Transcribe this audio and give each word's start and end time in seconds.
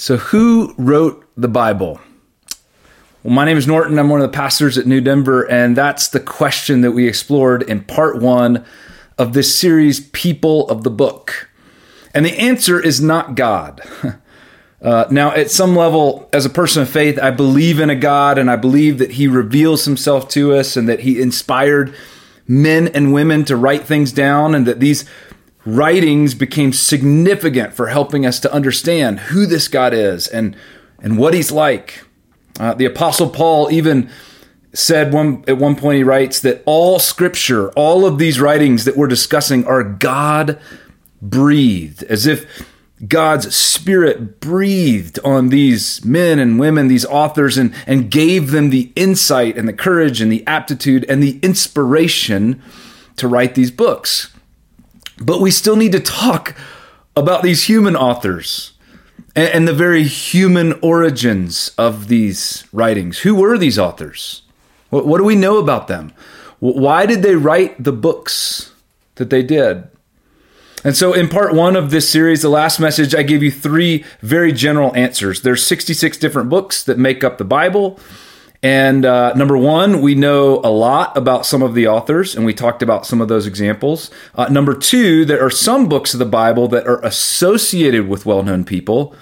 So, 0.00 0.16
who 0.16 0.76
wrote 0.78 1.28
the 1.36 1.48
Bible? 1.48 2.00
Well, 3.24 3.34
my 3.34 3.44
name 3.44 3.56
is 3.56 3.66
Norton. 3.66 3.98
I'm 3.98 4.08
one 4.08 4.20
of 4.20 4.30
the 4.30 4.36
pastors 4.36 4.78
at 4.78 4.86
New 4.86 5.00
Denver, 5.00 5.42
and 5.50 5.76
that's 5.76 6.06
the 6.06 6.20
question 6.20 6.82
that 6.82 6.92
we 6.92 7.08
explored 7.08 7.64
in 7.64 7.82
part 7.82 8.22
one 8.22 8.64
of 9.18 9.32
this 9.32 9.58
series, 9.58 10.08
People 10.10 10.68
of 10.68 10.84
the 10.84 10.90
Book. 10.90 11.50
And 12.14 12.24
the 12.24 12.38
answer 12.38 12.80
is 12.80 13.00
not 13.00 13.34
God. 13.34 13.82
Uh, 14.80 15.04
now, 15.10 15.32
at 15.32 15.50
some 15.50 15.74
level, 15.74 16.28
as 16.32 16.46
a 16.46 16.48
person 16.48 16.80
of 16.82 16.88
faith, 16.88 17.18
I 17.18 17.32
believe 17.32 17.80
in 17.80 17.90
a 17.90 17.96
God 17.96 18.38
and 18.38 18.48
I 18.48 18.54
believe 18.54 18.98
that 18.98 19.10
He 19.10 19.26
reveals 19.26 19.84
Himself 19.86 20.28
to 20.28 20.54
us 20.54 20.76
and 20.76 20.88
that 20.88 21.00
He 21.00 21.20
inspired 21.20 21.92
men 22.46 22.86
and 22.86 23.12
women 23.12 23.44
to 23.46 23.56
write 23.56 23.86
things 23.86 24.12
down 24.12 24.54
and 24.54 24.68
that 24.68 24.78
these 24.78 25.04
writings 25.68 26.34
became 26.34 26.72
significant 26.72 27.74
for 27.74 27.88
helping 27.88 28.24
us 28.24 28.40
to 28.40 28.52
understand 28.52 29.20
who 29.20 29.44
this 29.44 29.68
God 29.68 29.92
is 29.92 30.26
and, 30.26 30.56
and 31.00 31.18
what 31.18 31.34
he's 31.34 31.52
like. 31.52 32.04
Uh, 32.58 32.74
the 32.74 32.86
Apostle 32.86 33.28
Paul 33.28 33.70
even 33.70 34.10
said 34.72 35.12
one, 35.12 35.44
at 35.46 35.58
one 35.58 35.76
point, 35.76 35.96
he 35.98 36.04
writes 36.04 36.40
that 36.40 36.62
all 36.64 36.98
scripture, 36.98 37.70
all 37.72 38.06
of 38.06 38.18
these 38.18 38.40
writings 38.40 38.84
that 38.84 38.96
we're 38.96 39.06
discussing 39.06 39.66
are 39.66 39.82
God 39.84 40.58
breathed, 41.20 42.02
as 42.04 42.26
if 42.26 42.66
God's 43.06 43.54
Spirit 43.54 44.40
breathed 44.40 45.18
on 45.24 45.50
these 45.50 46.04
men 46.04 46.38
and 46.38 46.58
women, 46.58 46.88
these 46.88 47.06
authors, 47.06 47.58
and, 47.58 47.74
and 47.86 48.10
gave 48.10 48.50
them 48.50 48.70
the 48.70 48.90
insight 48.96 49.56
and 49.56 49.68
the 49.68 49.72
courage 49.72 50.20
and 50.20 50.32
the 50.32 50.46
aptitude 50.46 51.04
and 51.08 51.22
the 51.22 51.38
inspiration 51.40 52.60
to 53.16 53.28
write 53.28 53.54
these 53.54 53.70
books. 53.70 54.32
But 55.20 55.40
we 55.40 55.50
still 55.50 55.76
need 55.76 55.92
to 55.92 56.00
talk 56.00 56.54
about 57.16 57.42
these 57.42 57.64
human 57.64 57.96
authors 57.96 58.72
and, 59.34 59.48
and 59.48 59.68
the 59.68 59.74
very 59.74 60.04
human 60.04 60.74
origins 60.80 61.72
of 61.76 62.08
these 62.08 62.64
writings. 62.72 63.20
Who 63.20 63.34
were 63.34 63.58
these 63.58 63.78
authors? 63.78 64.42
What, 64.90 65.06
what 65.06 65.18
do 65.18 65.24
we 65.24 65.36
know 65.36 65.58
about 65.58 65.88
them? 65.88 66.12
Why 66.60 67.06
did 67.06 67.22
they 67.22 67.36
write 67.36 67.82
the 67.82 67.92
books 67.92 68.72
that 69.16 69.30
they 69.30 69.42
did? 69.42 69.88
And 70.84 70.96
so, 70.96 71.12
in 71.12 71.28
part 71.28 71.54
one 71.54 71.74
of 71.74 71.90
this 71.90 72.08
series, 72.08 72.42
the 72.42 72.48
last 72.48 72.78
message, 72.78 73.14
I 73.14 73.24
gave 73.24 73.42
you 73.42 73.50
three 73.50 74.04
very 74.20 74.52
general 74.52 74.94
answers. 74.94 75.42
There's 75.42 75.66
66 75.66 76.16
different 76.18 76.50
books 76.50 76.84
that 76.84 76.98
make 76.98 77.24
up 77.24 77.38
the 77.38 77.44
Bible. 77.44 77.98
And 78.62 79.04
uh, 79.04 79.34
number 79.34 79.56
one, 79.56 80.00
we 80.00 80.16
know 80.16 80.58
a 80.64 80.70
lot 80.70 81.16
about 81.16 81.46
some 81.46 81.62
of 81.62 81.74
the 81.74 81.86
authors, 81.86 82.34
and 82.34 82.44
we 82.44 82.52
talked 82.52 82.82
about 82.82 83.06
some 83.06 83.20
of 83.20 83.28
those 83.28 83.46
examples. 83.46 84.10
Uh, 84.34 84.46
number 84.46 84.74
two, 84.74 85.24
there 85.24 85.44
are 85.44 85.50
some 85.50 85.88
books 85.88 86.12
of 86.12 86.18
the 86.18 86.24
Bible 86.24 86.66
that 86.68 86.86
are 86.86 87.00
associated 87.04 88.08
with 88.08 88.26
well 88.26 88.42
known 88.42 88.64
people, 88.64 89.14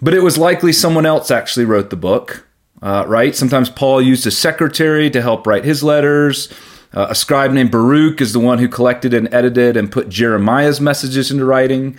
but 0.00 0.14
it 0.14 0.22
was 0.22 0.38
likely 0.38 0.72
someone 0.72 1.04
else 1.04 1.30
actually 1.30 1.66
wrote 1.66 1.90
the 1.90 1.96
book, 1.96 2.46
uh, 2.80 3.04
right? 3.06 3.36
Sometimes 3.36 3.68
Paul 3.68 4.00
used 4.00 4.26
a 4.26 4.30
secretary 4.30 5.10
to 5.10 5.20
help 5.20 5.46
write 5.46 5.64
his 5.64 5.82
letters. 5.82 6.50
Uh, 6.94 7.08
a 7.10 7.14
scribe 7.14 7.52
named 7.52 7.70
Baruch 7.70 8.22
is 8.22 8.32
the 8.32 8.40
one 8.40 8.58
who 8.58 8.68
collected 8.68 9.12
and 9.12 9.32
edited 9.34 9.76
and 9.76 9.92
put 9.92 10.08
Jeremiah's 10.08 10.80
messages 10.80 11.30
into 11.30 11.44
writing. 11.44 11.98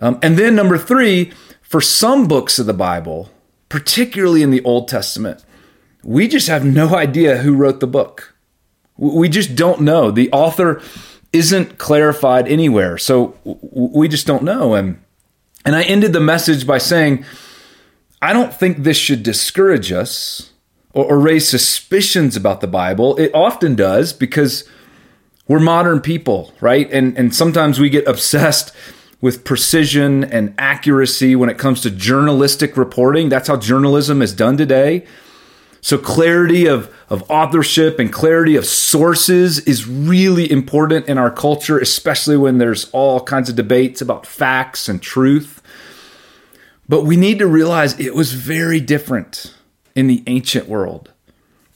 Um, 0.00 0.18
and 0.20 0.36
then 0.36 0.56
number 0.56 0.78
three, 0.78 1.32
for 1.62 1.80
some 1.80 2.26
books 2.26 2.58
of 2.58 2.66
the 2.66 2.74
Bible, 2.74 3.30
particularly 3.68 4.42
in 4.42 4.50
the 4.50 4.64
Old 4.64 4.88
Testament, 4.88 5.44
we 6.02 6.28
just 6.28 6.48
have 6.48 6.64
no 6.64 6.94
idea 6.94 7.38
who 7.38 7.54
wrote 7.54 7.80
the 7.80 7.86
book. 7.86 8.34
We 8.96 9.28
just 9.28 9.54
don't 9.54 9.80
know. 9.80 10.10
The 10.10 10.30
author 10.32 10.82
isn't 11.32 11.78
clarified 11.78 12.48
anywhere. 12.48 12.98
So 12.98 13.36
we 13.44 14.08
just 14.08 14.26
don't 14.26 14.42
know. 14.42 14.74
And, 14.74 15.02
and 15.64 15.76
I 15.76 15.82
ended 15.82 16.12
the 16.12 16.20
message 16.20 16.66
by 16.66 16.78
saying, 16.78 17.24
I 18.20 18.32
don't 18.32 18.52
think 18.52 18.78
this 18.78 18.96
should 18.96 19.22
discourage 19.22 19.92
us 19.92 20.52
or, 20.92 21.06
or 21.06 21.18
raise 21.18 21.48
suspicions 21.48 22.36
about 22.36 22.60
the 22.60 22.66
Bible. 22.66 23.16
It 23.16 23.30
often 23.34 23.74
does 23.74 24.12
because 24.12 24.68
we're 25.48 25.60
modern 25.60 26.00
people, 26.00 26.52
right? 26.60 26.90
And, 26.92 27.16
and 27.16 27.34
sometimes 27.34 27.80
we 27.80 27.90
get 27.90 28.06
obsessed 28.06 28.74
with 29.20 29.44
precision 29.44 30.24
and 30.24 30.54
accuracy 30.58 31.36
when 31.36 31.50
it 31.50 31.58
comes 31.58 31.80
to 31.82 31.90
journalistic 31.90 32.76
reporting. 32.76 33.28
That's 33.28 33.48
how 33.48 33.56
journalism 33.56 34.22
is 34.22 34.32
done 34.32 34.56
today. 34.56 35.06
So, 35.82 35.96
clarity 35.96 36.66
of, 36.66 36.94
of 37.08 37.28
authorship 37.30 37.98
and 37.98 38.12
clarity 38.12 38.56
of 38.56 38.66
sources 38.66 39.58
is 39.60 39.86
really 39.86 40.50
important 40.50 41.08
in 41.08 41.16
our 41.16 41.30
culture, 41.30 41.78
especially 41.78 42.36
when 42.36 42.58
there's 42.58 42.90
all 42.90 43.20
kinds 43.20 43.48
of 43.48 43.56
debates 43.56 44.00
about 44.00 44.26
facts 44.26 44.88
and 44.88 45.00
truth. 45.00 45.62
But 46.88 47.04
we 47.04 47.16
need 47.16 47.38
to 47.38 47.46
realize 47.46 47.98
it 47.98 48.14
was 48.14 48.32
very 48.32 48.80
different 48.80 49.54
in 49.94 50.06
the 50.06 50.22
ancient 50.26 50.68
world. 50.68 51.10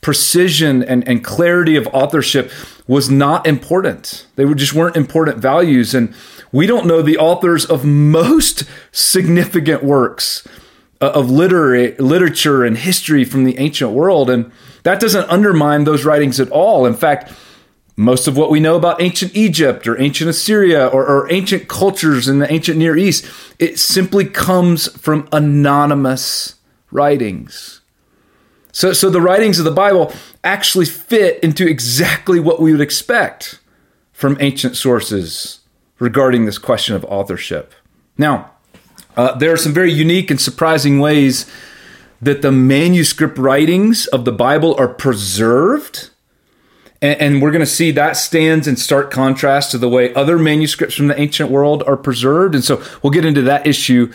Precision 0.01 0.83
and, 0.83 1.07
and 1.09 1.25
clarity 1.25 1.77
of 1.77 1.87
authorship 1.93 2.51
was 2.87 3.09
not 3.09 3.47
important. 3.47 4.27
They 4.37 4.45
were, 4.45 4.55
just 4.55 4.75
weren't 4.75 4.97
important 4.97 5.39
values. 5.39 5.95
And 5.95 6.15
we 6.53 6.67
don't 6.67 6.87
know 6.87 7.01
the 7.01 7.17
authors 7.17 7.65
of 7.65 7.87
most 7.87 8.65
significant 8.93 9.83
works 9.83 10.47
of 11.07 11.31
literary, 11.31 11.95
literature 11.97 12.65
and 12.65 12.77
history 12.77 13.25
from 13.25 13.45
the 13.45 13.59
ancient 13.59 13.93
world. 13.93 14.31
And 14.31 14.51
that 14.83 15.01
doesn't 15.01 15.29
undermine 15.29 15.85
those 15.85 16.05
writings 16.05 16.41
at 16.41 16.51
all. 16.51 16.87
In 16.87 16.95
fact, 16.95 17.33
most 17.97 18.27
of 18.27 18.37
what 18.37 18.51
we 18.51 18.61
know 18.61 18.77
about 18.77 19.01
ancient 19.01 19.37
Egypt 19.37 19.87
or 19.87 20.01
ancient 20.01 20.29
Assyria 20.29 20.87
or, 20.89 21.07
or, 21.07 21.31
ancient 21.33 21.69
cultures 21.69 22.27
in 22.27 22.41
the 22.41 22.53
ancient 22.53 22.77
Near 22.77 22.97
East, 22.97 23.25
it 23.59 23.79
simply 23.79 24.25
comes 24.25 24.89
from 24.99 25.29
anonymous 25.33 26.57
writings. 26.91 27.83
So, 28.73 28.93
so 28.93 29.11
the 29.11 29.21
writings 29.21 29.61
of 29.61 29.65
the 29.65 29.71
Bible 29.71 30.13
actually 30.43 30.87
fit 30.87 31.43
into 31.45 31.69
exactly 31.69 32.41
what 32.41 32.61
we 32.61 32.73
would 32.73 32.81
expect 32.81 33.61
from 34.13 34.37
ancient 34.41 34.77
sources 34.77 35.61
regarding 36.01 36.45
this 36.45 36.59
question 36.59 36.97
of 36.97 37.05
authorship. 37.05 37.73
Now, 38.19 38.54
uh, 39.17 39.35
there 39.37 39.53
are 39.53 39.57
some 39.57 39.73
very 39.73 39.93
unique 39.93 40.31
and 40.31 40.41
surprising 40.41 40.99
ways 40.99 41.51
that 42.21 42.43
the 42.43 42.53
manuscript 42.53 43.39
writings 43.39 44.07
of 44.07 44.25
the 44.25 44.33
Bible 44.33 44.75
are 44.79 44.89
preserved. 44.89 46.11
And, 47.03 47.21
and 47.21 47.43
we're 47.43 47.51
going 47.51 47.61
to 47.61 47.67
see 47.67 47.91
that 47.93 48.17
stands 48.17 48.67
in 48.67 48.77
stark 48.77 49.11
contrast 49.11 49.71
to 49.73 49.79
the 49.79 49.89
way 49.89 50.13
other 50.15 50.39
manuscripts 50.39 50.95
from 50.95 51.09
the 51.09 51.21
ancient 51.21 51.51
world 51.51 51.83
are 51.87 51.97
preserved. 51.97 52.55
And 52.55 52.65
so 52.65 52.83
we'll 53.03 53.13
get 53.13 53.25
into 53.25 53.43
that 53.43 53.67
issue 53.67 54.13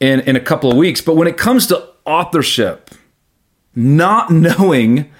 in, 0.00 0.20
in 0.20 0.36
a 0.36 0.40
couple 0.40 0.70
of 0.70 0.76
weeks. 0.76 1.00
But 1.00 1.16
when 1.16 1.28
it 1.28 1.36
comes 1.36 1.66
to 1.68 1.88
authorship, 2.04 2.90
not 3.74 4.30
knowing 4.30 5.10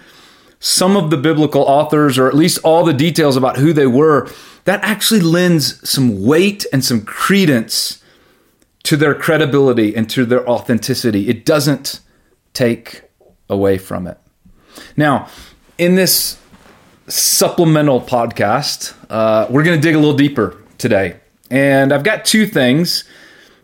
some 0.60 0.96
of 0.96 1.10
the 1.10 1.16
biblical 1.16 1.62
authors, 1.62 2.18
or 2.18 2.28
at 2.28 2.34
least 2.34 2.60
all 2.62 2.84
the 2.84 2.92
details 2.92 3.36
about 3.36 3.56
who 3.56 3.72
they 3.72 3.86
were, 3.86 4.30
that 4.64 4.82
actually 4.84 5.20
lends 5.20 5.88
some 5.88 6.24
weight 6.24 6.64
and 6.72 6.84
some 6.84 7.04
credence 7.04 8.01
to 8.84 8.96
their 8.96 9.14
credibility 9.14 9.94
and 9.94 10.08
to 10.10 10.24
their 10.24 10.48
authenticity. 10.48 11.28
It 11.28 11.44
doesn't 11.44 12.00
take 12.52 13.02
away 13.48 13.78
from 13.78 14.06
it. 14.06 14.18
Now, 14.96 15.28
in 15.78 15.94
this 15.94 16.38
supplemental 17.08 18.00
podcast, 18.00 18.94
uh, 19.10 19.46
we're 19.50 19.62
going 19.62 19.80
to 19.80 19.82
dig 19.82 19.94
a 19.94 19.98
little 19.98 20.16
deeper 20.16 20.56
today. 20.78 21.16
And 21.50 21.92
I've 21.92 22.04
got 22.04 22.24
two 22.24 22.46
things 22.46 23.04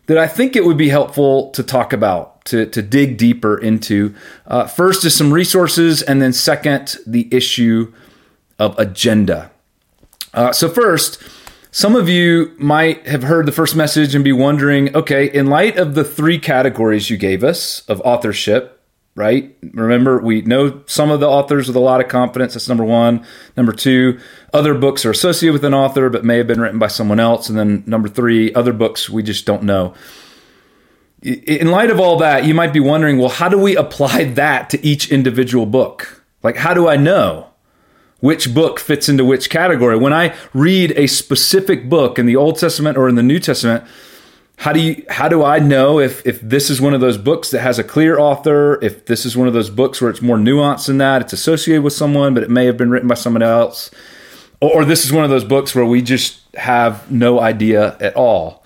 that 0.05 0.17
I 0.17 0.27
think 0.27 0.55
it 0.55 0.65
would 0.65 0.77
be 0.77 0.89
helpful 0.89 1.51
to 1.51 1.63
talk 1.63 1.93
about, 1.93 2.45
to, 2.45 2.65
to 2.67 2.81
dig 2.81 3.17
deeper 3.17 3.57
into. 3.57 4.13
Uh, 4.47 4.67
first 4.67 5.05
is 5.05 5.15
some 5.15 5.33
resources, 5.33 6.01
and 6.01 6.21
then 6.21 6.33
second, 6.33 6.97
the 7.05 7.27
issue 7.31 7.93
of 8.57 8.77
agenda. 8.77 9.51
Uh, 10.33 10.51
so, 10.51 10.69
first, 10.69 11.21
some 11.71 11.95
of 11.95 12.09
you 12.09 12.55
might 12.57 13.07
have 13.07 13.23
heard 13.23 13.45
the 13.45 13.51
first 13.51 13.75
message 13.75 14.15
and 14.15 14.23
be 14.23 14.31
wondering 14.31 14.95
okay, 14.95 15.29
in 15.31 15.47
light 15.47 15.77
of 15.77 15.93
the 15.93 16.03
three 16.03 16.39
categories 16.39 17.09
you 17.09 17.17
gave 17.17 17.43
us 17.43 17.81
of 17.87 18.01
authorship, 18.01 18.81
right? 19.15 19.55
Remember, 19.73 20.19
we 20.19 20.41
know 20.41 20.81
some 20.87 21.11
of 21.11 21.19
the 21.19 21.27
authors 21.29 21.67
with 21.67 21.75
a 21.75 21.81
lot 21.81 22.01
of 22.01 22.07
confidence. 22.07 22.53
That's 22.53 22.67
number 22.67 22.83
one. 22.83 23.23
Number 23.55 23.71
two, 23.71 24.19
other 24.51 24.73
books 24.73 25.05
are 25.05 25.11
associated 25.11 25.53
with 25.53 25.63
an 25.63 25.75
author 25.75 26.09
but 26.09 26.25
may 26.25 26.37
have 26.37 26.47
been 26.47 26.61
written 26.61 26.79
by 26.79 26.87
someone 26.87 27.19
else. 27.19 27.49
And 27.49 27.59
then 27.59 27.83
number 27.85 28.09
three, 28.09 28.51
other 28.53 28.73
books 28.73 29.09
we 29.09 29.21
just 29.21 29.45
don't 29.45 29.63
know. 29.63 29.93
In 31.21 31.69
light 31.69 31.91
of 31.91 31.99
all 31.99 32.17
that, 32.17 32.45
you 32.45 32.55
might 32.55 32.73
be 32.73 32.79
wondering 32.79 33.19
well, 33.19 33.29
how 33.29 33.49
do 33.49 33.59
we 33.59 33.75
apply 33.75 34.23
that 34.35 34.71
to 34.71 34.83
each 34.83 35.11
individual 35.11 35.67
book? 35.67 36.23
Like, 36.41 36.55
how 36.55 36.73
do 36.73 36.87
I 36.87 36.95
know? 36.95 37.48
Which 38.19 38.53
book 38.53 38.79
fits 38.79 39.07
into 39.07 39.23
which 39.23 39.49
category. 39.49 39.97
When 39.97 40.13
I 40.13 40.35
read 40.53 40.91
a 40.97 41.07
specific 41.07 41.89
book 41.89 42.19
in 42.19 42.25
the 42.25 42.35
Old 42.35 42.57
Testament 42.57 42.97
or 42.97 43.07
in 43.07 43.15
the 43.15 43.23
New 43.23 43.39
Testament, 43.39 43.83
how 44.57 44.73
do 44.73 44.81
you 44.81 45.05
how 45.09 45.29
do 45.29 45.43
I 45.43 45.59
know 45.59 45.99
if 45.99 46.25
if 46.27 46.41
this 46.41 46.69
is 46.69 46.81
one 46.81 46.93
of 46.93 46.99
those 46.99 47.17
books 47.17 47.49
that 47.51 47.61
has 47.61 47.79
a 47.79 47.83
clear 47.83 48.19
author, 48.19 48.77
if 48.83 49.05
this 49.05 49.25
is 49.25 49.37
one 49.37 49.47
of 49.47 49.53
those 49.53 49.69
books 49.69 50.01
where 50.01 50.09
it's 50.09 50.21
more 50.21 50.37
nuanced 50.37 50.87
than 50.87 50.97
that, 50.97 51.21
it's 51.21 51.31
associated 51.31 51.81
with 51.81 51.93
someone, 51.93 52.33
but 52.33 52.43
it 52.43 52.49
may 52.49 52.65
have 52.65 52.75
been 52.75 52.89
written 52.89 53.07
by 53.07 53.15
someone 53.15 53.41
else, 53.41 53.89
or, 54.59 54.81
or 54.81 54.85
this 54.85 55.05
is 55.05 55.13
one 55.13 55.23
of 55.23 55.29
those 55.29 55.45
books 55.45 55.73
where 55.73 55.85
we 55.85 56.01
just 56.01 56.41
have 56.55 57.09
no 57.09 57.39
idea 57.39 57.95
at 58.01 58.13
all. 58.17 58.65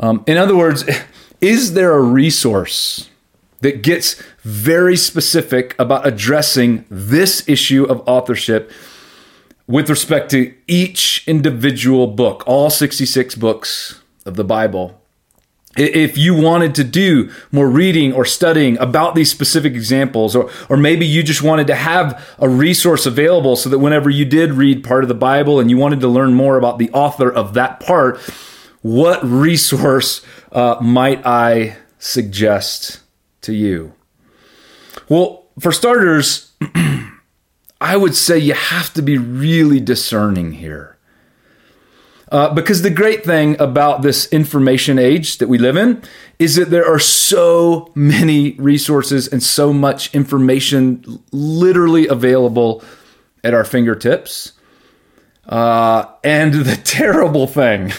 Um, 0.00 0.22
in 0.26 0.36
other 0.36 0.56
words, 0.56 0.84
is 1.40 1.72
there 1.72 1.92
a 1.92 2.02
resource 2.02 3.08
that 3.60 3.82
gets 3.82 4.20
very 4.42 4.96
specific 4.96 5.74
about 5.78 6.06
addressing 6.06 6.84
this 6.90 7.46
issue 7.48 7.84
of 7.84 8.02
authorship 8.06 8.70
with 9.66 9.88
respect 9.88 10.30
to 10.30 10.52
each 10.66 11.22
individual 11.28 12.06
book, 12.06 12.42
all 12.46 12.70
66 12.70 13.34
books 13.36 14.00
of 14.26 14.36
the 14.36 14.44
Bible? 14.44 15.00
if 15.76 16.18
you 16.18 16.34
wanted 16.34 16.74
to 16.74 16.84
do 16.84 17.30
more 17.52 17.68
reading 17.68 18.12
or 18.12 18.24
studying 18.24 18.76
about 18.78 19.14
these 19.14 19.30
specific 19.30 19.72
examples, 19.72 20.34
or, 20.34 20.50
or 20.68 20.76
maybe 20.76 21.06
you 21.06 21.22
just 21.22 21.42
wanted 21.42 21.68
to 21.68 21.74
have 21.74 22.26
a 22.38 22.48
resource 22.48 23.06
available 23.06 23.54
so 23.54 23.68
that 23.68 23.78
whenever 23.78 24.10
you 24.10 24.24
did 24.24 24.52
read 24.52 24.82
part 24.82 25.04
of 25.04 25.08
the 25.08 25.14
Bible 25.14 25.60
and 25.60 25.70
you 25.70 25.76
wanted 25.76 26.00
to 26.00 26.08
learn 26.08 26.34
more 26.34 26.56
about 26.56 26.78
the 26.78 26.90
author 26.90 27.30
of 27.30 27.54
that 27.54 27.78
part, 27.80 28.18
what 28.82 29.22
resource 29.24 30.22
uh, 30.50 30.76
might 30.80 31.24
I 31.24 31.76
suggest 31.98 32.99
to 33.42 33.52
you? 33.54 33.94
Well, 35.08 35.46
for 35.58 35.72
starters, 35.72 36.52
I 37.80 37.96
would 37.96 38.14
say 38.14 38.38
you 38.38 38.54
have 38.54 38.92
to 38.94 39.02
be 39.02 39.18
really 39.18 39.80
discerning 39.80 40.52
here. 40.52 40.96
Uh, 42.30 42.54
because 42.54 42.82
the 42.82 42.90
great 42.90 43.24
thing 43.24 43.60
about 43.60 44.02
this 44.02 44.26
information 44.26 45.00
age 45.00 45.38
that 45.38 45.48
we 45.48 45.58
live 45.58 45.76
in 45.76 46.00
is 46.38 46.54
that 46.54 46.70
there 46.70 46.86
are 46.86 46.98
so 46.98 47.90
many 47.96 48.52
resources 48.52 49.26
and 49.26 49.42
so 49.42 49.72
much 49.72 50.14
information 50.14 51.20
literally 51.32 52.06
available 52.06 52.84
at 53.42 53.52
our 53.52 53.64
fingertips. 53.64 54.52
Uh, 55.44 56.06
and 56.22 56.54
the 56.54 56.76
terrible 56.84 57.48
thing 57.48 57.92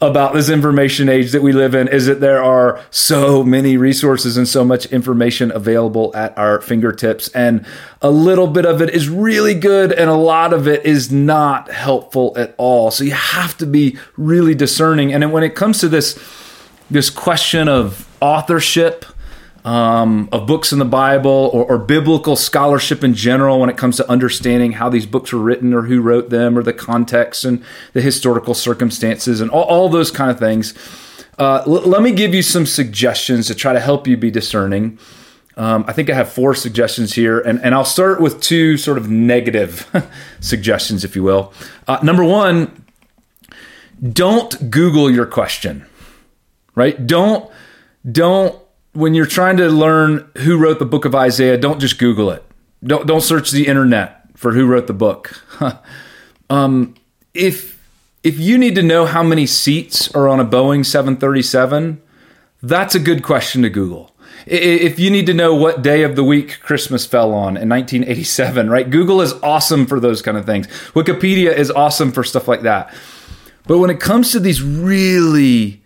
about 0.00 0.32
this 0.32 0.48
information 0.48 1.08
age 1.08 1.32
that 1.32 1.42
we 1.42 1.52
live 1.52 1.74
in 1.74 1.88
is 1.88 2.06
that 2.06 2.20
there 2.20 2.42
are 2.42 2.80
so 2.90 3.42
many 3.42 3.76
resources 3.76 4.36
and 4.36 4.46
so 4.46 4.64
much 4.64 4.86
information 4.86 5.50
available 5.50 6.14
at 6.14 6.36
our 6.38 6.60
fingertips. 6.60 7.28
And 7.30 7.66
a 8.00 8.10
little 8.10 8.46
bit 8.46 8.64
of 8.64 8.80
it 8.80 8.90
is 8.90 9.08
really 9.08 9.54
good, 9.54 9.92
and 9.92 10.08
a 10.08 10.14
lot 10.14 10.52
of 10.52 10.68
it 10.68 10.86
is 10.86 11.10
not 11.10 11.72
helpful 11.72 12.32
at 12.36 12.54
all. 12.58 12.92
So 12.92 13.02
you 13.02 13.10
have 13.10 13.56
to 13.58 13.66
be 13.66 13.98
really 14.16 14.54
discerning. 14.54 15.12
And 15.12 15.32
when 15.32 15.42
it 15.42 15.56
comes 15.56 15.80
to 15.80 15.88
this, 15.88 16.16
this 16.88 17.10
question 17.10 17.68
of 17.68 18.08
authorship, 18.20 19.04
um, 19.68 20.30
of 20.32 20.46
books 20.46 20.72
in 20.72 20.78
the 20.78 20.86
Bible 20.86 21.50
or, 21.52 21.66
or, 21.66 21.76
biblical 21.76 22.36
scholarship 22.36 23.04
in 23.04 23.12
general 23.12 23.60
when 23.60 23.68
it 23.68 23.76
comes 23.76 23.98
to 23.98 24.10
understanding 24.10 24.72
how 24.72 24.88
these 24.88 25.04
books 25.04 25.30
were 25.30 25.40
written 25.40 25.74
or 25.74 25.82
who 25.82 26.00
wrote 26.00 26.30
them 26.30 26.56
or 26.56 26.62
the 26.62 26.72
context 26.72 27.44
and 27.44 27.62
the 27.92 28.00
historical 28.00 28.54
circumstances 28.54 29.42
and 29.42 29.50
all, 29.50 29.64
all 29.64 29.90
those 29.90 30.10
kind 30.10 30.30
of 30.30 30.38
things. 30.38 30.72
Uh, 31.38 31.62
l- 31.66 31.82
let 31.82 32.00
me 32.00 32.12
give 32.12 32.32
you 32.32 32.40
some 32.40 32.64
suggestions 32.64 33.46
to 33.48 33.54
try 33.54 33.74
to 33.74 33.80
help 33.80 34.06
you 34.06 34.16
be 34.16 34.30
discerning. 34.30 34.98
Um, 35.58 35.84
I 35.86 35.92
think 35.92 36.08
I 36.08 36.14
have 36.14 36.32
four 36.32 36.54
suggestions 36.54 37.12
here, 37.12 37.38
and, 37.38 37.60
and 37.62 37.74
I'll 37.74 37.84
start 37.84 38.22
with 38.22 38.40
two 38.40 38.78
sort 38.78 38.96
of 38.96 39.10
negative 39.10 39.86
suggestions, 40.40 41.04
if 41.04 41.14
you 41.14 41.22
will. 41.22 41.52
Uh, 41.86 41.98
number 42.02 42.24
one, 42.24 42.86
don't 44.14 44.70
Google 44.70 45.10
your 45.10 45.26
question, 45.26 45.84
right? 46.74 47.06
Don't 47.06 47.50
don't 48.10 48.58
when 48.92 49.14
you're 49.14 49.26
trying 49.26 49.56
to 49.58 49.68
learn 49.68 50.30
who 50.38 50.58
wrote 50.58 50.78
the 50.78 50.86
book 50.86 51.04
of 51.04 51.14
Isaiah, 51.14 51.56
don't 51.56 51.80
just 51.80 51.98
Google 51.98 52.30
it. 52.30 52.44
Don't 52.82 53.06
don't 53.06 53.20
search 53.20 53.50
the 53.50 53.66
internet 53.66 54.24
for 54.34 54.52
who 54.52 54.66
wrote 54.66 54.86
the 54.86 54.92
book. 54.92 55.42
um, 56.50 56.94
if 57.34 57.82
if 58.22 58.38
you 58.38 58.58
need 58.58 58.74
to 58.74 58.82
know 58.82 59.06
how 59.06 59.22
many 59.22 59.46
seats 59.46 60.12
are 60.14 60.28
on 60.28 60.40
a 60.40 60.44
Boeing 60.44 60.84
737, 60.84 62.00
that's 62.62 62.94
a 62.94 62.98
good 62.98 63.22
question 63.22 63.62
to 63.62 63.70
Google. 63.70 64.14
If 64.46 64.98
you 64.98 65.10
need 65.10 65.26
to 65.26 65.34
know 65.34 65.54
what 65.54 65.82
day 65.82 66.02
of 66.02 66.16
the 66.16 66.24
week 66.24 66.60
Christmas 66.60 67.04
fell 67.04 67.34
on 67.34 67.56
in 67.56 67.68
1987, 67.68 68.70
right? 68.70 68.88
Google 68.88 69.20
is 69.20 69.34
awesome 69.42 69.86
for 69.86 70.00
those 70.00 70.22
kind 70.22 70.36
of 70.36 70.46
things. 70.46 70.66
Wikipedia 70.94 71.54
is 71.54 71.70
awesome 71.70 72.12
for 72.12 72.24
stuff 72.24 72.48
like 72.48 72.62
that. 72.62 72.94
But 73.66 73.78
when 73.78 73.90
it 73.90 74.00
comes 74.00 74.32
to 74.32 74.40
these 74.40 74.62
really 74.62 75.82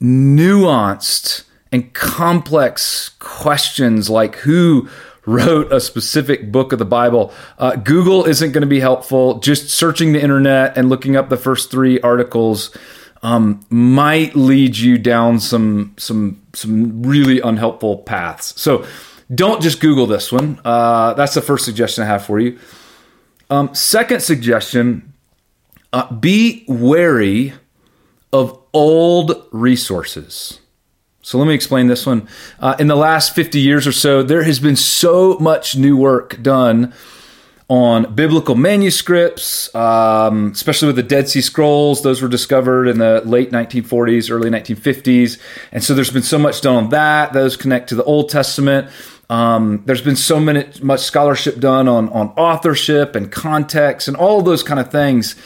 nuanced 0.00 1.44
and 1.72 1.92
complex 1.94 3.08
questions 3.18 4.08
like 4.10 4.36
who 4.36 4.88
wrote 5.24 5.72
a 5.72 5.80
specific 5.80 6.52
book 6.52 6.72
of 6.72 6.78
the 6.78 6.84
Bible, 6.84 7.32
uh, 7.58 7.76
Google 7.76 8.24
isn't 8.24 8.52
going 8.52 8.62
to 8.62 8.68
be 8.68 8.80
helpful. 8.80 9.38
Just 9.38 9.70
searching 9.70 10.12
the 10.12 10.22
internet 10.22 10.76
and 10.76 10.88
looking 10.88 11.16
up 11.16 11.28
the 11.28 11.36
first 11.36 11.70
three 11.70 12.00
articles 12.00 12.76
um, 13.22 13.64
might 13.70 14.34
lead 14.34 14.76
you 14.76 14.98
down 14.98 15.38
some 15.38 15.94
some 15.96 16.42
some 16.52 17.02
really 17.02 17.40
unhelpful 17.40 17.98
paths. 17.98 18.60
So 18.60 18.84
don't 19.32 19.62
just 19.62 19.80
Google 19.80 20.06
this 20.06 20.32
one. 20.32 20.60
Uh, 20.64 21.14
that's 21.14 21.34
the 21.34 21.40
first 21.40 21.64
suggestion 21.64 22.04
I 22.04 22.08
have 22.08 22.24
for 22.24 22.40
you. 22.40 22.58
Um, 23.48 23.74
second 23.74 24.20
suggestion: 24.20 25.12
uh, 25.92 26.12
be 26.12 26.64
wary 26.66 27.54
of 28.32 28.58
old 28.72 29.46
resources. 29.52 30.58
So 31.22 31.38
let 31.38 31.46
me 31.46 31.54
explain 31.54 31.86
this 31.86 32.04
one. 32.04 32.26
Uh, 32.58 32.74
in 32.80 32.88
the 32.88 32.96
last 32.96 33.32
50 33.34 33.60
years 33.60 33.86
or 33.86 33.92
so, 33.92 34.24
there 34.24 34.42
has 34.42 34.58
been 34.58 34.74
so 34.74 35.38
much 35.38 35.76
new 35.76 35.96
work 35.96 36.42
done 36.42 36.92
on 37.68 38.12
biblical 38.14 38.56
manuscripts, 38.56 39.72
um, 39.74 40.50
especially 40.50 40.86
with 40.86 40.96
the 40.96 41.02
Dead 41.02 41.28
Sea 41.28 41.40
Scrolls. 41.40 42.02
Those 42.02 42.20
were 42.20 42.28
discovered 42.28 42.88
in 42.88 42.98
the 42.98 43.22
late 43.24 43.52
1940s, 43.52 44.30
early 44.32 44.50
1950s. 44.50 45.38
And 45.70 45.82
so 45.82 45.94
there's 45.94 46.10
been 46.10 46.24
so 46.24 46.38
much 46.38 46.60
done 46.60 46.74
on 46.74 46.90
that. 46.90 47.32
Those 47.32 47.56
connect 47.56 47.88
to 47.90 47.94
the 47.94 48.04
Old 48.04 48.28
Testament. 48.28 48.90
Um, 49.30 49.84
there's 49.86 50.02
been 50.02 50.16
so 50.16 50.40
many, 50.40 50.66
much 50.82 51.00
scholarship 51.00 51.60
done 51.60 51.88
on, 51.88 52.08
on 52.08 52.28
authorship 52.30 53.14
and 53.14 53.30
context 53.30 54.08
and 54.08 54.16
all 54.16 54.42
those 54.42 54.64
kind 54.64 54.80
of 54.80 54.90
things. 54.90 55.36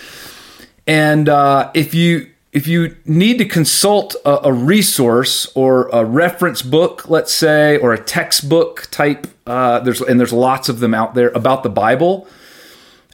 And 0.86 1.28
uh, 1.28 1.70
if 1.74 1.94
you 1.94 2.30
if 2.56 2.66
you 2.66 2.96
need 3.04 3.36
to 3.36 3.44
consult 3.44 4.16
a, 4.24 4.46
a, 4.48 4.52
resource 4.52 5.52
or 5.54 5.88
a 5.88 6.02
reference 6.06 6.62
book, 6.62 7.06
let's 7.06 7.30
say, 7.30 7.76
or 7.76 7.92
a 7.92 8.02
textbook 8.02 8.88
type, 8.90 9.26
uh, 9.46 9.80
there's 9.80 10.00
and 10.00 10.18
there's 10.18 10.32
lots 10.32 10.70
of 10.70 10.80
them 10.80 10.94
out 10.94 11.14
there 11.14 11.28
about 11.34 11.64
the 11.64 11.68
Bible, 11.68 12.26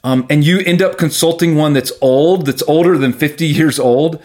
um, 0.04 0.28
and 0.30 0.44
you 0.44 0.60
end 0.60 0.80
up 0.80 0.96
consulting 0.96 1.56
one 1.56 1.72
that's 1.72 1.90
old, 2.00 2.46
that's 2.46 2.62
older 2.68 2.96
than 2.96 3.12
50 3.12 3.44
years 3.44 3.80
old, 3.80 4.22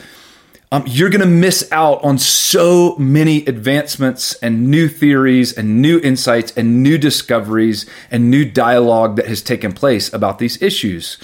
um, 0.71 0.83
you're 0.85 1.09
going 1.09 1.21
to 1.21 1.25
miss 1.25 1.67
out 1.71 2.03
on 2.03 2.19
so 2.19 2.95
many 2.97 3.43
advancements 3.45 4.35
and 4.35 4.69
new 4.69 4.87
theories 4.87 5.51
and 5.51 5.81
new 5.81 5.99
insights 6.01 6.55
and 6.55 6.83
new 6.83 6.99
discoveries 6.99 7.89
and 8.11 8.29
new 8.29 8.45
dialogue 8.45 9.15
that 9.15 9.25
has 9.25 9.41
taken 9.41 9.73
place 9.73 10.13
about 10.13 10.37
these 10.37 10.61
issues. 10.61 11.17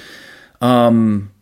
Um, 0.62 1.32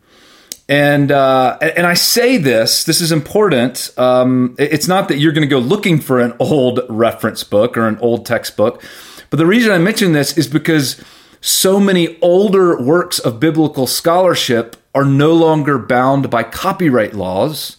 and 0.72 1.12
uh, 1.12 1.58
and 1.60 1.86
I 1.86 1.96
say 1.96 2.38
this, 2.38 2.86
this 2.86 3.02
is 3.02 3.12
important. 3.12 3.92
Um, 3.98 4.56
it's 4.58 4.88
not 4.88 5.10
that 5.10 5.18
you're 5.18 5.34
going 5.34 5.48
to 5.48 5.54
go 5.54 5.60
looking 5.60 6.00
for 6.00 6.22
an 6.22 6.34
old 6.40 6.80
reference 6.88 7.44
book 7.44 7.76
or 7.76 7.90
an 7.90 7.98
old 7.98 8.26
textbook, 8.26 8.82
but 9.30 9.36
the 9.36 9.46
reason 9.46 9.74
I 9.74 9.80
mention 9.80 10.14
this 10.14 10.38
is 10.38 10.48
because 10.48 11.04
so 11.42 11.78
many 11.78 12.18
older 12.22 12.82
works 12.82 13.20
of 13.20 13.38
biblical 13.38 13.86
scholarship 13.86 14.78
are 14.96 15.04
no 15.04 15.34
longer 15.34 15.78
bound 15.78 16.30
by 16.30 16.44
copyright 16.44 17.14
laws. 17.14 17.76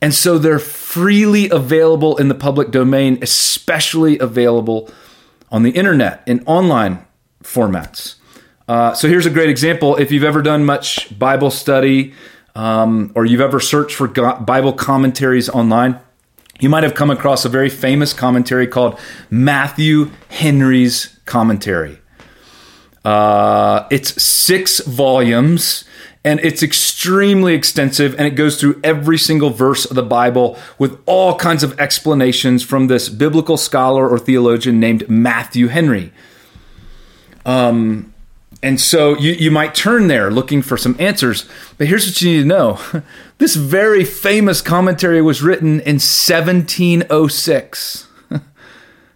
And 0.00 0.14
so 0.14 0.38
they're 0.38 0.58
freely 0.58 1.50
available 1.50 2.16
in 2.16 2.28
the 2.28 2.34
public 2.34 2.70
domain, 2.70 3.18
especially 3.20 4.18
available 4.18 4.90
on 5.50 5.64
the 5.64 5.70
internet 5.72 6.22
in 6.26 6.42
online 6.46 7.04
formats. 7.44 8.14
Uh, 8.68 8.94
so 8.94 9.08
here's 9.08 9.26
a 9.26 9.30
great 9.30 9.50
example. 9.50 9.96
If 9.96 10.12
you've 10.12 10.24
ever 10.24 10.42
done 10.42 10.64
much 10.64 11.16
Bible 11.18 11.50
study 11.50 12.14
um, 12.54 13.12
or 13.14 13.24
you've 13.24 13.40
ever 13.40 13.60
searched 13.60 13.96
for 13.96 14.08
Bible 14.08 14.72
commentaries 14.72 15.48
online, 15.48 15.98
you 16.60 16.68
might 16.68 16.84
have 16.84 16.94
come 16.94 17.10
across 17.10 17.44
a 17.44 17.48
very 17.48 17.68
famous 17.68 18.12
commentary 18.12 18.66
called 18.66 18.98
Matthew 19.30 20.10
Henry's 20.28 21.18
Commentary. 21.24 21.98
Uh, 23.04 23.88
it's 23.90 24.22
six 24.22 24.78
volumes 24.80 25.84
and 26.24 26.38
it's 26.40 26.62
extremely 26.62 27.54
extensive 27.54 28.14
and 28.14 28.28
it 28.28 28.36
goes 28.36 28.60
through 28.60 28.80
every 28.84 29.18
single 29.18 29.50
verse 29.50 29.84
of 29.84 29.96
the 29.96 30.04
Bible 30.04 30.56
with 30.78 31.02
all 31.04 31.34
kinds 31.36 31.64
of 31.64 31.78
explanations 31.80 32.62
from 32.62 32.86
this 32.86 33.08
biblical 33.08 33.56
scholar 33.56 34.08
or 34.08 34.20
theologian 34.20 34.78
named 34.78 35.08
Matthew 35.08 35.66
Henry. 35.66 36.12
Um, 37.44 38.11
and 38.62 38.80
so 38.80 39.18
you, 39.18 39.32
you 39.32 39.50
might 39.50 39.74
turn 39.74 40.06
there 40.06 40.30
looking 40.30 40.62
for 40.62 40.76
some 40.76 40.94
answers. 40.98 41.48
But 41.78 41.88
here's 41.88 42.06
what 42.06 42.22
you 42.22 42.30
need 42.30 42.42
to 42.42 42.48
know 42.48 42.78
this 43.38 43.56
very 43.56 44.04
famous 44.04 44.62
commentary 44.62 45.20
was 45.20 45.42
written 45.42 45.80
in 45.80 45.96
1706. 45.96 48.06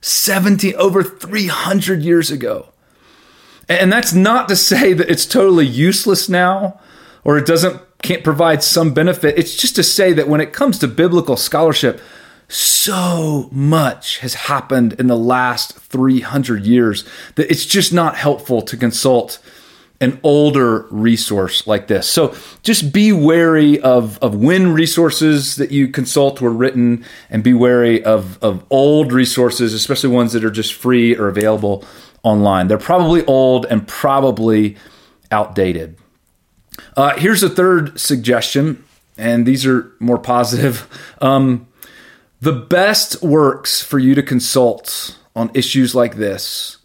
17 0.00 0.74
over 0.74 1.02
300 1.02 2.02
years 2.02 2.30
ago. 2.30 2.72
And 3.68 3.92
that's 3.92 4.12
not 4.12 4.48
to 4.48 4.56
say 4.56 4.92
that 4.92 5.10
it's 5.10 5.26
totally 5.26 5.66
useless 5.66 6.28
now 6.28 6.80
or 7.24 7.38
it 7.38 7.46
doesn't 7.46 7.82
can't 8.02 8.22
provide 8.22 8.62
some 8.62 8.94
benefit. 8.94 9.38
It's 9.38 9.56
just 9.56 9.74
to 9.76 9.82
say 9.82 10.12
that 10.12 10.28
when 10.28 10.40
it 10.40 10.52
comes 10.52 10.78
to 10.78 10.86
biblical 10.86 11.36
scholarship, 11.36 12.00
so 12.48 13.48
much 13.50 14.18
has 14.18 14.34
happened 14.34 14.94
in 14.94 15.08
the 15.08 15.16
last 15.16 15.76
300 15.78 16.64
years 16.64 17.04
that 17.34 17.50
it's 17.50 17.66
just 17.66 17.92
not 17.92 18.16
helpful 18.16 18.62
to 18.62 18.76
consult 18.76 19.40
an 20.00 20.20
older 20.22 20.86
resource 20.90 21.66
like 21.66 21.86
this. 21.86 22.08
So 22.08 22.34
just 22.62 22.92
be 22.92 23.12
wary 23.12 23.80
of, 23.80 24.18
of 24.18 24.34
when 24.34 24.72
resources 24.72 25.56
that 25.56 25.70
you 25.70 25.88
consult 25.88 26.40
were 26.40 26.50
written 26.50 27.04
and 27.30 27.42
be 27.42 27.54
wary 27.54 28.04
of, 28.04 28.42
of 28.42 28.64
old 28.70 29.12
resources, 29.12 29.72
especially 29.72 30.10
ones 30.10 30.32
that 30.34 30.44
are 30.44 30.50
just 30.50 30.74
free 30.74 31.16
or 31.16 31.28
available 31.28 31.84
online. 32.22 32.68
They're 32.68 32.78
probably 32.78 33.24
old 33.24 33.64
and 33.66 33.88
probably 33.88 34.76
outdated. 35.30 35.96
Uh, 36.96 37.16
here's 37.16 37.42
a 37.42 37.48
third 37.48 37.98
suggestion, 37.98 38.84
and 39.16 39.46
these 39.46 39.64
are 39.64 39.92
more 39.98 40.18
positive. 40.18 40.86
Um, 41.22 41.66
the 42.40 42.52
best 42.52 43.22
works 43.22 43.82
for 43.82 43.98
you 43.98 44.14
to 44.14 44.22
consult 44.22 45.18
on 45.34 45.50
issues 45.54 45.94
like 45.94 46.16
this 46.16 46.78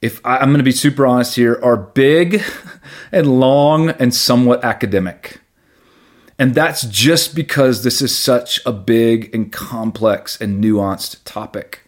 if 0.00 0.24
I, 0.24 0.42
am 0.42 0.48
going 0.48 0.58
to 0.58 0.64
be 0.64 0.72
super 0.72 1.06
honest 1.06 1.36
here, 1.36 1.60
are 1.62 1.76
big 1.76 2.42
and 3.12 3.38
long 3.38 3.90
and 3.90 4.14
somewhat 4.14 4.64
academic. 4.64 5.40
And 6.38 6.54
that's 6.54 6.82
just 6.82 7.34
because 7.34 7.84
this 7.84 8.00
is 8.00 8.16
such 8.16 8.60
a 8.64 8.72
big 8.72 9.34
and 9.34 9.52
complex 9.52 10.40
and 10.40 10.64
nuanced 10.64 11.18
topic. 11.24 11.86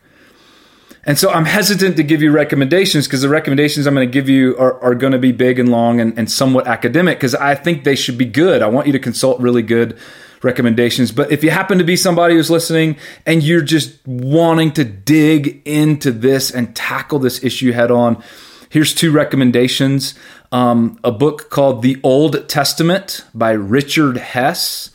And 1.05 1.19
so 1.19 1.31
I'm 1.31 1.47
hesitant 1.47 1.97
to 1.97 2.03
give 2.03 2.23
you 2.23 2.31
recommendations 2.31 3.07
because 3.07 3.23
the 3.23 3.31
recommendations 3.31 3.87
I'm 3.87 3.95
going 3.95 4.07
to 4.07 4.13
give 4.13 4.29
you 4.29 4.57
are, 4.59 4.81
are 4.83 4.95
going 4.95 5.13
to 5.13 5.19
be 5.19 5.33
big 5.33 5.59
and 5.59 5.71
long 5.71 6.01
and, 6.01 6.17
and 6.19 6.31
somewhat 6.31 6.67
academic 6.67 7.19
because 7.19 7.35
I 7.35 7.55
think 7.55 7.85
they 7.85 7.97
should 7.97 8.19
be 8.19 8.27
good. 8.27 8.63
I 8.63 8.69
want 8.69 8.87
you 8.87 8.93
to 8.93 9.01
consult 9.01 9.41
really 9.41 9.63
good 9.63 9.99
recommendations. 10.43 11.13
But 11.13 11.33
if 11.33 11.45
you 11.45 11.51
happen 11.51 11.79
to 11.79 11.85
be 11.85 11.97
somebody 11.97 12.35
who's 12.35 12.51
listening 12.51 12.97
and 13.27 13.43
you're 13.43 13.63
just 13.63 13.99
wanting 14.07 14.73
to 14.73 14.85
dig 14.85 15.63
into 15.65 16.11
this 16.13 16.51
and 16.51 16.75
tackle 16.75 17.19
this 17.19 17.43
issue 17.45 17.73
head 17.73 17.91
on, 17.91 18.23
here's 18.71 18.95
two 18.95 19.13
recommendations 19.13 20.15
um, 20.53 20.99
a 21.03 21.11
book 21.11 21.49
called 21.49 21.81
The 21.83 21.99
Old 22.03 22.47
Testament 22.49 23.25
by 23.35 23.53
Richard 23.53 24.19
Hess. 24.19 24.91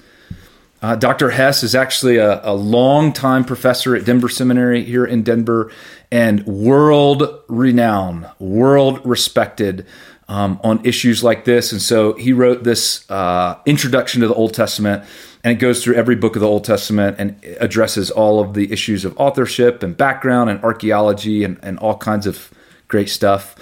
Uh, 0.84 0.96
Dr. 0.96 1.32
Hess 1.32 1.64
is 1.64 1.74
actually 1.74 2.18
a, 2.18 2.46
a 2.46 2.54
longtime 2.54 3.44
professor 3.44 3.96
at 3.96 4.06
Denver 4.06 4.30
Seminary 4.30 4.84
here 4.84 5.04
in 5.04 5.24
Denver 5.24 5.72
and 6.12 6.46
world 6.46 7.24
renowned, 7.48 8.30
world 8.38 9.02
respected 9.04 9.88
um, 10.28 10.60
on 10.64 10.86
issues 10.86 11.24
like 11.24 11.46
this. 11.46 11.72
And 11.72 11.82
so 11.82 12.14
he 12.14 12.34
wrote 12.34 12.64
this 12.64 13.10
uh, 13.10 13.60
introduction 13.66 14.22
to 14.22 14.28
the 14.28 14.36
Old 14.36 14.54
Testament 14.54 15.04
and 15.44 15.54
it 15.54 15.60
goes 15.60 15.84
through 15.84 15.96
every 15.96 16.16
book 16.16 16.36
of 16.36 16.42
the 16.42 16.48
Old 16.48 16.64
Testament 16.64 17.16
and 17.20 17.40
addresses 17.60 18.12
all 18.12 18.40
of 18.40 18.54
the 18.54 18.72
issues 18.72 19.06
of 19.06 19.18
authorship 19.18 19.84
and 19.84 19.96
background 19.96 20.50
and 20.50 20.64
archaeology 20.64 21.44
and, 21.44 21.60
and 21.62 21.80
all 21.80 21.98
kinds 21.98 22.26
of 22.28 22.52
great 22.88 23.10
stuff. 23.10 23.56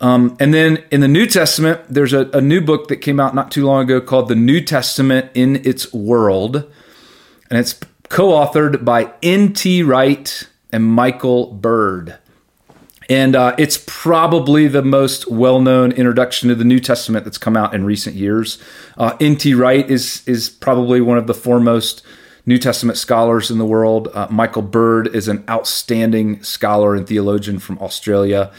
Um, 0.00 0.36
and 0.38 0.52
then 0.52 0.84
in 0.90 1.00
the 1.00 1.08
New 1.08 1.26
Testament, 1.26 1.80
there's 1.88 2.12
a, 2.12 2.28
a, 2.32 2.40
new 2.40 2.60
book 2.60 2.88
that 2.88 2.96
came 2.96 3.20
out 3.20 3.34
not 3.34 3.50
too 3.50 3.64
long 3.64 3.84
ago 3.84 4.00
called 4.00 4.28
The 4.28 4.34
New 4.34 4.60
Testament 4.60 5.30
in 5.34 5.64
Its 5.64 5.92
World. 5.94 6.56
And 7.48 7.58
it's 7.58 7.78
co 8.08 8.30
authored 8.30 8.84
by 8.84 9.12
N.T. 9.22 9.82
Wright 9.82 10.48
and 10.72 10.84
Michael 10.84 11.52
Bird. 11.52 12.18
And 13.08 13.36
uh, 13.36 13.54
it's 13.58 13.82
probably 13.86 14.66
the 14.66 14.82
most 14.82 15.30
well 15.30 15.60
known 15.60 15.92
introduction 15.92 16.48
to 16.48 16.54
the 16.54 16.64
New 16.64 16.80
Testament 16.80 17.24
that's 17.24 17.38
come 17.38 17.56
out 17.56 17.74
in 17.74 17.84
recent 17.84 18.16
years. 18.16 18.58
Uh, 18.96 19.16
N.T. 19.20 19.54
Wright 19.54 19.88
is, 19.90 20.22
is 20.26 20.48
probably 20.48 21.00
one 21.00 21.18
of 21.18 21.26
the 21.26 21.34
foremost 21.34 22.02
New 22.46 22.58
Testament 22.58 22.98
scholars 22.98 23.50
in 23.50 23.58
the 23.58 23.66
world. 23.66 24.08
Uh, 24.12 24.26
Michael 24.30 24.62
Bird 24.62 25.14
is 25.14 25.28
an 25.28 25.44
outstanding 25.48 26.42
scholar 26.42 26.94
and 26.94 27.06
theologian 27.06 27.58
from 27.58 27.78
Australia. 27.78 28.52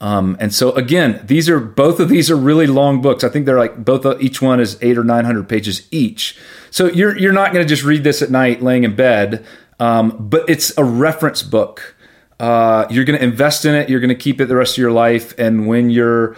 Um, 0.00 0.36
and 0.40 0.52
so 0.52 0.72
again, 0.72 1.22
these 1.24 1.48
are 1.48 1.60
both 1.60 2.00
of 2.00 2.08
these 2.08 2.30
are 2.30 2.36
really 2.36 2.66
long 2.66 3.00
books. 3.00 3.24
I 3.24 3.30
think 3.30 3.46
they're 3.46 3.58
like 3.58 3.84
both 3.84 4.04
of, 4.04 4.20
each 4.20 4.42
one 4.42 4.60
is 4.60 4.76
eight 4.82 4.98
or 4.98 5.04
nine 5.04 5.24
hundred 5.24 5.48
pages 5.48 5.86
each. 5.90 6.36
So 6.70 6.86
you're 6.86 7.16
you're 7.16 7.32
not 7.32 7.52
going 7.52 7.64
to 7.64 7.68
just 7.68 7.84
read 7.84 8.04
this 8.04 8.20
at 8.20 8.30
night 8.30 8.60
laying 8.60 8.84
in 8.84 8.96
bed, 8.96 9.46
um, 9.80 10.28
but 10.28 10.44
it's 10.48 10.76
a 10.76 10.84
reference 10.84 11.42
book 11.42 11.93
uh, 12.40 12.86
you're 12.90 13.04
going 13.04 13.18
to 13.18 13.24
invest 13.24 13.64
in 13.64 13.74
it. 13.74 13.88
You're 13.88 14.00
going 14.00 14.08
to 14.08 14.14
keep 14.14 14.40
it 14.40 14.46
the 14.46 14.56
rest 14.56 14.74
of 14.74 14.78
your 14.78 14.92
life. 14.92 15.34
And 15.38 15.66
when 15.66 15.90
you're 15.90 16.36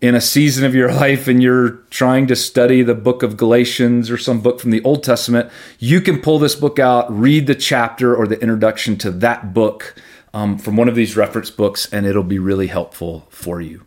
in 0.00 0.14
a 0.14 0.20
season 0.20 0.64
of 0.64 0.74
your 0.74 0.92
life 0.92 1.28
and 1.28 1.42
you're 1.42 1.70
trying 1.90 2.26
to 2.28 2.36
study 2.36 2.82
the 2.82 2.94
book 2.94 3.22
of 3.22 3.36
Galatians 3.36 4.10
or 4.10 4.18
some 4.18 4.40
book 4.40 4.60
from 4.60 4.70
the 4.70 4.82
Old 4.82 5.02
Testament, 5.02 5.50
you 5.78 6.00
can 6.00 6.20
pull 6.20 6.38
this 6.38 6.54
book 6.54 6.78
out, 6.78 7.10
read 7.10 7.46
the 7.46 7.54
chapter 7.54 8.14
or 8.14 8.26
the 8.26 8.40
introduction 8.40 8.96
to 8.98 9.10
that 9.10 9.52
book 9.54 9.94
um, 10.32 10.58
from 10.58 10.76
one 10.76 10.88
of 10.88 10.94
these 10.94 11.16
reference 11.16 11.50
books, 11.50 11.90
and 11.92 12.06
it'll 12.06 12.22
be 12.24 12.38
really 12.38 12.66
helpful 12.66 13.26
for 13.30 13.60
you. 13.60 13.86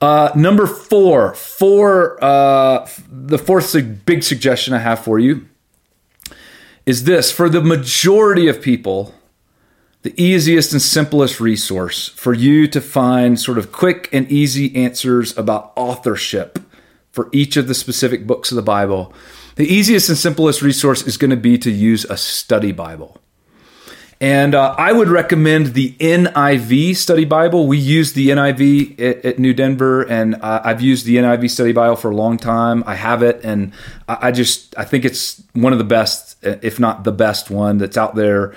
Uh, 0.00 0.32
number 0.34 0.66
four, 0.66 1.32
four, 1.34 2.22
uh, 2.22 2.88
the 3.08 3.38
fourth 3.38 3.72
big 4.04 4.24
suggestion 4.24 4.74
I 4.74 4.80
have 4.80 5.04
for 5.04 5.20
you 5.20 5.48
is 6.84 7.04
this: 7.04 7.30
for 7.30 7.48
the 7.48 7.62
majority 7.62 8.48
of 8.48 8.60
people 8.60 9.14
the 10.02 10.20
easiest 10.20 10.72
and 10.72 10.82
simplest 10.82 11.40
resource 11.40 12.08
for 12.08 12.34
you 12.34 12.66
to 12.68 12.80
find 12.80 13.38
sort 13.38 13.56
of 13.56 13.70
quick 13.70 14.08
and 14.12 14.30
easy 14.30 14.74
answers 14.74 15.36
about 15.38 15.72
authorship 15.76 16.58
for 17.12 17.28
each 17.32 17.56
of 17.56 17.68
the 17.68 17.74
specific 17.74 18.26
books 18.26 18.50
of 18.50 18.56
the 18.56 18.62
Bible. 18.62 19.12
The 19.56 19.66
easiest 19.66 20.08
and 20.08 20.18
simplest 20.18 20.60
resource 20.60 21.06
is 21.06 21.16
going 21.16 21.30
to 21.30 21.36
be 21.36 21.56
to 21.58 21.70
use 21.70 22.04
a 22.06 22.16
study 22.16 22.72
Bible. 22.72 23.18
And 24.20 24.54
uh, 24.54 24.74
I 24.78 24.92
would 24.92 25.08
recommend 25.08 25.74
the 25.74 25.92
NIV 25.94 26.94
Study 26.96 27.24
Bible. 27.24 27.66
We 27.66 27.76
use 27.76 28.12
the 28.12 28.30
NIV 28.30 29.00
at, 29.00 29.24
at 29.24 29.38
New 29.40 29.52
Denver, 29.52 30.02
and 30.02 30.36
uh, 30.36 30.62
I've 30.64 30.80
used 30.80 31.06
the 31.06 31.16
NIV 31.16 31.50
Study 31.50 31.72
Bible 31.72 31.96
for 31.96 32.12
a 32.12 32.14
long 32.14 32.38
time. 32.38 32.84
I 32.86 32.94
have 32.94 33.24
it, 33.24 33.40
and 33.44 33.72
I, 34.08 34.28
I 34.28 34.30
just 34.30 34.78
I 34.78 34.84
think 34.84 35.04
it's 35.04 35.42
one 35.54 35.72
of 35.72 35.80
the 35.80 35.84
best, 35.84 36.36
if 36.44 36.78
not 36.78 37.02
the 37.02 37.10
best 37.10 37.50
one 37.50 37.78
that's 37.78 37.96
out 37.96 38.14
there 38.14 38.54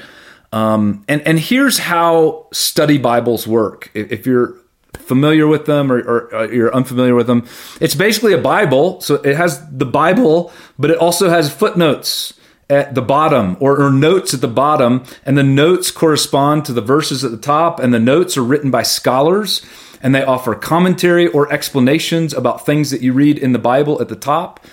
um, 0.52 1.04
and 1.08 1.22
and 1.22 1.40
here's 1.40 1.80
how 1.80 2.48
study 2.54 2.98
Bibles 2.98 3.48
work. 3.48 3.92
If, 3.94 4.12
if 4.12 4.26
you're 4.26 4.56
familiar 4.94 5.48
with 5.48 5.66
them 5.66 5.92
or, 5.92 6.00
or, 6.00 6.36
or, 6.36 6.54
you're 6.54 6.74
unfamiliar 6.74 7.16
with 7.16 7.28
them, 7.28 7.48
it's 7.82 7.96
basically 7.96 8.34
a 8.34 8.38
Bible. 8.38 9.02
So 9.02 9.16
it 9.16 9.36
has 9.36 9.62
the 9.70 9.86
Bible, 9.86 10.52
but 10.80 10.90
it 10.90 10.98
also 10.98 11.30
has 11.30 11.54
footnotes 11.54 12.34
at 12.70 12.96
the 12.96 13.02
bottom 13.02 13.58
or, 13.60 13.80
or, 13.80 13.92
notes 13.92 14.34
at 14.34 14.42
the 14.42 14.48
bottom, 14.48 15.04
and 15.26 15.38
the 15.38 15.44
notes 15.44 15.92
correspond 15.92 16.66
to 16.66 16.74
the 16.74 16.82
verses 16.82 17.24
at 17.24 17.32
the 17.32 17.38
top, 17.38 17.80
and 17.80 17.94
the 17.94 18.00
notes 18.00 18.38
are 18.38 18.44
written 18.44 18.72
by 18.72 18.82
scholars, 18.82 19.64
and 20.02 20.16
they 20.16 20.24
offer 20.24 20.56
commentary 20.56 21.28
or 21.28 21.52
explanations 21.52 22.34
about 22.34 22.66
things 22.66 22.90
that 22.92 23.02
you 23.02 23.14
read 23.14 23.38
in 23.38 23.54
the 23.54 23.60
Bible 23.60 24.02
at 24.02 24.10
the 24.10 24.16
top. 24.16 24.66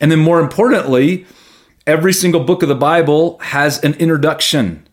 And 0.00 0.10
then, 0.10 0.20
more 0.20 0.40
importantly, 0.40 1.26
every 1.86 2.12
single 2.12 2.42
book 2.42 2.62
of 2.62 2.68
the 2.68 2.74
Bible 2.74 3.38
has 3.40 3.82
an 3.84 3.94
introduction. 3.94 4.83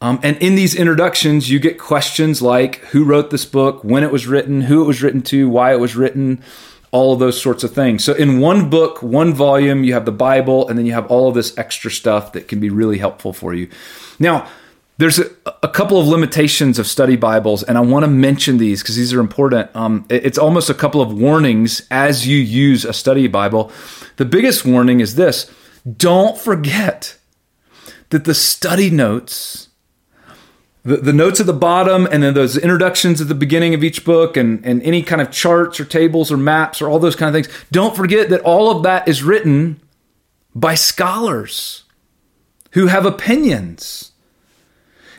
Um, 0.00 0.20
and 0.22 0.36
in 0.38 0.54
these 0.54 0.74
introductions, 0.74 1.50
you 1.50 1.58
get 1.58 1.78
questions 1.78 2.40
like 2.40 2.76
who 2.86 3.04
wrote 3.04 3.30
this 3.30 3.44
book, 3.44 3.82
when 3.82 4.04
it 4.04 4.12
was 4.12 4.26
written, 4.26 4.62
who 4.62 4.82
it 4.82 4.86
was 4.86 5.02
written 5.02 5.22
to, 5.22 5.48
why 5.48 5.72
it 5.72 5.80
was 5.80 5.96
written, 5.96 6.42
all 6.90 7.12
of 7.12 7.18
those 7.18 7.40
sorts 7.40 7.64
of 7.64 7.72
things. 7.72 8.04
So, 8.04 8.12
in 8.14 8.38
one 8.38 8.70
book, 8.70 9.02
one 9.02 9.34
volume, 9.34 9.84
you 9.84 9.94
have 9.94 10.04
the 10.04 10.12
Bible, 10.12 10.68
and 10.68 10.78
then 10.78 10.86
you 10.86 10.92
have 10.92 11.06
all 11.08 11.28
of 11.28 11.34
this 11.34 11.56
extra 11.58 11.90
stuff 11.90 12.32
that 12.32 12.48
can 12.48 12.60
be 12.60 12.70
really 12.70 12.98
helpful 12.98 13.32
for 13.32 13.54
you. 13.54 13.68
Now, 14.18 14.48
there's 14.98 15.18
a, 15.18 15.30
a 15.62 15.68
couple 15.68 16.00
of 16.00 16.06
limitations 16.06 16.78
of 16.78 16.86
study 16.86 17.16
Bibles, 17.16 17.62
and 17.62 17.76
I 17.76 17.80
want 17.80 18.04
to 18.04 18.10
mention 18.10 18.58
these 18.58 18.82
because 18.82 18.96
these 18.96 19.12
are 19.12 19.20
important. 19.20 19.74
Um, 19.74 20.06
it's 20.08 20.38
almost 20.38 20.70
a 20.70 20.74
couple 20.74 21.00
of 21.00 21.12
warnings 21.12 21.86
as 21.90 22.26
you 22.26 22.36
use 22.36 22.84
a 22.84 22.92
study 22.92 23.26
Bible. 23.26 23.70
The 24.16 24.24
biggest 24.24 24.64
warning 24.64 25.00
is 25.00 25.14
this 25.16 25.50
don't 25.96 26.38
forget 26.38 27.16
that 28.10 28.24
the 28.24 28.34
study 28.34 28.90
notes 28.90 29.67
the, 30.84 30.96
the 30.98 31.12
notes 31.12 31.40
at 31.40 31.46
the 31.46 31.52
bottom 31.52 32.06
and 32.10 32.22
then 32.22 32.34
those 32.34 32.56
introductions 32.56 33.20
at 33.20 33.28
the 33.28 33.34
beginning 33.34 33.74
of 33.74 33.84
each 33.84 34.04
book 34.04 34.36
and, 34.36 34.64
and 34.64 34.82
any 34.82 35.02
kind 35.02 35.20
of 35.20 35.30
charts 35.30 35.80
or 35.80 35.84
tables 35.84 36.32
or 36.32 36.36
maps 36.36 36.80
or 36.80 36.88
all 36.88 36.98
those 36.98 37.16
kind 37.16 37.34
of 37.34 37.44
things. 37.44 37.54
Don't 37.70 37.96
forget 37.96 38.30
that 38.30 38.40
all 38.42 38.70
of 38.70 38.82
that 38.84 39.06
is 39.08 39.22
written 39.22 39.80
by 40.54 40.74
scholars 40.74 41.84
who 42.72 42.86
have 42.86 43.04
opinions. 43.04 44.12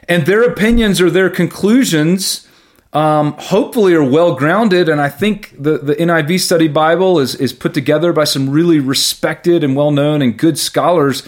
And 0.07 0.25
their 0.25 0.43
opinions 0.43 0.99
or 0.99 1.09
their 1.09 1.29
conclusions 1.29 2.47
um, 2.93 3.33
hopefully 3.33 3.93
are 3.93 4.03
well 4.03 4.35
grounded. 4.35 4.89
And 4.89 4.99
I 4.99 5.09
think 5.09 5.55
the, 5.61 5.77
the 5.77 5.95
NIV 5.95 6.39
Study 6.39 6.67
Bible 6.67 7.19
is, 7.19 7.35
is 7.35 7.53
put 7.53 7.73
together 7.73 8.11
by 8.11 8.23
some 8.23 8.49
really 8.49 8.79
respected 8.79 9.63
and 9.63 9.75
well 9.75 9.91
known 9.91 10.21
and 10.21 10.37
good 10.37 10.57
scholars 10.57 11.27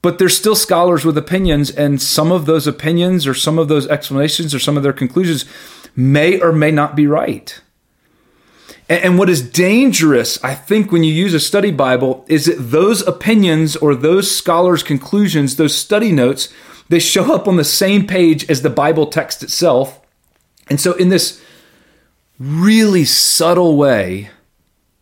but 0.00 0.18
there's 0.18 0.36
still 0.36 0.54
scholars 0.54 1.04
with 1.04 1.18
opinions, 1.18 1.70
and 1.70 2.00
some 2.00 2.30
of 2.30 2.46
those 2.46 2.66
opinions 2.66 3.26
or 3.26 3.34
some 3.34 3.58
of 3.58 3.68
those 3.68 3.86
explanations 3.88 4.54
or 4.54 4.58
some 4.58 4.76
of 4.76 4.82
their 4.82 4.92
conclusions 4.92 5.44
may 5.96 6.40
or 6.40 6.52
may 6.52 6.70
not 6.70 6.94
be 6.94 7.06
right. 7.06 7.60
And 8.88 9.18
what 9.18 9.28
is 9.28 9.42
dangerous, 9.42 10.42
I 10.42 10.54
think, 10.54 10.90
when 10.90 11.04
you 11.04 11.12
use 11.12 11.34
a 11.34 11.40
study 11.40 11.70
Bible 11.70 12.24
is 12.26 12.46
that 12.46 12.70
those 12.70 13.06
opinions 13.06 13.76
or 13.76 13.94
those 13.94 14.34
scholars' 14.34 14.82
conclusions, 14.82 15.56
those 15.56 15.76
study 15.76 16.10
notes, 16.10 16.48
they 16.88 16.98
show 16.98 17.34
up 17.34 17.46
on 17.46 17.56
the 17.56 17.64
same 17.64 18.06
page 18.06 18.48
as 18.48 18.62
the 18.62 18.70
Bible 18.70 19.06
text 19.06 19.42
itself. 19.42 20.00
And 20.70 20.80
so, 20.80 20.94
in 20.94 21.10
this 21.10 21.42
really 22.38 23.04
subtle 23.04 23.76
way, 23.76 24.30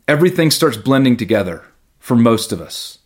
everything 0.09 0.50
starts 0.50 0.76
blending 0.76 1.17
together 1.17 1.62
for 2.00 2.17
most 2.17 2.50
of 2.50 2.61
us. 2.61 2.99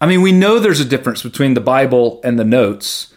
I 0.00 0.06
mean, 0.06 0.22
we 0.22 0.32
know 0.32 0.58
there's 0.58 0.80
a 0.80 0.84
difference 0.84 1.22
between 1.22 1.54
the 1.54 1.60
Bible 1.60 2.20
and 2.24 2.38
the 2.38 2.44
notes, 2.44 3.12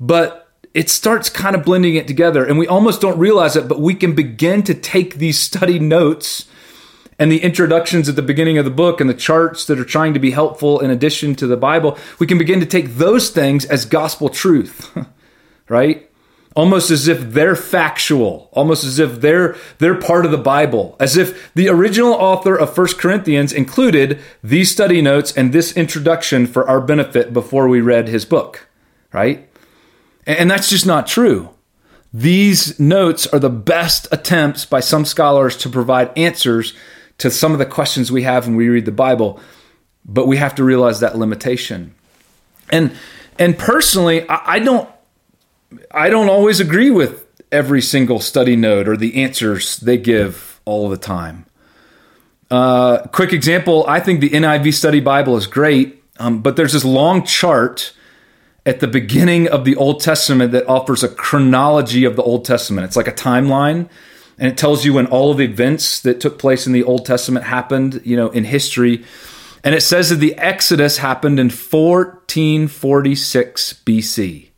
but 0.00 0.44
it 0.74 0.90
starts 0.90 1.30
kind 1.30 1.54
of 1.54 1.64
blending 1.64 1.94
it 1.94 2.08
together 2.08 2.44
and 2.44 2.58
we 2.58 2.66
almost 2.66 3.00
don't 3.00 3.18
realize 3.18 3.54
it 3.56 3.68
but 3.68 3.80
we 3.80 3.94
can 3.94 4.14
begin 4.14 4.62
to 4.62 4.74
take 4.74 5.14
these 5.14 5.38
study 5.38 5.78
notes 5.78 6.46
and 7.16 7.30
the 7.30 7.42
introductions 7.44 8.08
at 8.08 8.16
the 8.16 8.22
beginning 8.22 8.58
of 8.58 8.64
the 8.64 8.70
book 8.72 9.00
and 9.00 9.08
the 9.08 9.14
charts 9.14 9.66
that 9.66 9.78
are 9.78 9.84
trying 9.84 10.12
to 10.12 10.20
be 10.20 10.32
helpful 10.32 10.80
in 10.80 10.90
addition 10.90 11.34
to 11.34 11.46
the 11.46 11.56
bible 11.56 11.96
we 12.18 12.26
can 12.26 12.38
begin 12.38 12.60
to 12.60 12.66
take 12.66 12.96
those 12.96 13.30
things 13.30 13.64
as 13.64 13.86
gospel 13.86 14.28
truth 14.28 14.96
right 15.68 16.10
almost 16.54 16.90
as 16.90 17.08
if 17.08 17.32
they're 17.32 17.56
factual 17.56 18.48
almost 18.52 18.84
as 18.84 18.98
if 18.98 19.20
they're 19.20 19.56
they're 19.78 19.94
part 19.94 20.24
of 20.24 20.30
the 20.30 20.38
bible 20.38 20.96
as 21.00 21.16
if 21.16 21.52
the 21.54 21.68
original 21.68 22.12
author 22.12 22.56
of 22.56 22.74
First 22.74 22.98
corinthians 22.98 23.52
included 23.52 24.20
these 24.42 24.70
study 24.70 25.02
notes 25.02 25.32
and 25.36 25.52
this 25.52 25.76
introduction 25.76 26.46
for 26.46 26.68
our 26.68 26.80
benefit 26.80 27.32
before 27.32 27.68
we 27.68 27.80
read 27.80 28.08
his 28.08 28.24
book 28.24 28.68
right 29.12 29.48
and 30.26 30.50
that's 30.50 30.68
just 30.68 30.86
not 30.86 31.06
true. 31.06 31.50
These 32.12 32.78
notes 32.78 33.26
are 33.26 33.38
the 33.38 33.50
best 33.50 34.06
attempts 34.12 34.64
by 34.64 34.80
some 34.80 35.04
scholars 35.04 35.56
to 35.58 35.68
provide 35.68 36.16
answers 36.16 36.74
to 37.18 37.30
some 37.30 37.52
of 37.52 37.58
the 37.58 37.66
questions 37.66 38.10
we 38.10 38.22
have 38.22 38.46
when 38.46 38.56
we 38.56 38.68
read 38.68 38.84
the 38.84 38.92
Bible, 38.92 39.40
but 40.04 40.26
we 40.26 40.36
have 40.36 40.54
to 40.56 40.64
realize 40.64 41.00
that 41.00 41.16
limitation. 41.18 41.94
And 42.70 42.96
and 43.36 43.58
personally, 43.58 44.28
I, 44.28 44.60
don't 44.60 44.88
I 45.90 46.10
don't 46.10 46.28
always 46.28 46.60
agree 46.60 46.90
with 46.90 47.26
every 47.52 47.82
single 47.82 48.20
study 48.20 48.56
note 48.56 48.88
or 48.88 48.96
the 48.96 49.22
answers 49.22 49.78
they 49.78 49.96
give 49.96 50.60
all 50.64 50.88
the 50.88 50.96
time. 50.96 51.46
Uh, 52.50 53.06
quick 53.08 53.32
example: 53.32 53.84
I 53.88 54.00
think 54.00 54.20
the 54.20 54.30
NIV 54.30 54.74
Study 54.74 55.00
Bible 55.00 55.36
is 55.36 55.46
great, 55.46 56.02
um, 56.18 56.42
but 56.42 56.56
there's 56.56 56.72
this 56.72 56.84
long 56.84 57.24
chart 57.24 57.92
at 58.66 58.80
the 58.80 58.88
beginning 58.88 59.48
of 59.48 59.64
the 59.64 59.76
Old 59.76 60.00
Testament 60.00 60.52
that 60.52 60.68
offers 60.68 61.02
a 61.02 61.08
chronology 61.08 62.04
of 62.04 62.16
the 62.16 62.22
Old 62.22 62.44
Testament. 62.44 62.86
It's 62.86 62.96
like 62.96 63.08
a 63.08 63.12
timeline 63.12 63.88
and 64.38 64.50
it 64.50 64.56
tells 64.58 64.84
you 64.84 64.94
when 64.94 65.06
all 65.06 65.30
of 65.30 65.36
the 65.38 65.44
events 65.44 66.00
that 66.00 66.20
took 66.20 66.38
place 66.38 66.66
in 66.66 66.72
the 66.72 66.82
Old 66.82 67.06
Testament 67.06 67.46
happened, 67.46 68.00
you 68.04 68.16
know, 68.16 68.30
in 68.30 68.42
history. 68.44 69.04
And 69.62 69.72
it 69.74 69.82
says 69.82 70.10
that 70.10 70.16
the 70.16 70.34
Exodus 70.34 70.98
happened 70.98 71.38
in 71.38 71.46
1446 71.46 73.82
BC. 73.86 74.48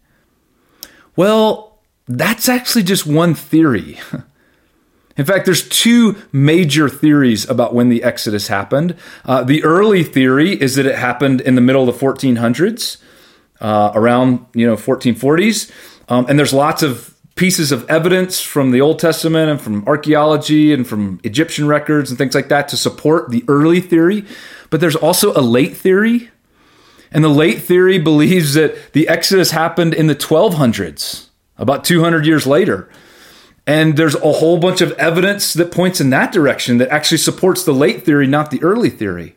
Well, 1.16 1.78
that's 2.06 2.48
actually 2.48 2.84
just 2.84 3.06
one 3.06 3.34
theory. 3.34 3.98
In 5.16 5.24
fact, 5.24 5.46
there's 5.46 5.66
two 5.68 6.16
major 6.30 6.88
theories 6.90 7.48
about 7.48 7.74
when 7.74 7.88
the 7.88 8.02
Exodus 8.02 8.48
happened. 8.48 8.94
Uh, 9.24 9.42
the 9.42 9.64
early 9.64 10.04
theory 10.04 10.60
is 10.60 10.74
that 10.74 10.84
it 10.84 10.96
happened 10.96 11.40
in 11.40 11.54
the 11.54 11.62
middle 11.62 11.88
of 11.88 11.98
the 11.98 12.06
1400s 12.06 12.98
uh, 13.60 13.92
around 13.94 14.44
you 14.52 14.66
know 14.66 14.76
1440s, 14.76 15.70
um, 16.08 16.26
and 16.28 16.38
there's 16.38 16.52
lots 16.52 16.82
of 16.82 17.14
pieces 17.34 17.72
of 17.72 17.88
evidence 17.90 18.40
from 18.40 18.70
the 18.70 18.80
Old 18.80 18.98
Testament 18.98 19.50
and 19.50 19.60
from 19.60 19.84
archaeology 19.86 20.72
and 20.72 20.86
from 20.86 21.20
Egyptian 21.22 21.66
records 21.66 22.10
and 22.10 22.16
things 22.18 22.34
like 22.34 22.48
that 22.48 22.68
to 22.68 22.76
support 22.76 23.30
the 23.30 23.44
early 23.46 23.80
theory. 23.80 24.24
But 24.70 24.80
there's 24.80 24.96
also 24.96 25.32
a 25.32 25.40
late 25.40 25.76
theory. 25.76 26.30
And 27.10 27.22
the 27.22 27.28
late 27.28 27.62
theory 27.62 27.98
believes 27.98 28.54
that 28.54 28.92
the 28.92 29.08
Exodus 29.08 29.52
happened 29.52 29.94
in 29.94 30.06
the 30.06 30.14
1200s, 30.14 31.28
about 31.56 31.84
200 31.84 32.26
years 32.26 32.46
later. 32.46 32.88
And 33.66 33.96
there's 33.96 34.14
a 34.14 34.32
whole 34.32 34.58
bunch 34.58 34.80
of 34.80 34.92
evidence 34.92 35.52
that 35.54 35.72
points 35.72 36.00
in 36.00 36.10
that 36.10 36.32
direction 36.32 36.78
that 36.78 36.88
actually 36.88 37.18
supports 37.18 37.64
the 37.64 37.72
late 37.72 38.04
theory, 38.04 38.26
not 38.26 38.50
the 38.50 38.62
early 38.62 38.90
theory. 38.90 39.36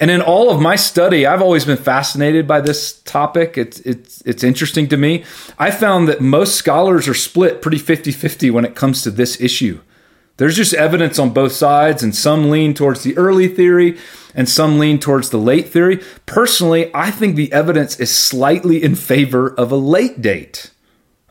And 0.00 0.10
in 0.10 0.20
all 0.20 0.50
of 0.50 0.60
my 0.60 0.76
study, 0.76 1.26
I've 1.26 1.42
always 1.42 1.64
been 1.64 1.76
fascinated 1.76 2.46
by 2.46 2.60
this 2.60 3.00
topic. 3.02 3.56
It's, 3.56 3.80
it's, 3.80 4.22
it's 4.26 4.44
interesting 4.44 4.88
to 4.88 4.96
me. 4.96 5.24
I 5.58 5.70
found 5.70 6.08
that 6.08 6.20
most 6.20 6.56
scholars 6.56 7.08
are 7.08 7.14
split 7.14 7.62
pretty 7.62 7.78
50 7.78 8.12
50 8.12 8.50
when 8.50 8.64
it 8.64 8.74
comes 8.74 9.02
to 9.02 9.10
this 9.10 9.40
issue. 9.40 9.80
There's 10.36 10.56
just 10.56 10.74
evidence 10.74 11.18
on 11.18 11.32
both 11.32 11.52
sides, 11.52 12.02
and 12.02 12.14
some 12.14 12.50
lean 12.50 12.74
towards 12.74 13.02
the 13.02 13.16
early 13.16 13.48
theory 13.48 13.98
and 14.34 14.48
some 14.48 14.78
lean 14.78 14.98
towards 14.98 15.30
the 15.30 15.38
late 15.38 15.70
theory. 15.70 16.02
Personally, 16.26 16.90
I 16.94 17.10
think 17.10 17.34
the 17.34 17.52
evidence 17.52 17.98
is 17.98 18.14
slightly 18.14 18.82
in 18.82 18.94
favor 18.94 19.48
of 19.54 19.72
a 19.72 19.76
late 19.76 20.20
date, 20.20 20.70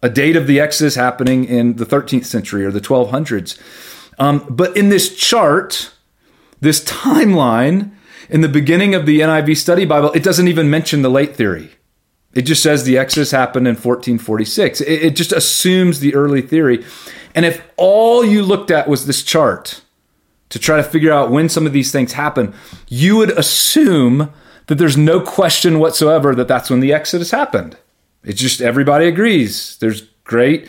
a 0.02 0.10
date 0.10 0.36
of 0.36 0.48
the 0.48 0.60
Exodus 0.60 0.96
happening 0.96 1.46
in 1.46 1.76
the 1.76 1.86
13th 1.86 2.26
century 2.26 2.66
or 2.66 2.72
the 2.72 2.82
1200s. 2.82 3.60
Um, 4.18 4.46
but 4.50 4.76
in 4.76 4.90
this 4.90 5.16
chart, 5.16 5.94
this 6.62 6.84
timeline, 6.84 7.92
in 8.28 8.42
the 8.42 8.50
beginning 8.50 8.96
of 8.96 9.06
the 9.06 9.20
NIV 9.20 9.56
Study 9.58 9.86
Bible, 9.86 10.12
it 10.14 10.24
doesn't 10.24 10.48
even 10.48 10.70
mention 10.70 11.04
the 11.04 11.10
late 11.10 11.36
theory. 11.36 11.70
It 12.34 12.42
just 12.42 12.64
says 12.64 12.84
the 12.84 12.98
Exodus 12.98 13.32
happened 13.32 13.68
in 13.68 13.76
1446. 13.76 14.82
It, 14.82 14.88
it 14.88 15.16
just 15.16 15.32
assumes 15.32 16.00
the 16.00 16.16
early 16.16 16.42
theory. 16.42 16.84
And 17.36 17.46
if 17.46 17.62
all 17.78 18.26
you 18.26 18.42
looked 18.42 18.72
at 18.72 18.88
was 18.88 19.06
this 19.06 19.22
chart 19.22 19.82
to 20.50 20.58
try 20.58 20.78
to 20.78 20.84
figure 20.84 21.12
out 21.12 21.30
when 21.30 21.50
some 21.50 21.68
of 21.68 21.74
these 21.74 21.92
things 21.92 22.14
happen, 22.14 22.56
you 22.88 23.18
would 23.18 23.32
assume 23.32 24.32
that 24.68 24.76
there's 24.76 24.98
no 24.98 25.20
question 25.20 25.80
whatsoever 25.80 26.34
that 26.34 26.48
that's 26.48 26.70
when 26.70 26.80
the 26.80 26.94
Exodus 26.94 27.32
happened. 27.32 27.78
It's 28.24 28.42
just 28.42 28.62
everybody 28.62 29.08
agrees. 29.08 29.78
There's 29.78 30.02
great 30.24 30.68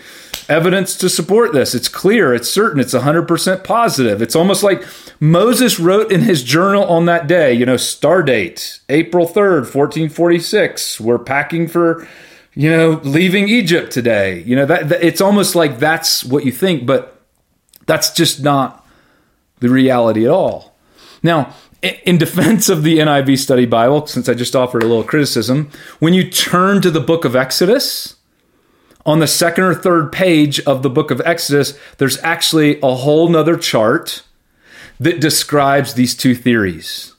evidence 0.49 0.97
to 0.99 1.09
support 1.09 1.53
this. 1.53 1.75
It's 1.75 1.89
clear, 1.89 2.35
it's 2.35 2.51
certain, 2.51 2.81
it's 2.81 2.95
100% 2.95 3.65
positive. 3.65 4.23
It's 4.23 4.37
almost 4.37 4.63
like 4.63 4.85
Moses 5.19 5.81
wrote 5.81 6.13
in 6.13 6.23
his 6.23 6.43
journal 6.43 6.85
on 6.85 7.07
that 7.07 7.27
day, 7.27 7.53
you 7.53 7.67
know, 7.67 7.77
star 7.77 8.23
date, 8.23 8.81
April 8.89 9.27
3rd, 9.27 9.75
1446. 9.75 11.01
We're 11.01 11.19
packing 11.19 11.69
for, 11.69 12.07
you 12.57 12.71
know, 12.71 13.01
leaving 13.05 13.49
Egypt 13.49 13.92
today. 13.92 14.42
You 14.42 14.57
know, 14.57 14.66
that, 14.66 14.88
that 14.88 15.05
it's 15.05 15.21
almost 15.21 15.55
like 15.55 15.79
that's 15.79 16.25
what 16.25 16.45
you 16.45 16.51
think, 16.51 16.87
but 16.87 17.21
that's 17.85 18.11
just 18.11 18.42
not 18.42 18.85
the 19.61 19.69
reality 19.69 20.25
at 20.25 20.31
all. 20.31 20.75
Now, 21.23 21.55
in 21.83 22.16
defense 22.19 22.69
of 22.69 22.83
the 22.83 22.99
NIV 22.99 23.38
Study 23.38 23.66
Bible, 23.66 24.07
since 24.07 24.29
I 24.29 24.35
just 24.35 24.57
offered 24.57 24.83
a 24.83 24.87
little 24.87 25.05
criticism, 25.05 25.71
when 25.99 26.14
you 26.14 26.29
turn 26.29 26.81
to 26.81 26.90
the 26.90 27.01
book 27.01 27.25
of 27.25 27.37
Exodus, 27.37 28.16
on 29.05 29.21
the 29.21 29.27
second 29.27 29.64
or 29.64 29.75
third 29.75 30.11
page 30.11 30.59
of 30.61 30.83
the 30.83 30.90
book 30.90 31.11
of 31.11 31.21
Exodus, 31.25 31.79
there's 31.99 32.19
actually 32.23 32.81
a 32.81 32.95
whole 32.97 33.29
nother 33.29 33.57
chart 33.57 34.25
that 34.99 35.21
describes 35.21 35.95
these 35.95 36.16
two 36.16 36.35
theories. 36.35 37.14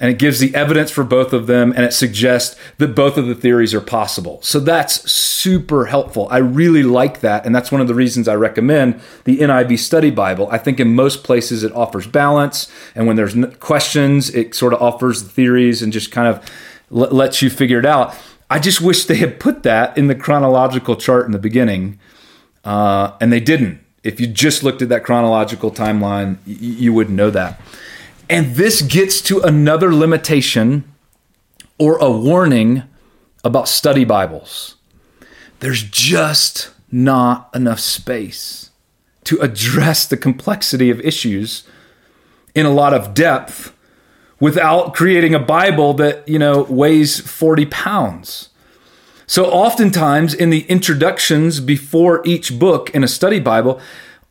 And 0.00 0.10
it 0.10 0.18
gives 0.18 0.40
the 0.40 0.54
evidence 0.54 0.90
for 0.90 1.04
both 1.04 1.34
of 1.34 1.46
them, 1.46 1.72
and 1.76 1.84
it 1.84 1.92
suggests 1.92 2.56
that 2.78 2.94
both 2.94 3.18
of 3.18 3.26
the 3.26 3.34
theories 3.34 3.74
are 3.74 3.82
possible. 3.82 4.40
So 4.42 4.58
that's 4.58 5.10
super 5.10 5.86
helpful. 5.86 6.26
I 6.30 6.38
really 6.38 6.82
like 6.82 7.20
that. 7.20 7.44
And 7.44 7.54
that's 7.54 7.70
one 7.70 7.82
of 7.82 7.86
the 7.86 7.94
reasons 7.94 8.26
I 8.26 8.34
recommend 8.34 8.98
the 9.24 9.38
NIV 9.38 9.78
Study 9.78 10.10
Bible. 10.10 10.48
I 10.50 10.56
think 10.56 10.80
in 10.80 10.94
most 10.94 11.22
places 11.22 11.62
it 11.62 11.72
offers 11.72 12.06
balance. 12.06 12.72
And 12.94 13.06
when 13.06 13.16
there's 13.16 13.36
questions, 13.60 14.34
it 14.34 14.54
sort 14.54 14.72
of 14.72 14.80
offers 14.80 15.22
the 15.22 15.28
theories 15.28 15.82
and 15.82 15.92
just 15.92 16.10
kind 16.10 16.28
of 16.28 16.42
lets 16.90 17.42
you 17.42 17.50
figure 17.50 17.78
it 17.78 17.86
out. 17.86 18.14
I 18.48 18.58
just 18.58 18.80
wish 18.80 19.04
they 19.04 19.16
had 19.16 19.38
put 19.38 19.62
that 19.62 19.96
in 19.96 20.08
the 20.08 20.14
chronological 20.14 20.96
chart 20.96 21.24
in 21.26 21.32
the 21.32 21.38
beginning, 21.38 22.00
uh, 22.64 23.12
and 23.20 23.32
they 23.32 23.38
didn't. 23.38 23.84
If 24.02 24.18
you 24.18 24.26
just 24.26 24.64
looked 24.64 24.82
at 24.82 24.88
that 24.88 25.04
chronological 25.04 25.70
timeline, 25.70 26.38
y- 26.46 26.56
you 26.58 26.92
wouldn't 26.92 27.16
know 27.16 27.30
that. 27.30 27.60
And 28.30 28.54
this 28.54 28.80
gets 28.80 29.20
to 29.22 29.40
another 29.40 29.92
limitation 29.92 30.84
or 31.78 31.98
a 31.98 32.08
warning 32.08 32.84
about 33.42 33.66
study 33.66 34.04
Bibles. 34.04 34.76
There's 35.58 35.82
just 35.82 36.70
not 36.92 37.50
enough 37.56 37.80
space 37.80 38.70
to 39.24 39.40
address 39.40 40.06
the 40.06 40.16
complexity 40.16 40.90
of 40.90 41.00
issues 41.00 41.64
in 42.54 42.66
a 42.66 42.70
lot 42.70 42.94
of 42.94 43.14
depth 43.14 43.76
without 44.38 44.94
creating 44.94 45.34
a 45.34 45.40
Bible 45.40 45.92
that, 45.94 46.26
you 46.28 46.38
know, 46.38 46.62
weighs 46.62 47.18
40 47.18 47.66
pounds. 47.66 48.50
So 49.26 49.46
oftentimes 49.46 50.34
in 50.34 50.50
the 50.50 50.62
introductions 50.68 51.58
before 51.58 52.22
each 52.24 52.60
book 52.60 52.90
in 52.90 53.02
a 53.02 53.08
study 53.08 53.40
Bible, 53.40 53.80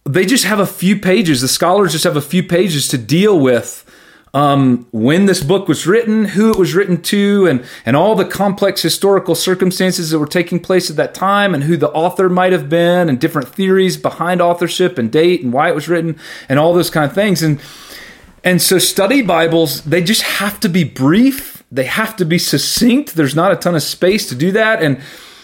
they 0.06 0.26
just 0.26 0.46
have 0.46 0.60
a 0.62 0.66
few 0.66 0.98
pages. 0.98 1.42
The 1.42 1.50
scholars 1.50 1.92
just 1.92 2.06
have 2.06 2.16
a 2.16 2.22
few 2.22 2.44
pages 2.44 2.88
to 2.88 2.98
deal 2.98 3.38
with 3.38 3.86
um, 4.34 4.88
when 4.92 5.26
this 5.26 5.44
book 5.44 5.68
was 5.68 5.88
written, 5.88 6.26
who 6.26 6.52
it 6.52 6.58
was 6.58 6.76
written 6.76 7.02
to, 7.04 7.48
and, 7.48 7.66
and 7.86 7.96
all 7.96 8.16
the 8.16 8.26
complex 8.26 8.82
historical 8.82 9.34
circumstances 9.34 10.12
that 10.12 10.20
were 10.20 10.28
taking 10.28 10.60
place 10.60 10.90
at 10.90 10.96
that 10.98 11.14
time, 11.14 11.54
and 11.54 11.64
who 11.64 11.78
the 11.78 11.90
author 11.92 12.30
might 12.30 12.52
have 12.52 12.70
been, 12.70 13.10
and 13.10 13.20
different 13.20 13.50
theories 13.50 13.98
behind 13.98 14.42
authorship 14.42 14.98
and 14.98 15.12
date 15.12 15.42
and 15.42 15.52
why 15.52 15.70
it 15.70 15.76
was 15.76 15.88
written, 15.88 16.18
and 16.48 16.60
all 16.60 16.74
those 16.74 16.90
kind 16.90 17.06
of 17.10 17.14
things. 17.14 17.42
And, 17.42 17.60
and 18.44 18.62
so, 18.62 18.78
study 18.78 19.22
Bibles, 19.22 19.84
they 19.84 20.04
just 20.04 20.22
have 20.22 20.60
to 20.60 20.70
be 20.70 20.84
brief, 20.84 21.64
they 21.72 21.86
have 21.86 22.16
to 22.18 22.26
be 22.26 22.38
succinct. 22.38 23.16
There's 23.16 23.36
not 23.36 23.52
a 23.52 23.56
ton 23.56 23.76
of 23.76 23.84
space 23.84 24.28
to 24.30 24.36
do 24.36 24.52
that. 24.52 24.82
And, 24.82 25.00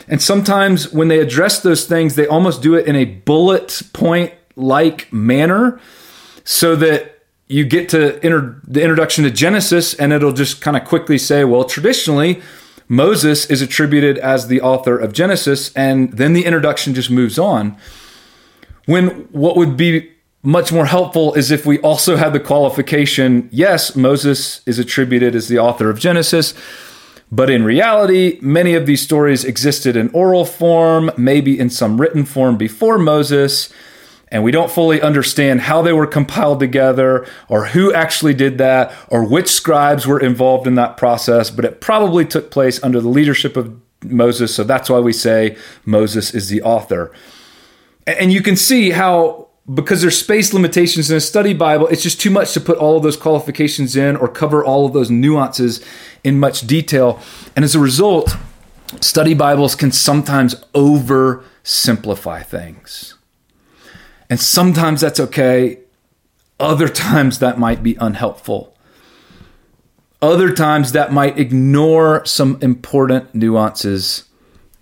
and 0.08 0.22
sometimes 0.22 0.92
when 0.92 1.08
they 1.08 1.20
address 1.20 1.62
those 1.62 1.86
things, 1.86 2.16
they 2.16 2.28
almost 2.28 2.62
do 2.62 2.76
it 2.76 2.88
in 2.88 2.96
a 2.96 3.06
bullet 3.06 3.82
point 3.94 4.34
like 4.56 5.12
manner 5.12 5.80
so 6.44 6.76
that 6.76 7.15
you 7.48 7.64
get 7.64 7.90
to 7.90 8.24
enter 8.24 8.60
the 8.68 8.82
introduction 8.82 9.24
to 9.24 9.32
Genesis, 9.32 9.94
and 9.94 10.12
it'll 10.12 10.34
just 10.34 10.62
kind 10.62 10.76
of 10.76 10.86
quickly 10.86 11.18
say, 11.18 11.44
well, 11.44 11.64
traditionally, 11.64 12.42
Moses 12.88 13.46
is 13.48 13.62
attributed 13.62 14.18
as 14.18 14.48
the 14.48 14.62
author 14.62 14.98
of 14.98 15.14
Genesis, 15.14 15.74
and 15.76 16.12
then 16.14 16.34
the 16.34 16.46
introduction 16.46 16.94
just 16.94 17.12
moves 17.12 17.38
on. 17.38 17.78
When 18.86 19.10
what 19.32 19.58
would 19.58 19.78
be 19.78 20.12
much 20.44 20.72
more 20.72 20.86
helpful 20.86 21.34
is 21.34 21.50
if 21.50 21.66
we 21.66 21.80
also 21.80 22.16
had 22.16 22.34
the 22.34 22.40
qualification 22.40 23.50
yes, 23.52 23.96
Moses 23.96 24.62
is 24.68 24.78
attributed 24.78 25.36
as 25.36 25.48
the 25.48 25.58
author 25.58 25.90
of 25.90 26.00
Genesis, 26.00 26.54
but 27.32 27.50
in 27.50 27.64
reality, 27.64 28.38
many 28.42 28.76
of 28.76 28.86
these 28.86 29.02
stories 29.02 29.44
existed 29.44 29.96
in 29.96 30.10
oral 30.10 30.46
form, 30.46 31.12
maybe 31.18 31.60
in 31.60 31.72
some 31.72 32.00
written 32.00 32.24
form 32.24 32.58
before 32.58 33.00
Moses 33.00 33.74
and 34.36 34.44
we 34.44 34.52
don't 34.52 34.70
fully 34.70 35.02
understand 35.02 35.62
how 35.62 35.82
they 35.82 35.94
were 35.94 36.06
compiled 36.06 36.60
together 36.60 37.26
or 37.48 37.68
who 37.68 37.94
actually 37.94 38.34
did 38.34 38.58
that 38.58 38.92
or 39.08 39.24
which 39.24 39.48
scribes 39.48 40.06
were 40.06 40.20
involved 40.20 40.68
in 40.68 40.76
that 40.76 40.98
process, 40.98 41.50
but 41.50 41.64
it 41.64 41.80
probably 41.80 42.26
took 42.26 42.52
place 42.52 42.84
under 42.84 43.00
the 43.00 43.08
leadership 43.08 43.56
of 43.56 43.74
Moses. 44.04 44.54
So 44.54 44.66
that's 44.66 44.90
why 44.90 45.00
we 45.00 45.14
say 45.14 45.56
Moses 45.86 46.34
is 46.34 46.50
the 46.50 46.62
author. 46.64 47.14
And 48.06 48.34
you 48.34 48.42
can 48.42 48.58
see 48.58 48.90
how, 48.90 49.48
because 49.74 50.02
there's 50.02 50.20
space 50.20 50.54
limitations 50.54 51.10
in 51.10 51.16
a 51.16 51.22
study 51.22 51.54
Bible, 51.54 51.88
it's 51.88 52.04
just 52.04 52.20
too 52.20 52.30
much 52.30 52.54
to 52.56 52.60
put 52.60 52.78
all 52.78 52.98
of 52.98 53.04
those 53.04 53.16
qualifications 53.16 53.96
in 53.96 54.18
or 54.18 54.28
cover 54.28 54.66
all 54.66 54.86
of 54.86 54.92
those 54.92 55.10
nuances 55.10 55.82
in 56.26 56.42
much 56.42 56.68
detail. 56.68 57.22
And 57.56 57.64
as 57.64 57.74
a 57.74 57.80
result, 57.80 58.36
study 59.00 59.34
Bibles 59.34 59.76
can 59.76 59.94
sometimes 59.94 60.56
oversimplify 60.74 62.46
things. 62.46 63.15
And 64.30 64.40
sometimes 64.40 65.02
that's 65.02 65.20
okay. 65.20 65.80
Other 66.60 66.88
times 66.90 67.40
that 67.40 67.60
might 67.60 67.84
be 67.84 67.96
unhelpful. 68.00 68.76
Other 70.22 70.52
times 70.52 70.94
that 70.94 71.12
might 71.12 71.38
ignore 71.38 72.26
some 72.26 72.58
important 72.62 73.36
nuances 73.36 74.24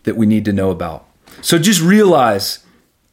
that 0.03 0.15
we 0.15 0.25
need 0.25 0.45
to 0.45 0.53
know 0.53 0.69
about. 0.69 1.05
So 1.41 1.57
just 1.57 1.81
realize 1.81 2.63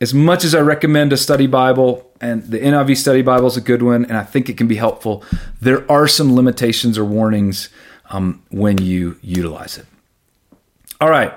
as 0.00 0.14
much 0.14 0.44
as 0.44 0.54
I 0.54 0.60
recommend 0.60 1.12
a 1.12 1.16
study 1.16 1.46
Bible, 1.46 2.10
and 2.20 2.42
the 2.44 2.58
NIV 2.58 2.96
study 2.96 3.22
Bible 3.22 3.48
is 3.48 3.56
a 3.56 3.60
good 3.60 3.82
one, 3.82 4.04
and 4.04 4.16
I 4.16 4.22
think 4.22 4.48
it 4.48 4.56
can 4.56 4.66
be 4.66 4.76
helpful, 4.76 5.24
there 5.60 5.90
are 5.90 6.08
some 6.08 6.34
limitations 6.34 6.96
or 6.96 7.04
warnings 7.04 7.68
um, 8.10 8.42
when 8.50 8.78
you 8.78 9.18
utilize 9.22 9.76
it. 9.76 9.86
All 11.00 11.10
right, 11.10 11.32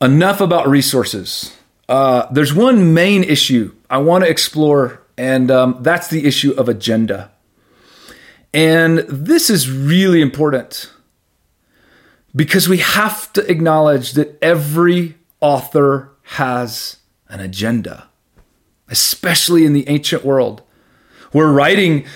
enough 0.00 0.40
about 0.40 0.68
resources. 0.68 1.56
Uh, 1.88 2.30
there's 2.30 2.52
one 2.52 2.92
main 2.92 3.24
issue 3.24 3.74
I 3.88 3.98
want 3.98 4.24
to 4.24 4.30
explore, 4.30 5.00
and 5.16 5.50
um, 5.50 5.78
that's 5.80 6.08
the 6.08 6.26
issue 6.26 6.52
of 6.52 6.68
agenda. 6.68 7.30
And 8.52 8.98
this 9.00 9.50
is 9.50 9.70
really 9.70 10.20
important 10.20 10.90
because 12.34 12.68
we 12.68 12.78
have 12.78 13.32
to 13.34 13.50
acknowledge 13.50 14.12
that 14.12 14.38
every 14.42 15.16
author 15.40 16.10
has 16.22 16.96
an 17.28 17.40
agenda, 17.40 18.08
especially 18.88 19.64
in 19.64 19.72
the 19.72 19.88
ancient 19.88 20.24
world 20.24 20.62
where 21.32 21.48
writing 21.48 22.06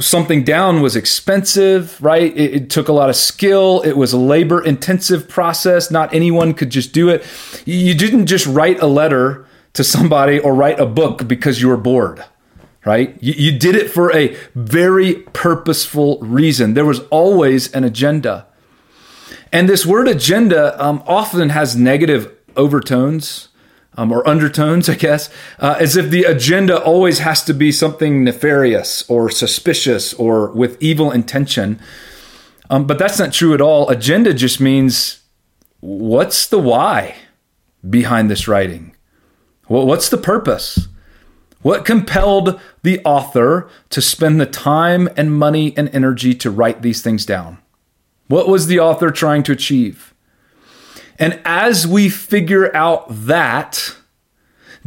something 0.00 0.44
down 0.44 0.80
was 0.80 0.96
expensive, 0.96 2.00
right? 2.02 2.36
It, 2.36 2.54
it, 2.54 2.70
took 2.70 2.88
a 2.88 2.92
lot 2.92 3.08
of 3.08 3.16
skill. 3.16 3.82
It 3.82 3.96
was 3.96 4.12
a 4.12 4.18
labor 4.18 4.64
intensive 4.64 5.28
process. 5.28 5.90
Not 5.90 6.12
anyone 6.12 6.54
could 6.54 6.70
just 6.70 6.92
do 6.92 7.08
it. 7.08 7.24
You 7.64 7.94
didn't 7.94 8.26
just 8.26 8.46
write 8.46 8.80
a 8.80 8.86
letter 8.86 9.46
to 9.74 9.84
somebody 9.84 10.38
or 10.38 10.54
write 10.54 10.80
a 10.80 10.86
book 10.86 11.28
because 11.28 11.60
you 11.60 11.68
were 11.68 11.76
bored, 11.76 12.24
right? 12.84 13.16
You, 13.20 13.34
you 13.34 13.58
did 13.58 13.74
it 13.74 13.90
for 13.90 14.14
a 14.14 14.36
very 14.54 15.14
purposeful 15.32 16.18
reason. 16.20 16.74
There 16.74 16.84
was 16.84 17.00
always 17.10 17.72
an 17.72 17.84
agenda. 17.84 18.46
And 19.52 19.68
this 19.68 19.86
word 19.86 20.08
agenda 20.08 20.82
um, 20.84 21.02
often 21.06 21.50
has 21.50 21.76
negative 21.76 22.34
overtones 22.56 23.47
um, 23.98 24.12
or 24.12 24.26
undertones, 24.26 24.88
I 24.88 24.94
guess, 24.94 25.28
uh, 25.58 25.76
as 25.80 25.96
if 25.96 26.08
the 26.08 26.22
agenda 26.22 26.80
always 26.80 27.18
has 27.18 27.42
to 27.44 27.52
be 27.52 27.72
something 27.72 28.22
nefarious 28.22 29.04
or 29.10 29.28
suspicious 29.28 30.14
or 30.14 30.52
with 30.52 30.80
evil 30.80 31.10
intention. 31.10 31.80
Um, 32.70 32.86
but 32.86 32.98
that's 32.98 33.18
not 33.18 33.32
true 33.32 33.54
at 33.54 33.60
all. 33.60 33.88
Agenda 33.88 34.32
just 34.32 34.60
means 34.60 35.22
what's 35.80 36.46
the 36.46 36.60
why 36.60 37.16
behind 37.90 38.30
this 38.30 38.46
writing? 38.46 38.94
Well, 39.68 39.84
what's 39.84 40.08
the 40.08 40.16
purpose? 40.16 40.86
What 41.62 41.84
compelled 41.84 42.60
the 42.84 43.00
author 43.04 43.68
to 43.90 44.00
spend 44.00 44.40
the 44.40 44.46
time 44.46 45.08
and 45.16 45.36
money 45.36 45.76
and 45.76 45.92
energy 45.92 46.34
to 46.36 46.52
write 46.52 46.82
these 46.82 47.02
things 47.02 47.26
down? 47.26 47.58
What 48.28 48.46
was 48.46 48.68
the 48.68 48.78
author 48.78 49.10
trying 49.10 49.42
to 49.44 49.52
achieve? 49.52 50.14
And 51.18 51.40
as 51.44 51.86
we 51.86 52.08
figure 52.08 52.74
out 52.74 53.06
that, 53.08 53.96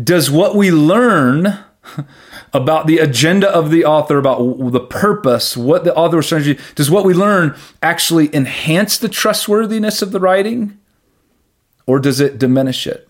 does 0.01 0.31
what 0.31 0.55
we 0.55 0.71
learn 0.71 1.59
about 2.53 2.87
the 2.87 2.97
agenda 2.99 3.49
of 3.49 3.71
the 3.71 3.85
author, 3.85 4.17
about 4.17 4.71
the 4.71 4.79
purpose, 4.79 5.57
what 5.57 5.83
the 5.83 5.95
author 5.95 6.17
was 6.17 6.27
trying 6.27 6.43
to 6.43 6.53
do, 6.55 6.63
does 6.75 6.89
what 6.89 7.05
we 7.05 7.13
learn 7.13 7.55
actually 7.81 8.33
enhance 8.35 8.97
the 8.97 9.09
trustworthiness 9.09 10.01
of 10.01 10.11
the 10.11 10.19
writing 10.19 10.77
or 11.85 11.99
does 11.99 12.19
it 12.19 12.37
diminish 12.37 12.87
it? 12.87 13.07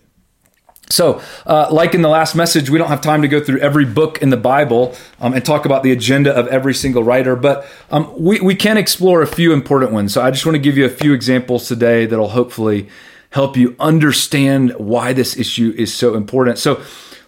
So, 0.90 1.22
uh, 1.46 1.68
like 1.70 1.94
in 1.94 2.02
the 2.02 2.08
last 2.08 2.34
message, 2.34 2.68
we 2.68 2.76
don't 2.76 2.88
have 2.88 3.00
time 3.00 3.22
to 3.22 3.28
go 3.28 3.42
through 3.42 3.60
every 3.60 3.86
book 3.86 4.20
in 4.20 4.28
the 4.28 4.36
Bible 4.36 4.94
um, 5.20 5.32
and 5.32 5.42
talk 5.42 5.64
about 5.64 5.82
the 5.82 5.90
agenda 5.90 6.34
of 6.34 6.46
every 6.48 6.74
single 6.74 7.02
writer, 7.02 7.34
but 7.34 7.66
um, 7.90 8.12
we, 8.18 8.40
we 8.40 8.54
can 8.54 8.76
explore 8.76 9.22
a 9.22 9.26
few 9.26 9.54
important 9.54 9.92
ones. 9.92 10.12
So, 10.12 10.20
I 10.20 10.30
just 10.30 10.44
want 10.44 10.56
to 10.56 10.60
give 10.60 10.76
you 10.76 10.84
a 10.84 10.90
few 10.90 11.14
examples 11.14 11.66
today 11.66 12.04
that'll 12.04 12.28
hopefully 12.28 12.90
help 13.32 13.56
you 13.56 13.74
understand 13.80 14.72
why 14.78 15.12
this 15.12 15.36
issue 15.36 15.74
is 15.76 15.92
so 15.92 16.14
important. 16.14 16.58
So 16.58 16.82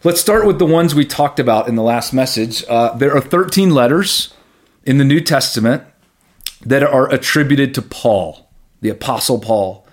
let's 0.05 0.21
start 0.21 0.47
with 0.47 0.59
the 0.59 0.67
ones 0.67 0.95
we 0.95 1.05
talked 1.05 1.41
about 1.41 1.67
in 1.67 1.77
the 1.77 1.83
last 1.83 2.13
message. 2.13 2.63
Uh, 2.69 2.95
there 2.95 3.15
are 3.15 3.21
13 3.21 3.71
letters 3.71 4.33
in 4.85 4.99
the 4.99 5.05
New 5.05 5.21
Testament 5.21 5.83
that 6.65 6.83
are 6.83 7.13
attributed 7.13 7.75
to 7.75 7.83
Paul, 7.83 8.49
the 8.81 8.91
Apostle 8.91 9.41
Paul. 9.41 9.87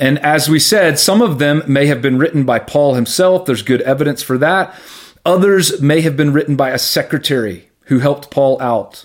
And 0.00 0.18
as 0.20 0.48
we 0.48 0.58
said, 0.58 0.98
some 0.98 1.20
of 1.20 1.38
them 1.38 1.62
may 1.66 1.86
have 1.86 2.00
been 2.00 2.18
written 2.18 2.44
by 2.44 2.58
Paul 2.58 2.94
himself. 2.94 3.44
There's 3.44 3.62
good 3.62 3.82
evidence 3.82 4.22
for 4.22 4.38
that. 4.38 4.74
Others 5.26 5.82
may 5.82 6.00
have 6.00 6.16
been 6.16 6.32
written 6.32 6.56
by 6.56 6.70
a 6.70 6.78
secretary 6.78 7.68
who 7.84 7.98
helped 7.98 8.30
Paul 8.30 8.60
out, 8.62 9.04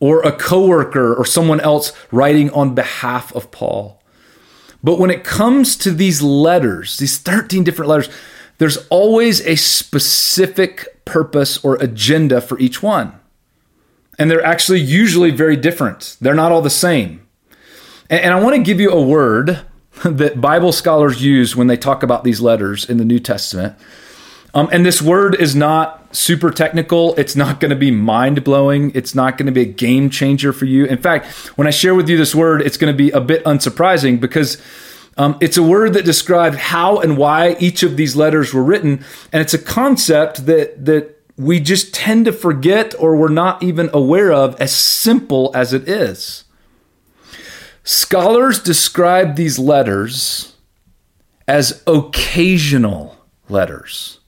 or 0.00 0.22
a 0.22 0.32
coworker 0.32 1.14
or 1.14 1.24
someone 1.24 1.60
else 1.60 1.92
writing 2.10 2.50
on 2.50 2.74
behalf 2.74 3.32
of 3.34 3.50
Paul. 3.50 4.00
But 4.86 5.00
when 5.00 5.10
it 5.10 5.24
comes 5.24 5.74
to 5.78 5.90
these 5.90 6.22
letters, 6.22 6.98
these 6.98 7.18
13 7.18 7.64
different 7.64 7.88
letters, 7.88 8.08
there's 8.58 8.86
always 8.86 9.44
a 9.44 9.56
specific 9.56 11.04
purpose 11.04 11.62
or 11.64 11.74
agenda 11.82 12.40
for 12.40 12.56
each 12.60 12.84
one. 12.84 13.18
And 14.16 14.30
they're 14.30 14.44
actually 14.44 14.78
usually 14.78 15.32
very 15.32 15.56
different. 15.56 16.16
They're 16.20 16.34
not 16.36 16.52
all 16.52 16.62
the 16.62 16.70
same. 16.70 17.26
And, 18.08 18.32
I 18.32 18.40
want 18.40 18.54
to 18.54 18.62
give 18.62 18.78
you 18.78 18.92
a 18.92 19.02
word 19.02 19.66
that 20.04 20.40
Bible 20.40 20.70
scholars 20.70 21.20
use 21.20 21.56
when 21.56 21.66
they 21.66 21.76
talk 21.76 22.04
about 22.04 22.22
these 22.22 22.40
letters 22.40 22.88
in 22.88 22.98
the 22.98 23.04
New 23.04 23.18
Testament. 23.18 23.74
Um, 24.54 24.68
and 24.70 24.86
this 24.86 25.02
word 25.02 25.34
is 25.34 25.56
not 25.56 26.05
super 26.12 26.50
technical. 26.50 27.14
It's 27.16 27.36
not 27.36 27.60
going 27.60 27.70
to 27.70 27.76
be 27.76 27.90
mind 27.90 28.44
blowing. 28.44 28.92
It's 28.94 29.14
not 29.14 29.38
going 29.38 29.46
to 29.46 29.52
be 29.52 29.62
a 29.62 29.72
game 29.72 30.10
changer 30.10 30.52
for 30.52 30.64
you. 30.64 30.84
In 30.86 30.98
fact, 30.98 31.26
when 31.56 31.66
I 31.66 31.70
share 31.70 31.94
with 31.94 32.08
you 32.08 32.16
this 32.16 32.34
word, 32.34 32.62
it's 32.62 32.76
going 32.76 32.92
to 32.92 32.96
be 32.96 33.10
a 33.10 33.20
bit 33.20 33.44
unsurprising 33.44 34.20
because 34.20 34.60
um, 35.16 35.38
it's 35.40 35.56
a 35.56 35.62
word 35.62 35.94
that 35.94 36.04
describes 36.04 36.56
how 36.56 36.98
and 36.98 37.16
why 37.16 37.56
each 37.58 37.82
of 37.82 37.96
these 37.96 38.16
letters 38.16 38.52
were 38.52 38.62
written, 38.62 39.04
and 39.32 39.40
it's 39.40 39.54
a 39.54 39.58
concept 39.58 40.46
that 40.46 40.84
that 40.84 41.16
we 41.38 41.60
just 41.60 41.94
tend 41.94 42.24
to 42.24 42.32
forget 42.32 42.94
or 42.98 43.16
we're 43.16 43.28
not 43.28 43.62
even 43.62 43.90
aware 43.92 44.32
of, 44.32 44.58
as 44.60 44.74
simple 44.74 45.50
as 45.54 45.72
it 45.72 45.88
is. 45.88 46.44
Scholars 47.84 48.58
describe 48.58 49.36
these 49.36 49.58
letters 49.58 50.54
as 51.46 51.82
occasional 51.86 53.16
letters. 53.48 54.20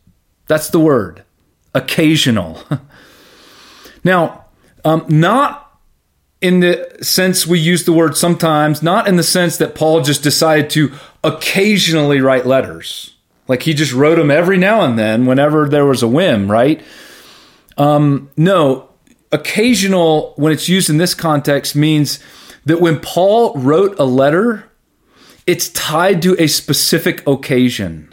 That's 0.47 0.69
the 0.69 0.81
word, 0.81 1.25
occasional. 1.75 2.63
now, 4.05 4.45
Um, 4.85 5.05
not 5.09 5.81
in 6.41 6.61
the 6.61 6.97
sense 7.03 7.47
we 7.47 7.59
use 7.59 7.85
the 7.85 7.93
word 7.93 8.17
sometimes, 8.17 8.83
not 8.83 9.09
in 9.09 9.17
the 9.17 9.23
sense 9.23 9.57
that 9.57 9.75
Paul 9.75 10.03
just 10.03 10.23
decided 10.23 10.71
to 10.71 10.93
occasionally 11.25 12.21
write 12.21 12.47
letters. 12.47 13.17
Like 13.49 13.63
he 13.63 13.75
just 13.75 13.93
wrote 13.93 14.17
them 14.17 14.31
every 14.31 14.57
now 14.57 14.83
and 14.83 14.99
then 14.99 15.27
whenever 15.27 15.69
there 15.69 15.85
was 15.85 16.03
a 16.03 16.09
whim, 16.09 16.51
right? 16.51 16.81
Um, 17.77 18.31
no, 18.37 18.89
occasional, 19.33 20.35
when 20.37 20.53
it's 20.53 20.69
used 20.69 20.89
in 20.89 20.99
this 20.99 21.15
context, 21.15 21.75
means 21.75 22.21
that 22.65 22.81
when 22.81 23.01
Paul 23.01 23.55
wrote 23.55 23.99
a 23.99 24.05
letter, 24.05 24.71
it's 25.47 25.69
tied 25.71 26.23
to 26.23 26.37
a 26.39 26.47
specific 26.47 27.27
occasion. 27.27 28.08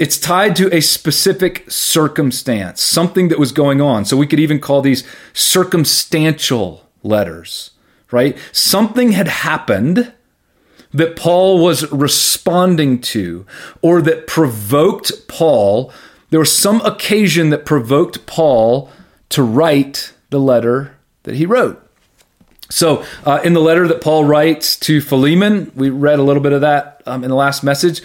It's 0.00 0.16
tied 0.16 0.56
to 0.56 0.74
a 0.74 0.80
specific 0.80 1.70
circumstance, 1.70 2.80
something 2.80 3.28
that 3.28 3.38
was 3.38 3.52
going 3.52 3.82
on. 3.82 4.06
So 4.06 4.16
we 4.16 4.26
could 4.26 4.40
even 4.40 4.58
call 4.58 4.80
these 4.80 5.06
circumstantial 5.34 6.88
letters, 7.02 7.72
right? 8.10 8.38
Something 8.50 9.12
had 9.12 9.28
happened 9.28 10.10
that 10.94 11.16
Paul 11.16 11.62
was 11.62 11.92
responding 11.92 13.02
to 13.12 13.44
or 13.82 14.00
that 14.00 14.26
provoked 14.26 15.28
Paul. 15.28 15.92
There 16.30 16.40
was 16.40 16.56
some 16.56 16.80
occasion 16.80 17.50
that 17.50 17.66
provoked 17.66 18.24
Paul 18.24 18.90
to 19.28 19.42
write 19.42 20.14
the 20.30 20.40
letter 20.40 20.96
that 21.24 21.34
he 21.34 21.44
wrote. 21.44 21.86
So, 22.70 23.04
uh, 23.26 23.40
in 23.44 23.52
the 23.52 23.60
letter 23.60 23.86
that 23.88 24.00
Paul 24.00 24.24
writes 24.24 24.78
to 24.78 25.02
Philemon, 25.02 25.72
we 25.74 25.90
read 25.90 26.18
a 26.18 26.22
little 26.22 26.42
bit 26.42 26.52
of 26.52 26.62
that 26.62 27.02
um, 27.04 27.22
in 27.22 27.28
the 27.28 27.36
last 27.36 27.62
message. 27.62 28.00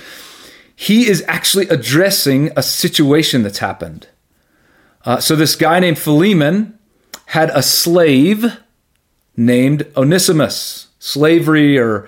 He 0.76 1.08
is 1.08 1.24
actually 1.28 1.68
addressing 1.70 2.52
a 2.56 2.64
situation 2.64 3.44
that's 3.44 3.60
happened. 3.60 4.08
Uh, 5.06 5.20
so, 5.20 5.36
this 5.36 5.56
guy 5.56 5.80
named 5.80 6.00
Philemon 6.00 6.78
had 7.28 7.50
a 7.52 7.62
slave 7.62 8.58
named 9.38 9.86
Onesimus. 9.96 10.88
Slavery 11.00 11.78
or 11.78 12.08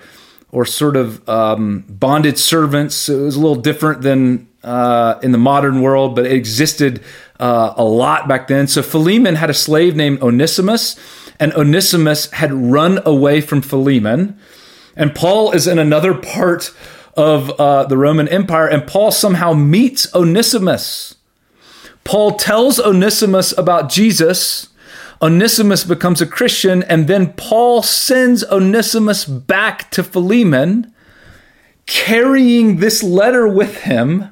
or 0.50 0.64
sort 0.64 0.96
of 0.96 1.26
um, 1.28 1.84
bonded 1.88 2.38
servants. 2.38 3.08
It 3.08 3.16
was 3.16 3.36
a 3.36 3.40
little 3.40 3.60
different 3.60 4.02
than 4.02 4.48
uh, 4.64 5.18
in 5.22 5.32
the 5.32 5.38
modern 5.38 5.82
world, 5.82 6.14
but 6.14 6.26
it 6.26 6.32
existed 6.32 7.02
uh, 7.38 7.74
a 7.76 7.84
lot 7.84 8.28
back 8.28 8.48
then. 8.48 8.66
So 8.66 8.82
Philemon 8.82 9.36
had 9.36 9.50
a 9.50 9.54
slave 9.54 9.94
named 9.94 10.22
Onesimus, 10.22 10.96
and 11.38 11.52
Onesimus 11.52 12.30
had 12.32 12.52
run 12.52 13.00
away 13.04 13.40
from 13.40 13.62
Philemon. 13.62 14.38
And 14.96 15.14
Paul 15.14 15.52
is 15.52 15.66
in 15.66 15.78
another 15.78 16.14
part 16.14 16.74
of 17.18 17.50
uh, 17.60 17.84
the 17.84 17.98
Roman 17.98 18.28
Empire, 18.28 18.66
and 18.66 18.86
Paul 18.86 19.10
somehow 19.10 19.52
meets 19.52 20.14
Onesimus. 20.14 21.16
Paul 22.04 22.36
tells 22.36 22.80
Onesimus 22.80 23.52
about 23.58 23.90
Jesus 23.90 24.68
Onesimus 25.20 25.82
becomes 25.82 26.20
a 26.20 26.26
Christian, 26.26 26.84
and 26.84 27.08
then 27.08 27.32
Paul 27.32 27.82
sends 27.82 28.44
Onesimus 28.44 29.24
back 29.24 29.90
to 29.90 30.04
Philemon, 30.04 30.92
carrying 31.86 32.76
this 32.76 33.02
letter 33.02 33.48
with 33.48 33.82
him. 33.82 34.28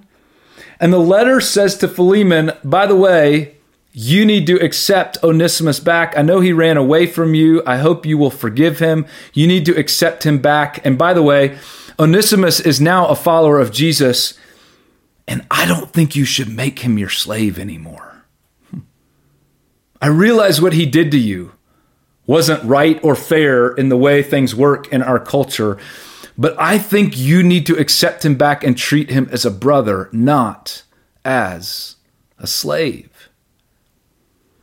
And 0.78 0.92
the 0.92 0.98
letter 0.98 1.40
says 1.40 1.76
to 1.78 1.88
Philemon, 1.88 2.52
by 2.62 2.86
the 2.86 2.94
way, 2.94 3.56
you 3.92 4.24
need 4.24 4.46
to 4.46 4.62
accept 4.62 5.18
Onesimus 5.24 5.80
back. 5.80 6.16
I 6.16 6.22
know 6.22 6.40
he 6.40 6.52
ran 6.52 6.76
away 6.76 7.06
from 7.06 7.34
you. 7.34 7.62
I 7.66 7.78
hope 7.78 8.06
you 8.06 8.18
will 8.18 8.30
forgive 8.30 8.78
him. 8.78 9.06
You 9.32 9.46
need 9.46 9.64
to 9.66 9.76
accept 9.76 10.24
him 10.24 10.38
back. 10.38 10.84
And 10.84 10.98
by 10.98 11.14
the 11.14 11.22
way, 11.22 11.58
Onesimus 11.98 12.60
is 12.60 12.80
now 12.80 13.06
a 13.06 13.14
follower 13.14 13.58
of 13.58 13.72
Jesus, 13.72 14.38
and 15.26 15.46
I 15.50 15.66
don't 15.66 15.92
think 15.92 16.14
you 16.14 16.24
should 16.24 16.48
make 16.48 16.80
him 16.80 16.98
your 16.98 17.08
slave 17.08 17.58
anymore. 17.58 18.24
I 20.00 20.08
realize 20.08 20.60
what 20.60 20.74
he 20.74 20.84
did 20.84 21.10
to 21.12 21.18
you 21.18 21.52
wasn't 22.26 22.62
right 22.64 23.02
or 23.02 23.14
fair 23.14 23.68
in 23.68 23.88
the 23.88 23.96
way 23.96 24.22
things 24.22 24.54
work 24.54 24.92
in 24.92 25.02
our 25.02 25.18
culture, 25.18 25.78
but 26.36 26.54
I 26.58 26.76
think 26.76 27.16
you 27.16 27.42
need 27.42 27.64
to 27.66 27.78
accept 27.78 28.24
him 28.24 28.34
back 28.34 28.62
and 28.62 28.76
treat 28.76 29.10
him 29.10 29.28
as 29.32 29.44
a 29.46 29.50
brother, 29.50 30.10
not 30.12 30.82
as 31.24 31.96
a 32.38 32.46
slave. 32.46 33.30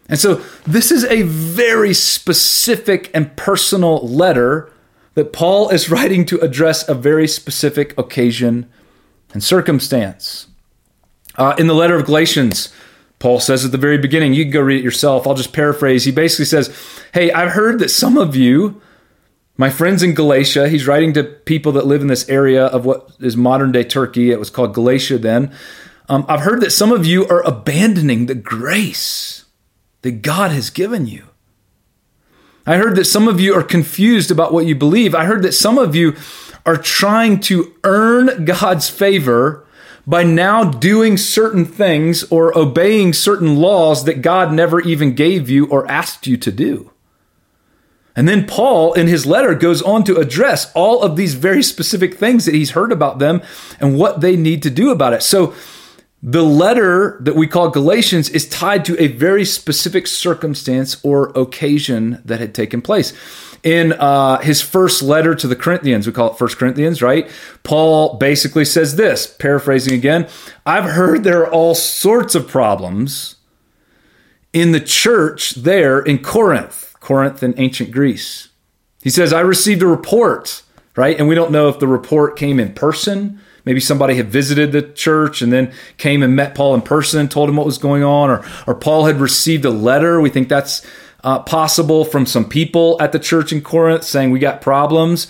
And 0.07 0.19
so, 0.19 0.43
this 0.67 0.91
is 0.91 1.05
a 1.05 1.23
very 1.23 1.93
specific 1.93 3.09
and 3.13 3.35
personal 3.35 4.05
letter 4.07 4.72
that 5.15 5.33
Paul 5.33 5.69
is 5.69 5.89
writing 5.89 6.25
to 6.25 6.39
address 6.39 6.87
a 6.87 6.93
very 6.93 7.27
specific 7.27 7.97
occasion 7.97 8.69
and 9.33 9.43
circumstance. 9.43 10.47
Uh, 11.35 11.55
in 11.57 11.67
the 11.67 11.73
letter 11.73 11.95
of 11.95 12.05
Galatians, 12.05 12.73
Paul 13.19 13.39
says 13.39 13.63
at 13.65 13.71
the 13.71 13.77
very 13.77 13.97
beginning, 13.97 14.33
you 14.33 14.43
can 14.43 14.51
go 14.51 14.61
read 14.61 14.79
it 14.79 14.83
yourself. 14.83 15.25
I'll 15.25 15.33
just 15.33 15.53
paraphrase. 15.53 16.03
He 16.03 16.11
basically 16.11 16.45
says, 16.45 16.75
Hey, 17.13 17.31
I've 17.31 17.51
heard 17.51 17.79
that 17.79 17.89
some 17.89 18.17
of 18.17 18.35
you, 18.35 18.81
my 19.57 19.69
friends 19.69 20.03
in 20.03 20.13
Galatia, 20.13 20.67
he's 20.67 20.87
writing 20.87 21.13
to 21.13 21.23
people 21.23 21.71
that 21.73 21.85
live 21.85 22.01
in 22.01 22.07
this 22.07 22.27
area 22.27 22.65
of 22.65 22.85
what 22.85 23.11
is 23.19 23.37
modern 23.37 23.71
day 23.71 23.83
Turkey. 23.83 24.31
It 24.31 24.39
was 24.39 24.49
called 24.49 24.73
Galatia 24.73 25.17
then. 25.17 25.53
Um, 26.09 26.25
I've 26.27 26.41
heard 26.41 26.61
that 26.61 26.71
some 26.71 26.91
of 26.91 27.05
you 27.05 27.25
are 27.27 27.41
abandoning 27.47 28.25
the 28.25 28.35
grace 28.35 29.45
that 30.01 30.21
God 30.21 30.51
has 30.51 30.69
given 30.69 31.07
you. 31.07 31.27
I 32.65 32.77
heard 32.77 32.95
that 32.95 33.05
some 33.05 33.27
of 33.27 33.39
you 33.39 33.53
are 33.55 33.63
confused 33.63 34.31
about 34.31 34.53
what 34.53 34.65
you 34.65 34.75
believe. 34.75 35.13
I 35.13 35.25
heard 35.25 35.43
that 35.43 35.53
some 35.53 35.77
of 35.77 35.95
you 35.95 36.15
are 36.65 36.77
trying 36.77 37.41
to 37.41 37.73
earn 37.83 38.45
God's 38.45 38.89
favor 38.89 39.65
by 40.07 40.23
now 40.23 40.63
doing 40.63 41.17
certain 41.17 41.65
things 41.65 42.23
or 42.25 42.57
obeying 42.57 43.13
certain 43.13 43.57
laws 43.57 44.05
that 44.05 44.21
God 44.21 44.53
never 44.53 44.79
even 44.81 45.13
gave 45.13 45.49
you 45.49 45.65
or 45.67 45.89
asked 45.89 46.27
you 46.27 46.37
to 46.37 46.51
do. 46.51 46.91
And 48.15 48.27
then 48.29 48.45
Paul, 48.45 48.93
in 48.93 49.07
his 49.07 49.25
letter, 49.25 49.55
goes 49.55 49.81
on 49.81 50.03
to 50.03 50.17
address 50.17 50.71
all 50.73 51.01
of 51.01 51.15
these 51.15 51.33
very 51.33 51.63
specific 51.63 52.15
things 52.15 52.45
that 52.45 52.53
he's 52.53 52.71
heard 52.71 52.91
about 52.91 53.19
them 53.19 53.41
and 53.79 53.97
what 53.97 54.21
they 54.21 54.35
need 54.35 54.61
to 54.63 54.69
do 54.69 54.91
about 54.91 55.13
it. 55.13 55.23
So, 55.23 55.53
the 56.25 56.43
letter 56.43 57.17
that 57.19 57.35
we 57.35 57.47
call 57.47 57.69
Galatians 57.69 58.29
is 58.29 58.47
tied 58.47 58.85
to 58.85 58.99
a 58.99 59.07
very 59.07 59.43
specific 59.43 60.07
circumstance 60.07 61.03
or 61.03 61.37
occasion 61.37 62.21
that 62.23 62.39
had 62.39 62.55
taken 62.55 62.81
place 62.81 63.11
in 63.63 63.93
uh, 63.93 64.39
his 64.39 64.61
first 64.61 65.01
letter 65.01 65.33
to 65.33 65.47
the 65.47 65.55
Corinthians, 65.55 66.05
we 66.05 66.13
call 66.13 66.31
it 66.31 66.37
First 66.37 66.57
Corinthians, 66.57 67.01
right? 67.01 67.29
Paul 67.63 68.17
basically 68.17 68.65
says 68.65 68.97
this, 68.97 69.27
paraphrasing 69.27 69.93
again 69.93 70.27
I've 70.65 70.91
heard 70.91 71.23
there 71.23 71.41
are 71.41 71.51
all 71.51 71.75
sorts 71.75 72.35
of 72.35 72.47
problems 72.47 73.35
in 74.51 74.71
the 74.71 74.79
church 74.79 75.55
there 75.55 75.99
in 75.99 76.19
Corinth, 76.19 76.95
Corinth 76.99 77.41
in 77.41 77.53
ancient 77.57 77.91
Greece. 77.91 78.49
He 79.01 79.09
says, 79.09 79.33
I 79.33 79.41
received 79.41 79.81
a 79.81 79.87
report, 79.87 80.61
right? 80.95 81.17
And 81.17 81.27
we 81.27 81.35
don't 81.35 81.51
know 81.51 81.67
if 81.67 81.79
the 81.79 81.87
report 81.87 82.37
came 82.37 82.59
in 82.59 82.73
person. 82.73 83.41
Maybe 83.65 83.79
somebody 83.79 84.15
had 84.15 84.29
visited 84.29 84.71
the 84.71 84.81
church 84.81 85.41
and 85.41 85.51
then 85.51 85.73
came 85.97 86.21
and 86.21 86.35
met 86.35 86.55
Paul 86.55 86.75
in 86.75 86.81
person 86.81 87.19
and 87.19 87.31
told 87.31 87.49
him 87.49 87.55
what 87.55 87.65
was 87.65 87.77
going 87.77 88.03
on, 88.03 88.29
or, 88.29 88.45
or 88.67 88.75
Paul 88.75 89.05
had 89.05 89.21
received 89.21 89.65
a 89.65 89.69
letter. 89.69 90.19
We 90.19 90.29
think 90.29 90.49
that's 90.49 90.85
uh, 91.23 91.39
possible 91.39 92.03
from 92.03 92.25
some 92.25 92.47
people 92.47 92.97
at 92.99 93.13
the 93.13 93.19
church 93.19 93.53
in 93.53 93.61
Corinth 93.61 94.03
saying 94.03 94.31
we 94.31 94.39
got 94.39 94.61
problems. 94.61 95.27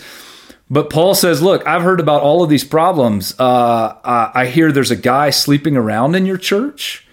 But 0.70 0.90
Paul 0.90 1.14
says, 1.14 1.42
Look, 1.42 1.66
I've 1.66 1.82
heard 1.82 2.00
about 2.00 2.22
all 2.22 2.42
of 2.42 2.50
these 2.50 2.64
problems. 2.64 3.38
Uh, 3.38 3.94
I 4.02 4.46
hear 4.46 4.72
there's 4.72 4.90
a 4.90 4.96
guy 4.96 5.30
sleeping 5.30 5.76
around 5.76 6.16
in 6.16 6.26
your 6.26 6.38
church. 6.38 7.03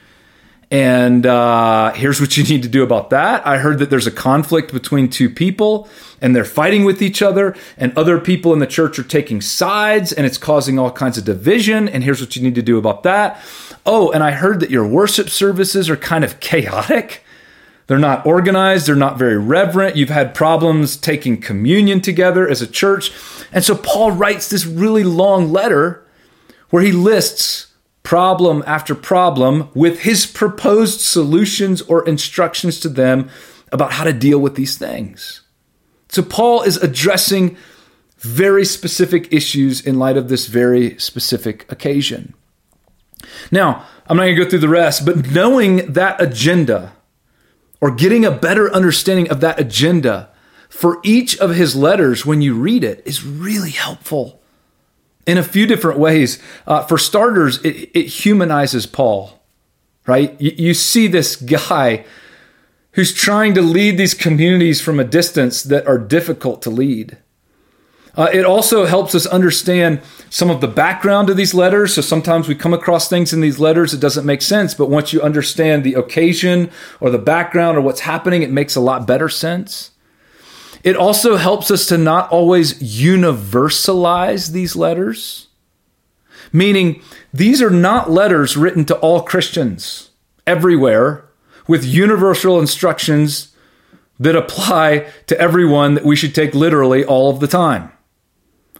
And 0.71 1.25
uh, 1.25 1.91
here's 1.91 2.21
what 2.21 2.37
you 2.37 2.45
need 2.45 2.63
to 2.63 2.69
do 2.69 2.81
about 2.81 3.09
that. 3.09 3.45
I 3.45 3.57
heard 3.57 3.79
that 3.79 3.89
there's 3.89 4.07
a 4.07 4.11
conflict 4.11 4.71
between 4.71 5.09
two 5.09 5.29
people 5.29 5.89
and 6.21 6.33
they're 6.33 6.45
fighting 6.45 6.85
with 6.85 7.01
each 7.01 7.21
other, 7.21 7.55
and 7.77 7.97
other 7.97 8.19
people 8.19 8.53
in 8.53 8.59
the 8.59 8.67
church 8.67 8.99
are 8.99 9.03
taking 9.03 9.41
sides 9.41 10.13
and 10.13 10.25
it's 10.25 10.37
causing 10.37 10.77
all 10.77 10.91
kinds 10.91 11.17
of 11.17 11.25
division. 11.25 11.89
And 11.89 12.03
here's 12.03 12.21
what 12.21 12.35
you 12.35 12.43
need 12.43 12.55
to 12.55 12.61
do 12.61 12.77
about 12.77 13.03
that. 13.03 13.43
Oh, 13.85 14.11
and 14.11 14.23
I 14.23 14.31
heard 14.31 14.59
that 14.59 14.69
your 14.69 14.87
worship 14.87 15.29
services 15.29 15.89
are 15.89 15.97
kind 15.97 16.23
of 16.23 16.39
chaotic. 16.39 17.23
They're 17.87 17.97
not 17.97 18.25
organized, 18.25 18.87
they're 18.87 18.95
not 18.95 19.17
very 19.17 19.37
reverent. 19.37 19.97
You've 19.97 20.09
had 20.09 20.33
problems 20.33 20.95
taking 20.95 21.41
communion 21.41 21.99
together 21.99 22.47
as 22.47 22.61
a 22.61 22.67
church. 22.67 23.11
And 23.51 23.65
so 23.65 23.75
Paul 23.75 24.11
writes 24.11 24.47
this 24.47 24.65
really 24.65 25.03
long 25.03 25.51
letter 25.51 26.05
where 26.69 26.83
he 26.83 26.93
lists 26.93 27.70
problem 28.03 28.63
after 28.65 28.95
problem 28.95 29.69
with 29.73 30.01
his 30.01 30.25
proposed 30.25 31.01
solutions 31.01 31.81
or 31.83 32.07
instructions 32.07 32.79
to 32.79 32.89
them 32.89 33.29
about 33.71 33.93
how 33.93 34.03
to 34.03 34.13
deal 34.13 34.39
with 34.39 34.55
these 34.55 34.77
things. 34.77 35.41
So 36.09 36.21
Paul 36.21 36.63
is 36.63 36.77
addressing 36.77 37.55
very 38.17 38.65
specific 38.65 39.31
issues 39.31 39.81
in 39.81 39.97
light 39.97 40.17
of 40.17 40.29
this 40.29 40.47
very 40.47 40.97
specific 40.99 41.71
occasion. 41.71 42.33
Now, 43.51 43.85
I'm 44.07 44.17
not 44.17 44.23
going 44.23 44.35
to 44.35 44.43
go 44.43 44.49
through 44.49 44.59
the 44.59 44.67
rest, 44.67 45.05
but 45.05 45.31
knowing 45.31 45.93
that 45.93 46.21
agenda, 46.21 46.93
or 47.79 47.91
getting 47.91 48.25
a 48.25 48.31
better 48.31 48.71
understanding 48.73 49.29
of 49.29 49.39
that 49.41 49.59
agenda 49.59 50.29
for 50.69 50.99
each 51.03 51.37
of 51.39 51.55
his 51.55 51.75
letters 51.75 52.25
when 52.25 52.41
you 52.41 52.55
read 52.55 52.83
it 52.83 53.01
is 53.05 53.25
really 53.25 53.71
helpful 53.71 54.40
in 55.25 55.37
a 55.37 55.43
few 55.43 55.65
different 55.65 55.99
ways. 55.99 56.41
Uh, 56.67 56.83
for 56.83 56.97
starters, 56.97 57.63
it, 57.63 57.89
it, 57.93 58.07
humanizes 58.07 58.85
Paul, 58.85 59.39
right? 60.07 60.39
You, 60.39 60.51
you 60.57 60.73
see 60.73 61.07
this 61.07 61.35
guy 61.35 62.05
who's 62.93 63.13
trying 63.13 63.53
to 63.53 63.61
lead 63.61 63.97
these 63.97 64.13
communities 64.13 64.81
from 64.81 64.99
a 64.99 65.03
distance 65.03 65.63
that 65.63 65.87
are 65.87 65.97
difficult 65.97 66.61
to 66.63 66.69
lead. 66.69 67.17
Uh, 68.15 68.29
it 68.33 68.43
also 68.43 68.85
helps 68.85 69.15
us 69.15 69.25
understand 69.25 70.01
some 70.29 70.49
of 70.49 70.59
the 70.59 70.67
background 70.67 71.29
of 71.29 71.37
these 71.37 71.53
letters. 71.53 71.93
So 71.93 72.01
sometimes 72.01 72.47
we 72.47 72.55
come 72.55 72.73
across 72.73 73.07
things 73.07 73.31
in 73.31 73.39
these 73.39 73.59
letters 73.59 73.93
that 73.93 74.01
doesn't 74.01 74.25
make 74.25 74.41
sense, 74.41 74.73
but 74.73 74.89
once 74.89 75.13
you 75.13 75.21
understand 75.21 75.83
the 75.83 75.93
occasion 75.93 76.69
or 76.99 77.09
the 77.09 77.17
background 77.17 77.77
or 77.77 77.81
what's 77.81 78.01
happening, 78.01 78.41
it 78.41 78.51
makes 78.51 78.75
a 78.75 78.81
lot 78.81 79.07
better 79.07 79.29
sense. 79.29 79.90
It 80.83 80.95
also 80.95 81.37
helps 81.37 81.69
us 81.69 81.85
to 81.87 81.97
not 81.97 82.29
always 82.31 82.73
universalize 82.81 84.51
these 84.51 84.75
letters, 84.75 85.47
meaning 86.51 87.01
these 87.33 87.61
are 87.61 87.69
not 87.69 88.09
letters 88.09 88.57
written 88.57 88.85
to 88.85 88.97
all 88.97 89.21
Christians 89.21 90.09
everywhere 90.47 91.25
with 91.67 91.85
universal 91.85 92.59
instructions 92.59 93.55
that 94.19 94.35
apply 94.35 95.07
to 95.27 95.39
everyone 95.39 95.93
that 95.95 96.05
we 96.05 96.15
should 96.15 96.35
take 96.35 96.53
literally 96.53 97.03
all 97.03 97.29
of 97.29 97.39
the 97.39 97.47
time. 97.47 97.91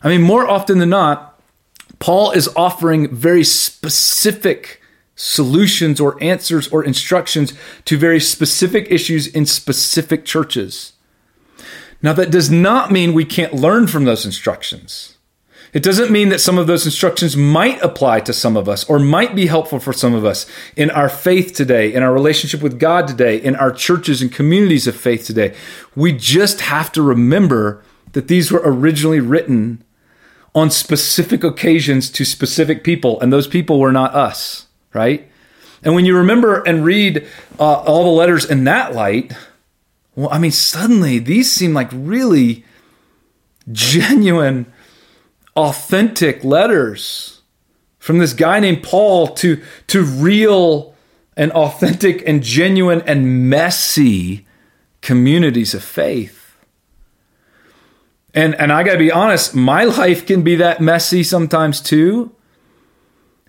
I 0.03 0.09
mean, 0.09 0.21
more 0.21 0.47
often 0.47 0.79
than 0.79 0.89
not, 0.89 1.39
Paul 1.99 2.31
is 2.31 2.49
offering 2.55 3.13
very 3.13 3.43
specific 3.43 4.81
solutions 5.15 5.99
or 5.99 6.21
answers 6.21 6.67
or 6.69 6.83
instructions 6.83 7.53
to 7.85 7.97
very 7.97 8.19
specific 8.19 8.87
issues 8.89 9.27
in 9.27 9.45
specific 9.45 10.25
churches. 10.25 10.93
Now, 12.03 12.13
that 12.13 12.31
does 12.31 12.49
not 12.49 12.91
mean 12.91 13.13
we 13.13 13.25
can't 13.25 13.53
learn 13.53 13.87
from 13.87 14.05
those 14.05 14.25
instructions. 14.25 15.17
It 15.73 15.83
doesn't 15.83 16.11
mean 16.11 16.29
that 16.29 16.41
some 16.41 16.57
of 16.57 16.67
those 16.67 16.85
instructions 16.85 17.37
might 17.37 17.81
apply 17.81 18.21
to 18.21 18.33
some 18.33 18.57
of 18.57 18.67
us 18.67 18.83
or 18.89 18.99
might 18.99 19.35
be 19.35 19.45
helpful 19.45 19.79
for 19.79 19.93
some 19.93 20.13
of 20.13 20.25
us 20.25 20.45
in 20.75 20.91
our 20.91 21.07
faith 21.07 21.53
today, 21.53 21.93
in 21.93 22.03
our 22.03 22.11
relationship 22.11 22.61
with 22.61 22.79
God 22.79 23.07
today, 23.07 23.37
in 23.37 23.55
our 23.55 23.71
churches 23.71 24.21
and 24.21 24.31
communities 24.31 24.85
of 24.85 24.97
faith 24.97 25.25
today. 25.25 25.55
We 25.95 26.11
just 26.11 26.61
have 26.61 26.91
to 26.93 27.01
remember 27.01 27.83
that 28.11 28.27
these 28.27 28.51
were 28.51 28.61
originally 28.65 29.21
written 29.21 29.83
on 30.53 30.69
specific 30.69 31.43
occasions 31.43 32.09
to 32.09 32.25
specific 32.25 32.83
people, 32.83 33.21
and 33.21 33.31
those 33.31 33.47
people 33.47 33.79
were 33.79 33.93
not 33.93 34.13
us, 34.13 34.67
right? 34.93 35.29
And 35.83 35.95
when 35.95 36.03
you 36.03 36.17
remember 36.17 36.61
and 36.63 36.83
read 36.83 37.25
uh, 37.57 37.81
all 37.81 38.03
the 38.03 38.09
letters 38.09 38.43
in 38.43 38.65
that 38.65 38.93
light, 38.93 39.31
well, 40.15 40.29
I 40.31 40.39
mean, 40.39 40.51
suddenly 40.51 41.19
these 41.19 41.51
seem 41.51 41.73
like 41.73 41.89
really 41.93 42.65
genuine 43.71 44.71
authentic 45.55 46.43
letters 46.43 47.41
from 47.99 48.17
this 48.17 48.33
guy 48.33 48.59
named 48.59 48.83
Paul 48.83 49.27
to, 49.27 49.61
to 49.87 50.03
real 50.03 50.95
and 51.37 51.51
authentic 51.51 52.27
and 52.27 52.43
genuine 52.43 53.01
and 53.05 53.49
messy 53.49 54.45
communities 55.01 55.73
of 55.73 55.83
faith. 55.83 56.57
And, 58.33 58.55
and 58.55 58.71
I 58.71 58.83
got 58.83 58.93
to 58.93 58.97
be 58.97 59.11
honest, 59.11 59.53
my 59.55 59.83
life 59.99 60.25
can 60.25 60.41
be 60.41 60.55
that 60.55 60.81
messy 60.81 61.23
sometimes 61.23 61.79
too. 61.81 62.35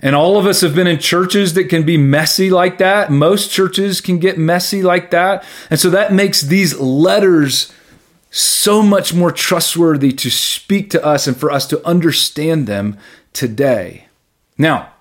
And 0.03 0.17
all 0.17 0.37
of 0.37 0.47
us 0.47 0.61
have 0.63 0.75
been 0.75 0.89
in 0.89 0.99
churches 0.99 1.55
that 1.55 1.69
can 1.69 1.85
be 1.85 1.97
messy 1.97 2.51
like 2.51 2.79
that. 2.79 3.11
Most 3.11 3.53
churches 3.53 4.01
can 4.01 4.19
get 4.19 4.37
messy 4.37 4.83
like 4.83 5.13
that. 5.13 5.45
And 5.71 5.79
so 5.79 5.89
that 5.91 6.13
makes 6.13 6.41
these 6.41 6.79
letters 6.79 7.73
so 8.31 8.83
much 8.83 9.15
more 9.15 9.31
trustworthy 9.31 10.11
to 10.11 10.31
speak 10.31 10.91
to 10.91 11.05
us 11.05 11.29
and 11.29 11.37
for 11.37 11.53
us 11.53 11.67
to 11.69 11.87
understand 11.87 12.67
them 12.67 12.99
today. 13.33 14.07
Now, 14.59 14.93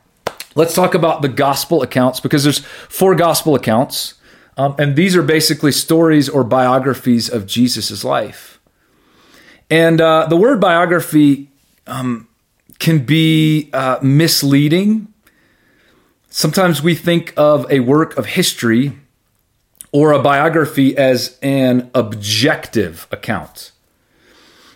let's 0.53 0.75
talk 0.75 0.93
about 0.93 1.21
the 1.21 1.29
gospel 1.29 1.81
accounts 1.81 2.19
because 2.19 2.43
there's 2.43 2.59
four 2.59 3.15
gospel 3.15 3.55
accounts, 3.55 4.15
um, 4.57 4.75
and 4.77 4.95
these 4.95 5.15
are 5.15 5.23
basically 5.23 5.71
stories 5.71 6.27
or 6.27 6.43
biographies 6.43 7.29
of 7.29 7.47
Jesus' 7.47 8.03
life. 8.03 8.59
And 9.69 10.01
uh, 10.01 10.27
the 10.27 10.35
word 10.35 10.59
biography 10.59 11.49
um, 11.87 12.27
can 12.81 13.05
be 13.05 13.69
uh, 13.73 13.99
misleading. 14.01 15.07
Sometimes 16.29 16.81
we 16.81 16.95
think 16.95 17.31
of 17.37 17.71
a 17.71 17.79
work 17.79 18.17
of 18.17 18.25
history 18.25 18.97
or 19.91 20.11
a 20.11 20.21
biography 20.21 20.97
as 20.97 21.37
an 21.43 21.91
objective 21.93 23.07
account, 23.11 23.71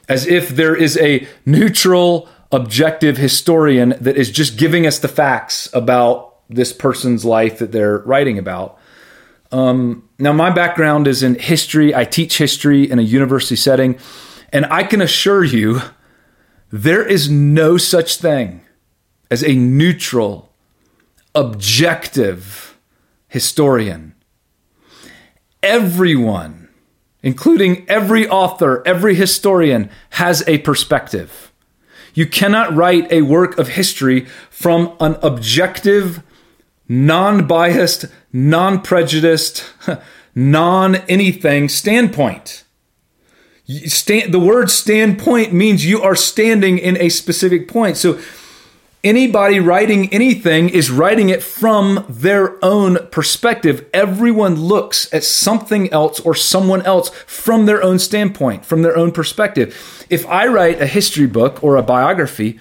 as 0.08 0.28
if 0.28 0.50
there 0.50 0.76
is 0.76 0.98
a 0.98 1.28
neutral, 1.46 2.30
objective 2.52 3.18
historian 3.18 3.96
that 4.00 4.16
is 4.16 4.30
just 4.30 4.56
giving 4.56 4.86
us 4.86 5.00
the 5.00 5.08
facts 5.08 5.68
about 5.74 6.36
this 6.48 6.72
person's 6.72 7.26
life 7.26 7.58
that 7.58 7.72
they're 7.72 8.00
writing 8.00 8.38
about. 8.38 8.78
Um, 9.52 10.08
now, 10.20 10.32
my 10.32 10.52
background 10.52 11.08
is 11.08 11.24
in 11.24 11.36
history. 11.36 11.96
I 11.96 12.06
teach 12.06 12.38
history 12.38 12.90
in 12.90 13.00
a 13.00 13.02
university 13.02 13.56
setting, 13.56 13.98
and 14.54 14.66
I 14.68 14.84
can 14.84 15.02
assure 15.02 15.44
you 15.44 15.82
there 16.84 17.06
is 17.06 17.30
no 17.30 17.78
such 17.78 18.18
thing 18.18 18.62
as 19.32 19.44
a 19.44 19.54
neutral, 19.56 20.52
objective 21.34 22.78
historian 23.28 24.16
everyone, 25.66 26.70
including 27.24 27.90
every 27.90 28.28
author, 28.28 28.84
every 28.86 29.16
historian, 29.16 29.90
has 30.12 30.44
a 30.48 30.60
perspective. 30.60 31.52
You 32.14 32.28
cannot 32.28 32.74
write 32.76 33.12
a 33.12 33.24
work 33.24 33.58
of 33.58 33.70
history 33.70 34.28
from 34.52 34.96
an 35.00 35.18
objective, 35.24 36.22
non 36.88 37.48
biased, 37.48 38.06
non 38.32 38.82
prejudiced, 38.82 39.66
non 40.36 40.98
anything 41.08 41.68
standpoint. 41.68 42.65
Stand, 43.68 44.34
the 44.34 44.40
word 44.40 44.70
standpoint 44.70 45.52
means 45.52 45.86
you 45.86 46.02
are 46.02 46.16
standing 46.16 46.78
in 46.78 46.98
a 46.98 47.10
specific 47.10 47.68
point. 47.68 47.98
So 47.98 48.20
anybody 49.04 49.60
writing 49.60 50.12
anything 50.14 50.70
is 50.70 50.92
writing 50.92 51.30
it 51.30 51.42
from 51.42 52.06
their 52.08 52.64
own 52.64 53.08
perspective. 53.08 53.88
Everyone 53.94 54.56
looks 54.56 55.12
at 55.14 55.24
something 55.24 55.92
else 55.92 56.20
or 56.20 56.36
someone 56.36 56.84
else 56.84 57.10
from 57.26 57.66
their 57.66 57.82
own 57.82 57.98
standpoint, 57.98 58.66
from 58.66 58.84
their 58.84 58.96
own 58.96 59.12
perspective. 59.12 60.06
If 60.10 60.28
I 60.28 60.46
write 60.46 60.80
a 60.80 60.88
history 60.88 61.28
book 61.28 61.64
or 61.64 61.76
a 61.76 61.84
biography, 61.84 62.60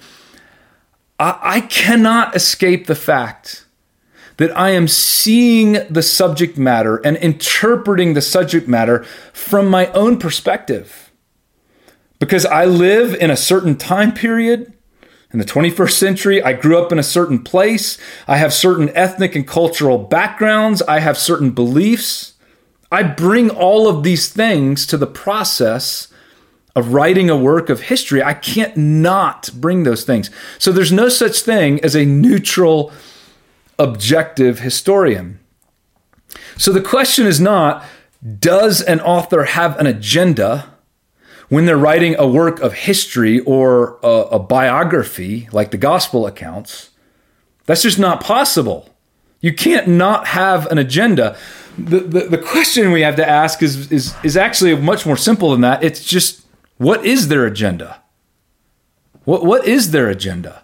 I, 1.18 1.38
I 1.42 1.60
cannot 1.60 2.34
escape 2.34 2.86
the 2.86 2.94
fact 2.94 3.63
that 4.36 4.56
I 4.56 4.70
am 4.70 4.88
seeing 4.88 5.78
the 5.88 6.02
subject 6.02 6.58
matter 6.58 6.96
and 6.96 7.16
interpreting 7.18 8.14
the 8.14 8.22
subject 8.22 8.68
matter 8.68 9.04
from 9.32 9.68
my 9.68 9.86
own 9.92 10.18
perspective. 10.18 11.12
Because 12.18 12.46
I 12.46 12.64
live 12.64 13.14
in 13.14 13.30
a 13.30 13.36
certain 13.36 13.76
time 13.76 14.12
period 14.12 14.72
in 15.34 15.40
the 15.40 15.44
21st 15.44 15.90
century, 15.90 16.42
I 16.42 16.52
grew 16.52 16.78
up 16.78 16.92
in 16.92 16.98
a 17.00 17.02
certain 17.02 17.42
place. 17.42 17.98
I 18.28 18.36
have 18.36 18.54
certain 18.54 18.88
ethnic 18.90 19.34
and 19.34 19.44
cultural 19.44 19.98
backgrounds. 19.98 20.80
I 20.82 21.00
have 21.00 21.18
certain 21.18 21.50
beliefs. 21.50 22.34
I 22.92 23.02
bring 23.02 23.50
all 23.50 23.88
of 23.88 24.04
these 24.04 24.28
things 24.28 24.86
to 24.86 24.96
the 24.96 25.08
process 25.08 26.06
of 26.76 26.94
writing 26.94 27.30
a 27.30 27.36
work 27.36 27.68
of 27.68 27.82
history. 27.82 28.22
I 28.22 28.34
can't 28.34 28.76
not 28.76 29.50
bring 29.54 29.82
those 29.82 30.04
things. 30.04 30.30
So 30.60 30.70
there's 30.70 30.92
no 30.92 31.08
such 31.08 31.40
thing 31.40 31.82
as 31.82 31.96
a 31.96 32.04
neutral, 32.04 32.92
objective 33.78 34.60
historian. 34.60 35.40
So 36.56 36.72
the 36.72 36.80
question 36.80 37.26
is 37.26 37.40
not, 37.40 37.84
does 38.38 38.80
an 38.80 39.00
author 39.00 39.44
have 39.44 39.78
an 39.78 39.86
agenda? 39.86 40.74
when 41.48 41.66
they're 41.66 41.76
writing 41.76 42.16
a 42.18 42.26
work 42.26 42.60
of 42.60 42.72
history 42.72 43.40
or 43.40 43.98
a, 44.02 44.08
a 44.08 44.38
biography 44.38 45.48
like 45.52 45.70
the 45.70 45.76
gospel 45.76 46.26
accounts, 46.26 46.90
that's 47.66 47.82
just 47.82 47.98
not 47.98 48.22
possible. 48.22 48.90
You 49.40 49.52
can't 49.52 49.86
not 49.86 50.28
have 50.28 50.66
an 50.66 50.78
agenda. 50.78 51.36
The, 51.76 52.00
the, 52.00 52.20
the, 52.20 52.38
question 52.38 52.92
we 52.92 53.02
have 53.02 53.16
to 53.16 53.28
ask 53.28 53.62
is, 53.62 53.92
is, 53.92 54.14
is 54.22 54.36
actually 54.36 54.74
much 54.76 55.04
more 55.04 55.16
simple 55.16 55.50
than 55.50 55.60
that. 55.60 55.82
It's 55.82 56.04
just, 56.04 56.44
what 56.78 57.04
is 57.04 57.28
their 57.28 57.44
agenda? 57.44 58.00
What, 59.24 59.44
what 59.44 59.66
is 59.66 59.90
their 59.90 60.08
agenda? 60.08 60.62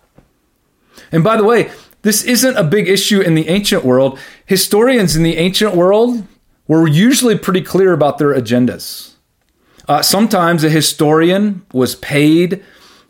And 1.13 1.23
by 1.23 1.37
the 1.37 1.45
way, 1.45 1.71
this 2.03 2.25
isn't 2.25 2.57
a 2.57 2.65
big 2.65 2.89
issue 2.89 3.21
in 3.21 3.35
the 3.35 3.49
ancient 3.49 3.85
world. 3.85 4.19
Historians 4.47 5.17
in 5.17 5.23
the 5.23 5.37
ancient 5.37 5.75
world 5.75 6.27
were 6.67 6.89
usually 6.89 7.37
pretty 7.37 7.61
clear 7.61 7.93
about 7.93 8.19
their 8.19 8.35
agendas. 8.35 9.15
Uh, 9.89 10.01
sometimes 10.03 10.63
a 10.63 10.71
historian 10.71 11.67
was 11.73 11.97
paid 11.97 12.63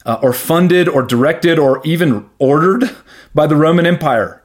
uh, 0.06 0.18
or 0.22 0.32
funded 0.32 0.88
or 0.88 1.02
directed 1.02 1.58
or 1.58 1.80
even 1.84 2.28
ordered 2.38 2.96
by 3.34 3.46
the 3.46 3.56
Roman 3.56 3.86
Empire 3.86 4.42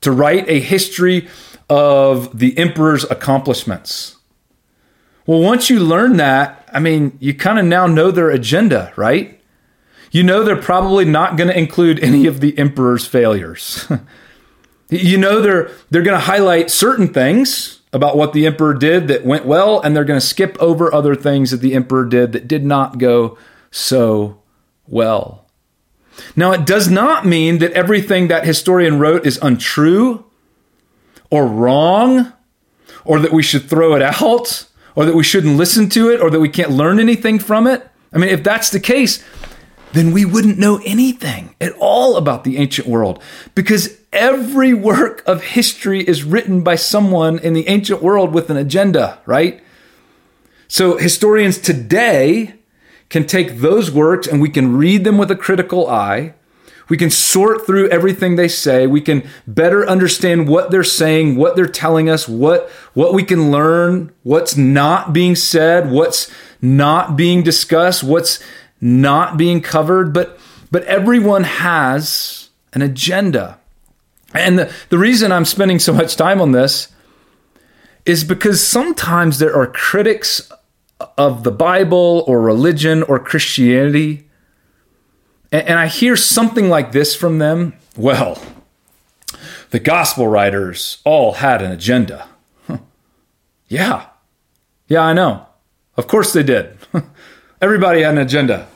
to 0.00 0.12
write 0.12 0.48
a 0.48 0.60
history 0.60 1.28
of 1.70 2.38
the 2.38 2.56
emperor's 2.58 3.04
accomplishments. 3.10 4.16
Well, 5.26 5.40
once 5.40 5.68
you 5.68 5.80
learn 5.80 6.16
that, 6.18 6.68
I 6.72 6.80
mean, 6.80 7.16
you 7.20 7.34
kind 7.34 7.58
of 7.58 7.64
now 7.64 7.86
know 7.86 8.10
their 8.10 8.30
agenda, 8.30 8.92
right? 8.96 9.37
You 10.10 10.22
know 10.22 10.42
they're 10.42 10.56
probably 10.56 11.04
not 11.04 11.36
going 11.36 11.48
to 11.48 11.58
include 11.58 12.00
any 12.00 12.26
of 12.26 12.40
the 12.40 12.56
emperor's 12.58 13.06
failures. 13.06 13.90
you 14.90 15.18
know 15.18 15.40
they're 15.40 15.70
they're 15.90 16.02
going 16.02 16.18
to 16.18 16.24
highlight 16.26 16.70
certain 16.70 17.12
things 17.12 17.80
about 17.92 18.16
what 18.16 18.32
the 18.32 18.46
emperor 18.46 18.74
did 18.74 19.08
that 19.08 19.24
went 19.24 19.46
well, 19.46 19.80
and 19.80 19.96
they're 19.96 20.04
going 20.04 20.20
to 20.20 20.26
skip 20.26 20.56
over 20.60 20.92
other 20.92 21.14
things 21.14 21.50
that 21.50 21.58
the 21.58 21.74
emperor 21.74 22.04
did 22.04 22.32
that 22.32 22.48
did 22.48 22.64
not 22.64 22.98
go 22.98 23.38
so 23.70 24.40
well. 24.86 25.46
Now, 26.36 26.52
it 26.52 26.66
does 26.66 26.90
not 26.90 27.26
mean 27.26 27.58
that 27.58 27.72
everything 27.72 28.28
that 28.28 28.44
historian 28.44 28.98
wrote 28.98 29.26
is 29.26 29.38
untrue 29.40 30.24
or 31.30 31.46
wrong 31.46 32.32
or 33.04 33.20
that 33.20 33.32
we 33.32 33.42
should 33.42 33.68
throw 33.68 33.94
it 33.94 34.02
out 34.02 34.66
or 34.94 35.04
that 35.04 35.14
we 35.14 35.22
shouldn't 35.22 35.56
listen 35.56 35.88
to 35.90 36.10
it 36.10 36.20
or 36.20 36.30
that 36.30 36.40
we 36.40 36.48
can't 36.48 36.70
learn 36.70 36.98
anything 36.98 37.38
from 37.38 37.66
it. 37.66 37.88
I 38.12 38.18
mean, 38.18 38.30
if 38.30 38.42
that's 38.42 38.70
the 38.70 38.80
case, 38.80 39.22
then 39.92 40.12
we 40.12 40.24
wouldn't 40.24 40.58
know 40.58 40.80
anything 40.84 41.54
at 41.60 41.72
all 41.78 42.16
about 42.16 42.44
the 42.44 42.58
ancient 42.58 42.86
world 42.86 43.22
because 43.54 43.98
every 44.12 44.74
work 44.74 45.22
of 45.26 45.42
history 45.42 46.00
is 46.00 46.24
written 46.24 46.62
by 46.62 46.74
someone 46.74 47.38
in 47.38 47.54
the 47.54 47.68
ancient 47.68 48.02
world 48.02 48.32
with 48.32 48.50
an 48.50 48.56
agenda, 48.56 49.18
right? 49.26 49.62
So 50.68 50.98
historians 50.98 51.58
today 51.58 52.54
can 53.08 53.26
take 53.26 53.58
those 53.58 53.90
works 53.90 54.26
and 54.26 54.40
we 54.40 54.50
can 54.50 54.76
read 54.76 55.04
them 55.04 55.16
with 55.16 55.30
a 55.30 55.36
critical 55.36 55.88
eye. 55.88 56.34
We 56.88 56.96
can 56.96 57.10
sort 57.10 57.66
through 57.66 57.88
everything 57.88 58.36
they 58.36 58.48
say. 58.48 58.86
We 58.86 59.00
can 59.00 59.28
better 59.46 59.86
understand 59.86 60.48
what 60.48 60.70
they're 60.70 60.84
saying, 60.84 61.36
what 61.36 61.54
they're 61.54 61.66
telling 61.66 62.08
us, 62.08 62.26
what, 62.26 62.70
what 62.94 63.12
we 63.12 63.24
can 63.24 63.50
learn, 63.50 64.12
what's 64.22 64.56
not 64.56 65.12
being 65.12 65.36
said, 65.36 65.90
what's 65.90 66.30
not 66.62 67.16
being 67.16 67.42
discussed, 67.42 68.02
what's 68.02 68.42
not 68.80 69.36
being 69.36 69.60
covered. 69.60 70.12
But, 70.12 70.38
but 70.70 70.84
everyone 70.84 71.44
has 71.44 72.50
an 72.72 72.82
agenda. 72.82 73.58
And 74.34 74.58
the, 74.58 74.72
the 74.88 74.98
reason 74.98 75.32
I'm 75.32 75.44
spending 75.44 75.78
so 75.78 75.92
much 75.92 76.16
time 76.16 76.40
on 76.40 76.52
this 76.52 76.88
is 78.04 78.24
because 78.24 78.66
sometimes 78.66 79.38
there 79.38 79.54
are 79.54 79.66
critics 79.66 80.50
of 81.16 81.44
the 81.44 81.50
Bible 81.50 82.24
or 82.26 82.40
religion 82.40 83.02
or 83.02 83.18
Christianity, 83.18 84.28
and, 85.52 85.68
and 85.68 85.78
I 85.78 85.86
hear 85.86 86.16
something 86.16 86.68
like 86.68 86.92
this 86.92 87.14
from 87.14 87.38
them 87.38 87.74
well, 87.98 88.40
the 89.70 89.80
gospel 89.80 90.28
writers 90.28 90.98
all 91.04 91.32
had 91.32 91.60
an 91.60 91.72
agenda. 91.72 92.28
Huh. 92.68 92.78
Yeah. 93.66 94.06
Yeah, 94.86 95.00
I 95.00 95.12
know. 95.12 95.46
Of 95.96 96.06
course 96.06 96.32
they 96.32 96.44
did. 96.44 96.77
Everybody 97.60 98.02
had 98.02 98.12
an 98.12 98.18
agenda. 98.18 98.68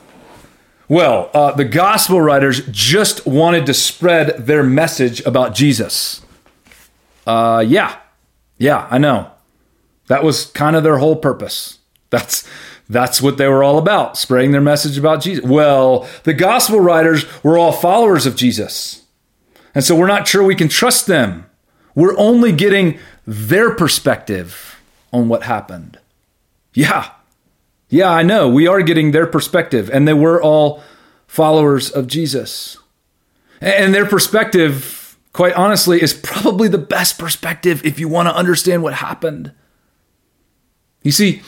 Well, 0.89 1.29
uh, 1.33 1.53
the 1.53 1.63
gospel 1.63 2.19
writers 2.19 2.61
just 2.69 3.25
wanted 3.25 3.65
to 3.67 3.73
spread 3.73 4.45
their 4.45 4.63
message 4.63 5.21
about 5.21 5.55
Jesus. 5.55 6.21
Uh, 7.25 7.63
yeah. 7.65 7.97
Yeah, 8.57 8.87
I 8.91 8.97
know. 8.97 9.31
That 10.07 10.23
was 10.23 10.47
kind 10.47 10.75
of 10.75 10.83
their 10.83 10.97
whole 10.97 11.15
purpose. 11.15 11.79
That's 12.09 12.47
that's 12.89 13.21
what 13.21 13.37
they 13.37 13.47
were 13.47 13.63
all 13.63 13.77
about, 13.77 14.17
spreading 14.17 14.51
their 14.51 14.61
message 14.61 14.97
about 14.97 15.21
Jesus. 15.21 15.45
Well, 15.45 16.07
the 16.23 16.33
gospel 16.33 16.79
writers 16.79 17.25
were 17.41 17.57
all 17.57 17.71
followers 17.71 18.25
of 18.25 18.35
Jesus. 18.35 19.03
And 19.73 19.83
so 19.83 19.95
we're 19.95 20.07
not 20.07 20.27
sure 20.27 20.43
we 20.43 20.53
can 20.53 20.67
trust 20.67 21.07
them. 21.07 21.49
We're 21.95 22.17
only 22.17 22.51
getting 22.51 22.99
their 23.25 23.73
perspective 23.73 24.81
on 25.11 25.29
what 25.29 25.43
happened. 25.43 25.97
Yeah. 26.73 27.09
Yeah, 27.93 28.09
I 28.09 28.23
know. 28.23 28.49
We 28.49 28.65
are 28.65 28.81
getting 28.81 29.11
their 29.11 29.27
perspective, 29.27 29.87
and 29.93 30.07
they 30.07 30.15
were 30.15 30.41
all 30.41 30.81
followers 31.27 31.91
of 31.91 32.07
Jesus. 32.07 32.75
And 33.61 33.93
their 33.93 34.07
perspective, 34.07 35.15
quite 35.31 35.53
honestly, 35.53 36.01
is 36.01 36.11
probably 36.11 36.67
the 36.67 36.79
best 36.79 37.19
perspective 37.19 37.85
if 37.85 37.99
you 37.99 38.07
want 38.07 38.29
to 38.29 38.35
understand 38.35 38.81
what 38.81 38.95
happened. 38.95 39.51
You 41.03 41.11
see, 41.11 41.43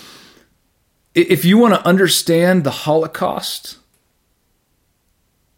if 1.15 1.45
you 1.45 1.57
want 1.57 1.73
to 1.73 1.83
understand 1.83 2.63
the 2.63 2.69
Holocaust, 2.69 3.79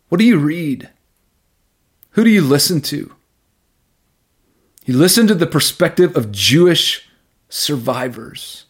what 0.08 0.20
do 0.20 0.24
you 0.24 0.38
read? 0.38 0.88
Who 2.12 2.24
do 2.24 2.30
you 2.30 2.42
listen 2.42 2.80
to? 2.84 3.14
You 4.86 4.96
listen 4.96 5.28
to 5.28 5.36
the 5.36 5.48
perspective 5.48 6.16
of 6.16 6.32
Jewish 6.32 7.10
survivors. 7.50 8.67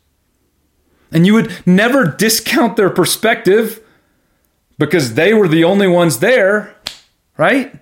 And 1.11 1.25
you 1.25 1.33
would 1.33 1.51
never 1.65 2.05
discount 2.05 2.75
their 2.75 2.89
perspective 2.89 3.81
because 4.77 5.13
they 5.15 5.33
were 5.33 5.47
the 5.47 5.63
only 5.63 5.87
ones 5.87 6.19
there, 6.19 6.75
right? 7.37 7.73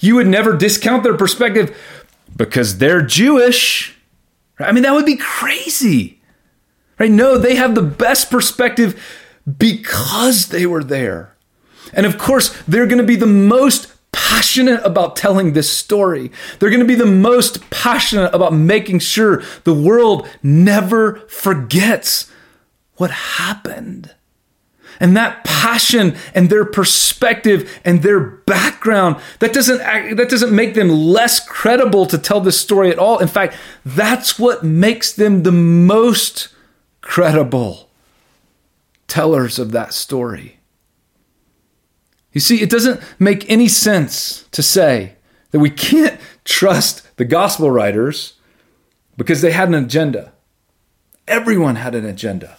You 0.00 0.16
would 0.16 0.26
never 0.26 0.56
discount 0.56 1.02
their 1.02 1.16
perspective 1.16 1.76
because 2.36 2.78
they're 2.78 3.02
Jewish. 3.02 3.96
I 4.58 4.72
mean, 4.72 4.82
that 4.82 4.94
would 4.94 5.06
be 5.06 5.16
crazy. 5.16 6.20
Right? 6.98 7.10
No, 7.10 7.38
they 7.38 7.56
have 7.56 7.74
the 7.74 7.82
best 7.82 8.30
perspective 8.30 9.02
because 9.58 10.48
they 10.48 10.66
were 10.66 10.84
there. 10.84 11.36
And 11.92 12.06
of 12.06 12.18
course, 12.18 12.56
they're 12.66 12.86
going 12.86 12.98
to 12.98 13.04
be 13.04 13.16
the 13.16 13.26
most 13.26 13.92
passionate 14.12 14.80
about 14.84 15.16
telling 15.16 15.52
this 15.52 15.74
story. 15.74 16.30
They're 16.58 16.70
going 16.70 16.80
to 16.80 16.86
be 16.86 16.94
the 16.94 17.06
most 17.06 17.68
passionate 17.70 18.34
about 18.34 18.52
making 18.52 19.00
sure 19.00 19.42
the 19.64 19.74
world 19.74 20.28
never 20.42 21.16
forgets 21.28 22.30
what 23.02 23.10
happened. 23.10 24.14
And 25.00 25.16
that 25.16 25.42
passion 25.42 26.14
and 26.36 26.48
their 26.48 26.64
perspective 26.64 27.80
and 27.84 28.00
their 28.00 28.20
background, 28.20 29.20
that 29.40 29.52
doesn't, 29.52 29.78
that 29.78 30.28
doesn't 30.30 30.54
make 30.54 30.74
them 30.74 30.88
less 30.88 31.44
credible 31.44 32.06
to 32.06 32.16
tell 32.16 32.40
this 32.40 32.60
story 32.60 32.92
at 32.92 33.00
all. 33.00 33.18
In 33.18 33.26
fact, 33.26 33.56
that's 33.84 34.38
what 34.38 34.62
makes 34.62 35.12
them 35.12 35.42
the 35.42 35.50
most 35.50 36.50
credible 37.00 37.90
tellers 39.08 39.58
of 39.58 39.72
that 39.72 39.92
story. 39.92 40.60
You 42.32 42.40
see, 42.40 42.62
it 42.62 42.70
doesn't 42.70 43.00
make 43.18 43.50
any 43.50 43.66
sense 43.66 44.44
to 44.52 44.62
say 44.62 45.16
that 45.50 45.58
we 45.58 45.70
can't 45.70 46.20
trust 46.44 47.04
the 47.16 47.24
gospel 47.24 47.68
writers 47.68 48.34
because 49.16 49.42
they 49.42 49.50
had 49.50 49.66
an 49.66 49.74
agenda. 49.74 50.32
Everyone 51.26 51.74
had 51.74 51.96
an 51.96 52.06
agenda. 52.06 52.58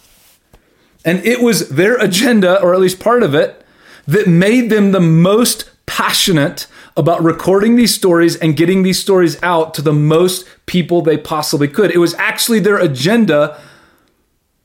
And 1.05 1.25
it 1.25 1.41
was 1.41 1.69
their 1.69 1.95
agenda, 1.97 2.61
or 2.61 2.73
at 2.73 2.79
least 2.79 2.99
part 2.99 3.23
of 3.23 3.35
it, 3.35 3.65
that 4.07 4.27
made 4.27 4.69
them 4.69 4.91
the 4.91 4.99
most 4.99 5.69
passionate 5.85 6.67
about 6.95 7.23
recording 7.23 7.75
these 7.75 7.93
stories 7.93 8.35
and 8.35 8.55
getting 8.55 8.83
these 8.83 8.99
stories 8.99 9.41
out 9.43 9.73
to 9.73 9.81
the 9.81 9.93
most 9.93 10.47
people 10.65 11.01
they 11.01 11.17
possibly 11.17 11.67
could. 11.67 11.91
It 11.91 11.97
was 11.97 12.13
actually 12.15 12.59
their 12.59 12.77
agenda 12.77 13.59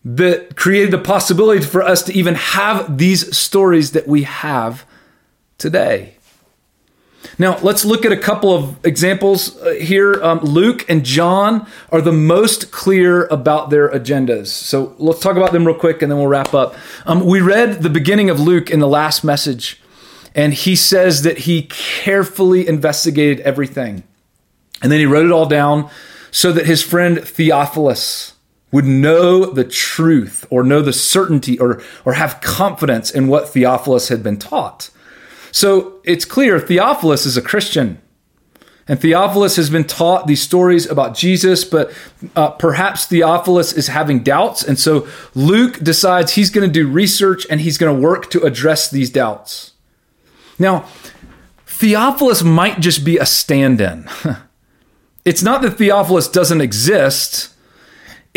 that 0.04 0.56
created 0.56 0.90
the 0.90 0.98
possibility 0.98 1.64
for 1.64 1.82
us 1.82 2.02
to 2.04 2.12
even 2.12 2.34
have 2.34 2.98
these 2.98 3.36
stories 3.36 3.92
that 3.92 4.06
we 4.06 4.22
have 4.22 4.86
today. 5.58 6.14
Now, 7.38 7.58
let's 7.58 7.84
look 7.84 8.04
at 8.04 8.12
a 8.12 8.16
couple 8.16 8.54
of 8.54 8.84
examples 8.84 9.56
uh, 9.58 9.70
here. 9.72 10.22
Um, 10.22 10.40
Luke 10.40 10.84
and 10.88 11.04
John 11.04 11.66
are 11.90 12.00
the 12.00 12.12
most 12.12 12.70
clear 12.70 13.26
about 13.26 13.70
their 13.70 13.88
agendas. 13.90 14.48
So 14.48 14.94
let's 14.98 15.20
talk 15.20 15.36
about 15.36 15.52
them 15.52 15.66
real 15.66 15.76
quick 15.76 16.02
and 16.02 16.10
then 16.10 16.18
we'll 16.18 16.28
wrap 16.28 16.54
up. 16.54 16.74
Um, 17.06 17.24
we 17.24 17.40
read 17.40 17.82
the 17.82 17.90
beginning 17.90 18.30
of 18.30 18.40
Luke 18.40 18.70
in 18.70 18.80
the 18.80 18.88
last 18.88 19.24
message, 19.24 19.80
and 20.34 20.54
he 20.54 20.76
says 20.76 21.22
that 21.22 21.38
he 21.38 21.62
carefully 21.62 22.66
investigated 22.66 23.40
everything. 23.40 24.04
And 24.80 24.92
then 24.92 25.00
he 25.00 25.06
wrote 25.06 25.26
it 25.26 25.32
all 25.32 25.46
down 25.46 25.90
so 26.30 26.52
that 26.52 26.66
his 26.66 26.82
friend 26.82 27.18
Theophilus, 27.26 28.34
would 28.70 28.84
know 28.84 29.46
the 29.46 29.64
truth 29.64 30.44
or 30.50 30.62
know 30.62 30.82
the 30.82 30.92
certainty 30.92 31.58
or, 31.58 31.80
or 32.04 32.14
have 32.14 32.40
confidence 32.40 33.10
in 33.10 33.28
what 33.28 33.48
Theophilus 33.48 34.08
had 34.08 34.22
been 34.22 34.38
taught. 34.38 34.90
So 35.52 36.00
it's 36.04 36.24
clear 36.24 36.58
Theophilus 36.60 37.26
is 37.26 37.36
a 37.36 37.42
Christian. 37.42 38.00
And 38.88 38.98
Theophilus 38.98 39.56
has 39.56 39.68
been 39.68 39.84
taught 39.84 40.26
these 40.26 40.40
stories 40.40 40.86
about 40.86 41.14
Jesus, 41.14 41.62
but 41.62 41.92
uh, 42.34 42.52
perhaps 42.52 43.04
Theophilus 43.04 43.74
is 43.74 43.88
having 43.88 44.22
doubts. 44.22 44.62
And 44.62 44.78
so 44.78 45.06
Luke 45.34 45.78
decides 45.80 46.32
he's 46.32 46.48
going 46.48 46.66
to 46.66 46.72
do 46.72 46.88
research 46.88 47.46
and 47.50 47.60
he's 47.60 47.76
going 47.76 47.94
to 47.94 48.02
work 48.02 48.30
to 48.30 48.42
address 48.44 48.90
these 48.90 49.10
doubts. 49.10 49.72
Now, 50.58 50.86
Theophilus 51.66 52.42
might 52.42 52.80
just 52.80 53.04
be 53.04 53.18
a 53.18 53.26
stand 53.26 53.80
in. 53.82 54.08
it's 55.24 55.42
not 55.42 55.60
that 55.62 55.72
Theophilus 55.72 56.28
doesn't 56.28 56.62
exist, 56.62 57.54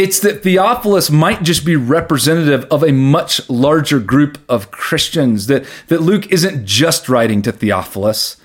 it's 0.02 0.20
that 0.22 0.42
Theophilus 0.42 1.12
might 1.12 1.44
just 1.44 1.64
be 1.64 1.76
representative 1.76 2.66
of 2.72 2.84
a 2.84 2.92
much 2.92 3.48
larger 3.48 4.00
group 4.00 4.40
of 4.50 4.72
Christians, 4.72 5.46
that, 5.46 5.64
that 5.90 6.02
Luke 6.02 6.32
isn't 6.32 6.66
just 6.66 7.08
writing 7.08 7.44
to 7.44 7.52
Theophilus. 7.52 8.38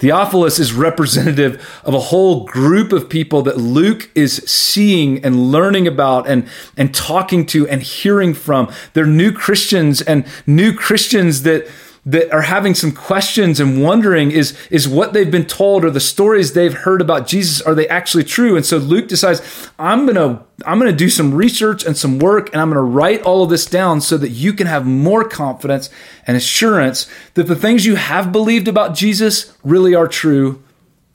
Theophilus 0.00 0.58
is 0.58 0.72
representative 0.72 1.80
of 1.84 1.94
a 1.94 2.00
whole 2.00 2.46
group 2.46 2.92
of 2.92 3.08
people 3.08 3.42
that 3.42 3.56
Luke 3.56 4.10
is 4.16 4.38
seeing 4.38 5.24
and 5.24 5.52
learning 5.52 5.86
about 5.86 6.26
and, 6.26 6.48
and 6.76 6.92
talking 6.92 7.46
to 7.46 7.68
and 7.68 7.80
hearing 7.80 8.34
from. 8.34 8.72
They're 8.94 9.06
new 9.06 9.30
Christians 9.30 10.02
and 10.02 10.26
new 10.48 10.72
Christians 10.72 11.44
that, 11.44 11.68
that 12.06 12.30
are 12.32 12.42
having 12.42 12.74
some 12.74 12.92
questions 12.92 13.60
and 13.60 13.82
wondering 13.82 14.30
is 14.30 14.56
is 14.70 14.86
what 14.86 15.12
they've 15.12 15.30
been 15.30 15.46
told 15.46 15.84
or 15.84 15.90
the 15.90 16.00
stories 16.00 16.52
they've 16.52 16.74
heard 16.74 17.00
about 17.00 17.26
Jesus 17.26 17.62
are 17.62 17.74
they 17.74 17.88
actually 17.88 18.24
true 18.24 18.56
and 18.56 18.66
so 18.66 18.76
Luke 18.76 19.08
decides 19.08 19.70
I'm 19.78 20.04
going 20.04 20.16
to 20.16 20.44
I'm 20.66 20.78
going 20.78 20.90
to 20.90 20.96
do 20.96 21.08
some 21.08 21.34
research 21.34 21.84
and 21.84 21.96
some 21.96 22.18
work 22.18 22.52
and 22.52 22.60
I'm 22.60 22.68
going 22.68 22.76
to 22.76 22.82
write 22.82 23.22
all 23.22 23.42
of 23.42 23.50
this 23.50 23.64
down 23.64 24.00
so 24.00 24.18
that 24.18 24.30
you 24.30 24.52
can 24.52 24.66
have 24.66 24.86
more 24.86 25.26
confidence 25.26 25.88
and 26.26 26.36
assurance 26.36 27.08
that 27.34 27.44
the 27.44 27.56
things 27.56 27.86
you 27.86 27.96
have 27.96 28.32
believed 28.32 28.68
about 28.68 28.94
Jesus 28.94 29.56
really 29.64 29.94
are 29.94 30.08
true 30.08 30.62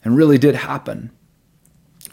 and 0.04 0.18
really 0.18 0.38
did 0.38 0.56
happen. 0.56 1.12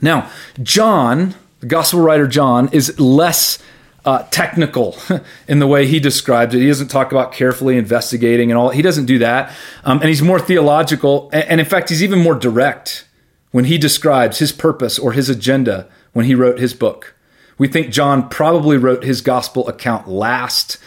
Now, 0.02 0.30
John, 0.62 1.34
the 1.60 1.66
gospel 1.66 2.00
writer 2.00 2.26
John 2.26 2.68
is 2.72 2.98
less 3.00 3.58
uh, 4.06 4.22
technical 4.30 4.96
in 5.48 5.58
the 5.58 5.66
way 5.66 5.86
he 5.86 5.98
describes 5.98 6.54
it. 6.54 6.60
He 6.60 6.68
doesn't 6.68 6.88
talk 6.88 7.10
about 7.10 7.32
carefully 7.32 7.76
investigating 7.76 8.50
and 8.50 8.56
all. 8.58 8.70
He 8.70 8.80
doesn't 8.80 9.06
do 9.06 9.18
that. 9.18 9.52
Um, 9.84 9.98
and 9.98 10.08
he's 10.08 10.22
more 10.22 10.38
theological. 10.38 11.28
And, 11.32 11.60
in 11.60 11.66
fact, 11.66 11.88
he's 11.88 12.02
even 12.02 12.20
more 12.20 12.36
direct 12.36 13.06
when 13.50 13.64
he 13.64 13.76
describes 13.76 14.38
his 14.38 14.52
purpose 14.52 14.98
or 14.98 15.12
his 15.12 15.28
agenda 15.28 15.88
when 16.12 16.24
he 16.24 16.34
wrote 16.34 16.58
his 16.60 16.72
book. 16.72 17.16
We 17.58 17.68
think 17.68 17.90
John 17.90 18.28
probably 18.28 18.76
wrote 18.76 19.02
his 19.02 19.20
gospel 19.20 19.68
account 19.68 20.08
last. 20.08 20.78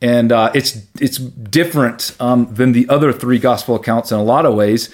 And 0.00 0.30
uh, 0.30 0.52
it's 0.54 0.82
it's 1.00 1.18
different 1.18 2.14
um, 2.20 2.54
than 2.54 2.70
the 2.70 2.88
other 2.88 3.12
three 3.12 3.40
gospel 3.40 3.74
accounts 3.74 4.12
in 4.12 4.18
a 4.18 4.22
lot 4.22 4.46
of 4.46 4.54
ways, 4.54 4.90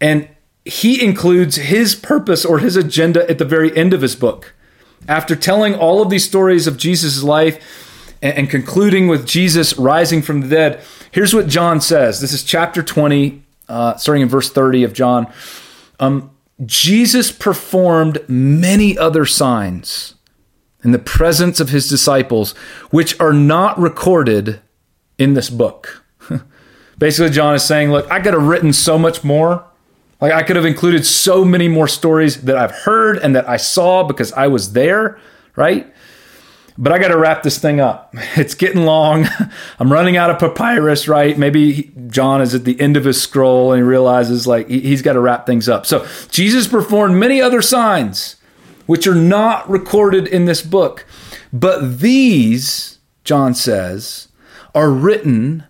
and 0.00 0.28
he 0.64 1.00
includes 1.00 1.54
his 1.54 1.94
purpose 1.94 2.44
or 2.44 2.58
his 2.58 2.74
agenda 2.74 3.30
at 3.30 3.38
the 3.38 3.44
very 3.44 3.76
end 3.76 3.94
of 3.94 4.02
his 4.02 4.16
book. 4.16 4.52
After 5.08 5.34
telling 5.34 5.74
all 5.74 6.02
of 6.02 6.10
these 6.10 6.24
stories 6.24 6.66
of 6.66 6.76
Jesus' 6.76 7.22
life 7.22 8.16
and, 8.22 8.36
and 8.36 8.50
concluding 8.50 9.08
with 9.08 9.26
Jesus 9.26 9.76
rising 9.78 10.22
from 10.22 10.40
the 10.40 10.48
dead, 10.48 10.82
here's 11.10 11.34
what 11.34 11.48
John 11.48 11.80
says. 11.80 12.20
This 12.20 12.32
is 12.32 12.44
chapter 12.44 12.82
20, 12.82 13.42
uh, 13.68 13.96
starting 13.96 14.22
in 14.22 14.28
verse 14.28 14.50
30 14.50 14.84
of 14.84 14.92
John. 14.92 15.32
Um, 15.98 16.30
Jesus 16.64 17.32
performed 17.32 18.18
many 18.28 18.96
other 18.98 19.24
signs 19.24 20.14
in 20.82 20.92
the 20.92 20.98
presence 20.98 21.60
of 21.60 21.70
his 21.70 21.88
disciples, 21.88 22.52
which 22.90 23.18
are 23.20 23.32
not 23.32 23.78
recorded 23.78 24.60
in 25.18 25.34
this 25.34 25.50
book. 25.50 26.04
Basically, 26.98 27.30
John 27.30 27.54
is 27.54 27.64
saying, 27.64 27.90
Look, 27.90 28.10
I 28.10 28.20
could 28.20 28.34
have 28.34 28.46
written 28.46 28.72
so 28.72 28.98
much 28.98 29.24
more 29.24 29.64
like 30.20 30.32
I 30.32 30.42
could 30.42 30.56
have 30.56 30.66
included 30.66 31.06
so 31.06 31.44
many 31.44 31.68
more 31.68 31.88
stories 31.88 32.42
that 32.42 32.56
I've 32.56 32.70
heard 32.72 33.18
and 33.18 33.34
that 33.34 33.48
I 33.48 33.56
saw 33.56 34.04
because 34.04 34.32
I 34.32 34.48
was 34.48 34.72
there, 34.72 35.18
right? 35.56 35.92
But 36.76 36.92
I 36.92 36.98
got 36.98 37.08
to 37.08 37.18
wrap 37.18 37.42
this 37.42 37.58
thing 37.58 37.80
up. 37.80 38.14
It's 38.36 38.54
getting 38.54 38.84
long. 38.84 39.26
I'm 39.78 39.92
running 39.92 40.16
out 40.16 40.30
of 40.30 40.38
papyrus, 40.38 41.08
right? 41.08 41.36
Maybe 41.36 41.92
John 42.08 42.40
is 42.40 42.54
at 42.54 42.64
the 42.64 42.80
end 42.80 42.96
of 42.96 43.04
his 43.04 43.20
scroll 43.20 43.72
and 43.72 43.82
he 43.82 43.86
realizes 43.86 44.46
like 44.46 44.68
he's 44.68 45.02
got 45.02 45.14
to 45.14 45.20
wrap 45.20 45.46
things 45.46 45.68
up. 45.68 45.84
So 45.84 46.06
Jesus 46.30 46.66
performed 46.68 47.16
many 47.16 47.40
other 47.40 47.60
signs 47.62 48.36
which 48.86 49.06
are 49.06 49.14
not 49.14 49.68
recorded 49.68 50.26
in 50.26 50.46
this 50.46 50.62
book. 50.62 51.06
But 51.52 52.00
these, 52.00 52.98
John 53.24 53.54
says, 53.54 54.28
are 54.74 54.90
written 54.90 55.64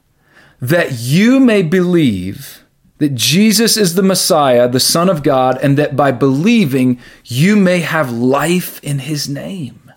that 0.61 0.93
you 0.93 1.41
may 1.41 1.63
believe 1.63 2.60
that 3.01 3.15
Jesus 3.15 3.79
is 3.79 3.95
the 3.95 4.03
Messiah, 4.03 4.69
the 4.69 4.79
Son 4.79 5.09
of 5.09 5.23
God, 5.23 5.59
and 5.63 5.79
that 5.79 5.97
by 5.97 6.13
believing 6.13 7.01
you 7.25 7.57
may 7.57 7.81
have 7.81 8.13
life 8.13 8.79
in 8.85 9.01
his 9.01 9.27
name. 9.27 9.91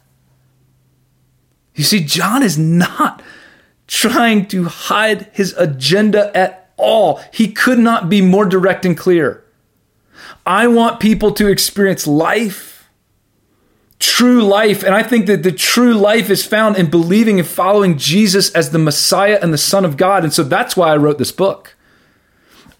You 1.76 1.84
see, 1.84 2.00
John 2.00 2.42
is 2.42 2.58
not 2.58 3.22
trying 3.88 4.48
to 4.48 4.64
hide 4.66 5.30
his 5.34 5.54
agenda 5.58 6.36
at 6.36 6.72
all. 6.78 7.22
He 7.34 7.52
could 7.52 7.80
not 7.80 8.10
be 8.10 8.22
more 8.22 8.46
direct 8.46 8.86
and 8.86 8.98
clear. 8.98 9.44
I 10.46 10.68
want 10.68 11.02
people 11.02 11.34
to 11.34 11.48
experience 11.48 12.08
life, 12.08 12.90
true 14.00 14.44
life. 14.44 14.82
And 14.84 14.96
I 14.96 15.04
think 15.04 15.26
that 15.26 15.44
the 15.44 15.52
true 15.52 15.94
life 15.94 16.30
is 16.30 16.46
found 16.46 16.78
in 16.78 16.90
believing 16.90 17.38
and 17.38 17.48
following 17.48 17.98
Jesus 17.98 18.50
as 18.52 18.70
the 18.70 18.80
Messiah 18.80 19.40
and 19.42 19.52
the 19.52 19.58
Son 19.58 19.84
of 19.84 19.98
God. 19.98 20.24
And 20.24 20.32
so 20.32 20.44
that's 20.44 20.78
why 20.78 20.94
I 20.94 20.98
wrote 20.98 21.18
this 21.18 21.34
book. 21.34 21.73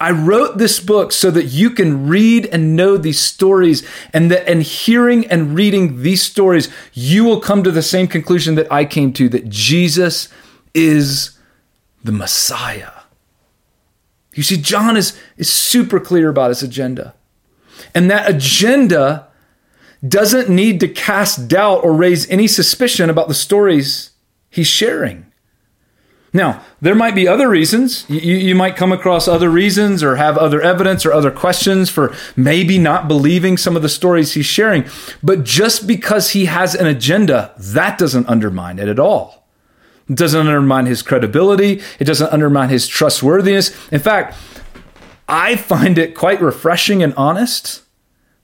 I 0.04 0.10
wrote 0.10 0.58
this 0.58 0.80
book 0.80 1.12
so 1.12 1.30
that 1.30 1.46
you 1.46 1.70
can 1.70 2.06
read 2.06 2.44
and 2.52 2.76
know 2.76 2.98
these 2.98 3.18
stories 3.18 3.88
and 4.12 4.30
that 4.30 4.46
and 4.46 4.62
hearing 4.62 5.26
and 5.28 5.54
reading 5.54 6.02
these 6.02 6.20
stories 6.20 6.68
you 6.92 7.24
will 7.24 7.40
come 7.40 7.62
to 7.62 7.70
the 7.70 7.80
same 7.80 8.06
conclusion 8.06 8.54
that 8.56 8.70
I 8.70 8.84
came 8.84 9.14
to 9.14 9.30
that 9.30 9.48
Jesus 9.48 10.28
is 10.74 11.38
the 12.02 12.12
Messiah. 12.12 12.90
You 14.34 14.42
see 14.42 14.58
John 14.58 14.98
is 14.98 15.18
is 15.38 15.50
super 15.50 15.98
clear 15.98 16.28
about 16.28 16.50
his 16.50 16.62
agenda. 16.62 17.14
And 17.94 18.10
that 18.10 18.28
agenda 18.28 19.28
doesn't 20.06 20.50
need 20.50 20.80
to 20.80 20.88
cast 20.88 21.48
doubt 21.48 21.82
or 21.82 21.94
raise 21.94 22.28
any 22.28 22.46
suspicion 22.46 23.08
about 23.08 23.28
the 23.28 23.32
stories 23.32 24.10
he's 24.50 24.66
sharing. 24.66 25.32
Now, 26.34 26.64
there 26.80 26.96
might 26.96 27.14
be 27.14 27.28
other 27.28 27.48
reasons. 27.48 28.04
You, 28.08 28.18
you, 28.18 28.54
might 28.56 28.74
come 28.74 28.90
across 28.90 29.28
other 29.28 29.48
reasons 29.48 30.02
or 30.02 30.16
have 30.16 30.36
other 30.36 30.60
evidence 30.60 31.06
or 31.06 31.12
other 31.12 31.30
questions 31.30 31.90
for 31.90 32.12
maybe 32.34 32.76
not 32.76 33.06
believing 33.06 33.56
some 33.56 33.76
of 33.76 33.82
the 33.82 33.88
stories 33.88 34.34
he's 34.34 34.44
sharing. 34.44 34.84
But 35.22 35.44
just 35.44 35.86
because 35.86 36.30
he 36.30 36.46
has 36.46 36.74
an 36.74 36.88
agenda, 36.88 37.54
that 37.56 37.98
doesn't 37.98 38.28
undermine 38.28 38.80
it 38.80 38.88
at 38.88 38.98
all. 38.98 39.46
It 40.10 40.16
doesn't 40.16 40.44
undermine 40.44 40.86
his 40.86 41.02
credibility, 41.02 41.80
it 42.00 42.04
doesn't 42.04 42.32
undermine 42.32 42.68
his 42.68 42.88
trustworthiness. 42.88 43.70
In 43.92 44.00
fact, 44.00 44.36
I 45.28 45.54
find 45.54 45.98
it 45.98 46.16
quite 46.16 46.42
refreshing 46.42 47.00
and 47.00 47.14
honest 47.14 47.82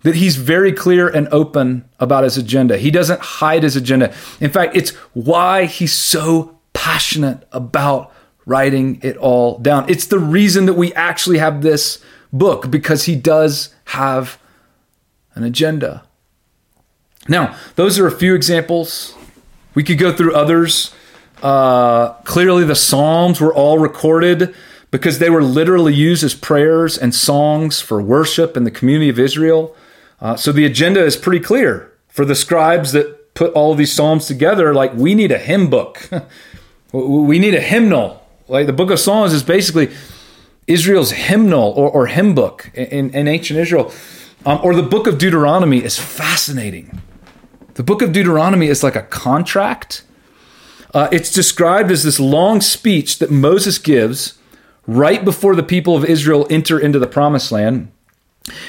that 0.02 0.14
he's 0.14 0.36
very 0.36 0.72
clear 0.72 1.08
and 1.08 1.28
open 1.32 1.88
about 1.98 2.22
his 2.22 2.38
agenda. 2.38 2.78
He 2.78 2.92
doesn't 2.92 3.20
hide 3.20 3.64
his 3.64 3.74
agenda. 3.74 4.14
In 4.40 4.50
fact, 4.50 4.76
it's 4.76 4.90
why 5.12 5.66
he's 5.66 5.92
so 5.92 6.59
passionate 6.80 7.46
about 7.52 8.10
writing 8.46 8.98
it 9.02 9.14
all 9.18 9.58
down. 9.58 9.84
It's 9.90 10.06
the 10.06 10.18
reason 10.18 10.64
that 10.64 10.72
we 10.72 10.94
actually 10.94 11.36
have 11.36 11.60
this 11.60 12.02
book 12.32 12.70
because 12.70 13.04
he 13.04 13.16
does 13.16 13.74
have 13.84 14.38
an 15.34 15.44
agenda. 15.44 16.04
Now, 17.28 17.54
those 17.76 17.98
are 17.98 18.06
a 18.06 18.10
few 18.10 18.34
examples. 18.34 19.14
We 19.74 19.84
could 19.84 19.98
go 19.98 20.10
through 20.10 20.34
others. 20.34 20.94
Uh, 21.42 22.14
clearly, 22.24 22.64
the 22.64 22.74
Psalms 22.74 23.42
were 23.42 23.52
all 23.52 23.78
recorded 23.78 24.54
because 24.90 25.18
they 25.18 25.28
were 25.28 25.42
literally 25.42 25.92
used 25.92 26.24
as 26.24 26.34
prayers 26.34 26.96
and 26.96 27.14
songs 27.14 27.82
for 27.82 28.00
worship 28.00 28.56
in 28.56 28.64
the 28.64 28.70
community 28.70 29.10
of 29.10 29.18
Israel. 29.18 29.76
Uh, 30.18 30.34
so 30.34 30.50
the 30.50 30.64
agenda 30.64 31.04
is 31.04 31.14
pretty 31.14 31.44
clear 31.44 31.92
for 32.08 32.24
the 32.24 32.34
scribes 32.34 32.92
that 32.92 33.34
put 33.34 33.52
all 33.52 33.74
these 33.74 33.92
Psalms 33.92 34.24
together. 34.24 34.72
Like, 34.72 34.94
we 34.94 35.14
need 35.14 35.30
a 35.30 35.38
hymn 35.38 35.68
book. 35.68 36.08
We 36.92 37.38
need 37.38 37.54
a 37.54 37.60
hymnal. 37.60 38.22
Like 38.48 38.66
the 38.66 38.72
book 38.72 38.90
of 38.90 38.98
Psalms 38.98 39.32
is 39.32 39.42
basically 39.42 39.94
Israel's 40.66 41.12
hymnal 41.12 41.72
or, 41.76 41.90
or 41.90 42.06
hymn 42.06 42.34
book 42.34 42.70
in, 42.74 43.10
in 43.10 43.28
ancient 43.28 43.58
Israel. 43.60 43.92
Um, 44.44 44.60
or 44.62 44.74
the 44.74 44.82
book 44.82 45.06
of 45.06 45.18
Deuteronomy 45.18 45.84
is 45.84 45.98
fascinating. 45.98 47.00
The 47.74 47.82
book 47.82 48.02
of 48.02 48.12
Deuteronomy 48.12 48.68
is 48.68 48.82
like 48.82 48.96
a 48.96 49.02
contract. 49.02 50.02
Uh, 50.92 51.08
it's 51.12 51.32
described 51.32 51.90
as 51.90 52.02
this 52.02 52.18
long 52.18 52.60
speech 52.60 53.18
that 53.18 53.30
Moses 53.30 53.78
gives 53.78 54.38
right 54.86 55.24
before 55.24 55.54
the 55.54 55.62
people 55.62 55.94
of 55.94 56.04
Israel 56.04 56.46
enter 56.50 56.78
into 56.78 56.98
the 56.98 57.06
promised 57.06 57.52
land. 57.52 57.92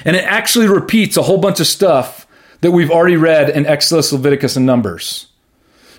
And 0.05 0.15
it 0.15 0.23
actually 0.25 0.67
repeats 0.67 1.17
a 1.17 1.23
whole 1.23 1.39
bunch 1.39 1.59
of 1.59 1.67
stuff 1.67 2.27
that 2.59 2.71
we've 2.71 2.91
already 2.91 3.17
read 3.17 3.49
in 3.49 3.65
Exodus, 3.65 4.11
Leviticus, 4.13 4.55
and 4.55 4.65
Numbers. 4.65 5.30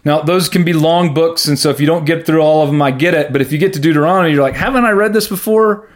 Now, 0.04 0.20
those 0.20 0.48
can 0.48 0.64
be 0.64 0.72
long 0.72 1.14
books, 1.14 1.46
and 1.46 1.58
so 1.58 1.70
if 1.70 1.80
you 1.80 1.86
don't 1.86 2.04
get 2.04 2.26
through 2.26 2.40
all 2.40 2.62
of 2.62 2.68
them, 2.68 2.82
I 2.82 2.90
get 2.90 3.14
it. 3.14 3.32
But 3.32 3.40
if 3.40 3.52
you 3.52 3.58
get 3.58 3.72
to 3.74 3.80
Deuteronomy, 3.80 4.32
you're 4.32 4.42
like, 4.42 4.54
haven't 4.54 4.84
I 4.84 4.90
read 4.90 5.12
this 5.12 5.28
before? 5.28 5.88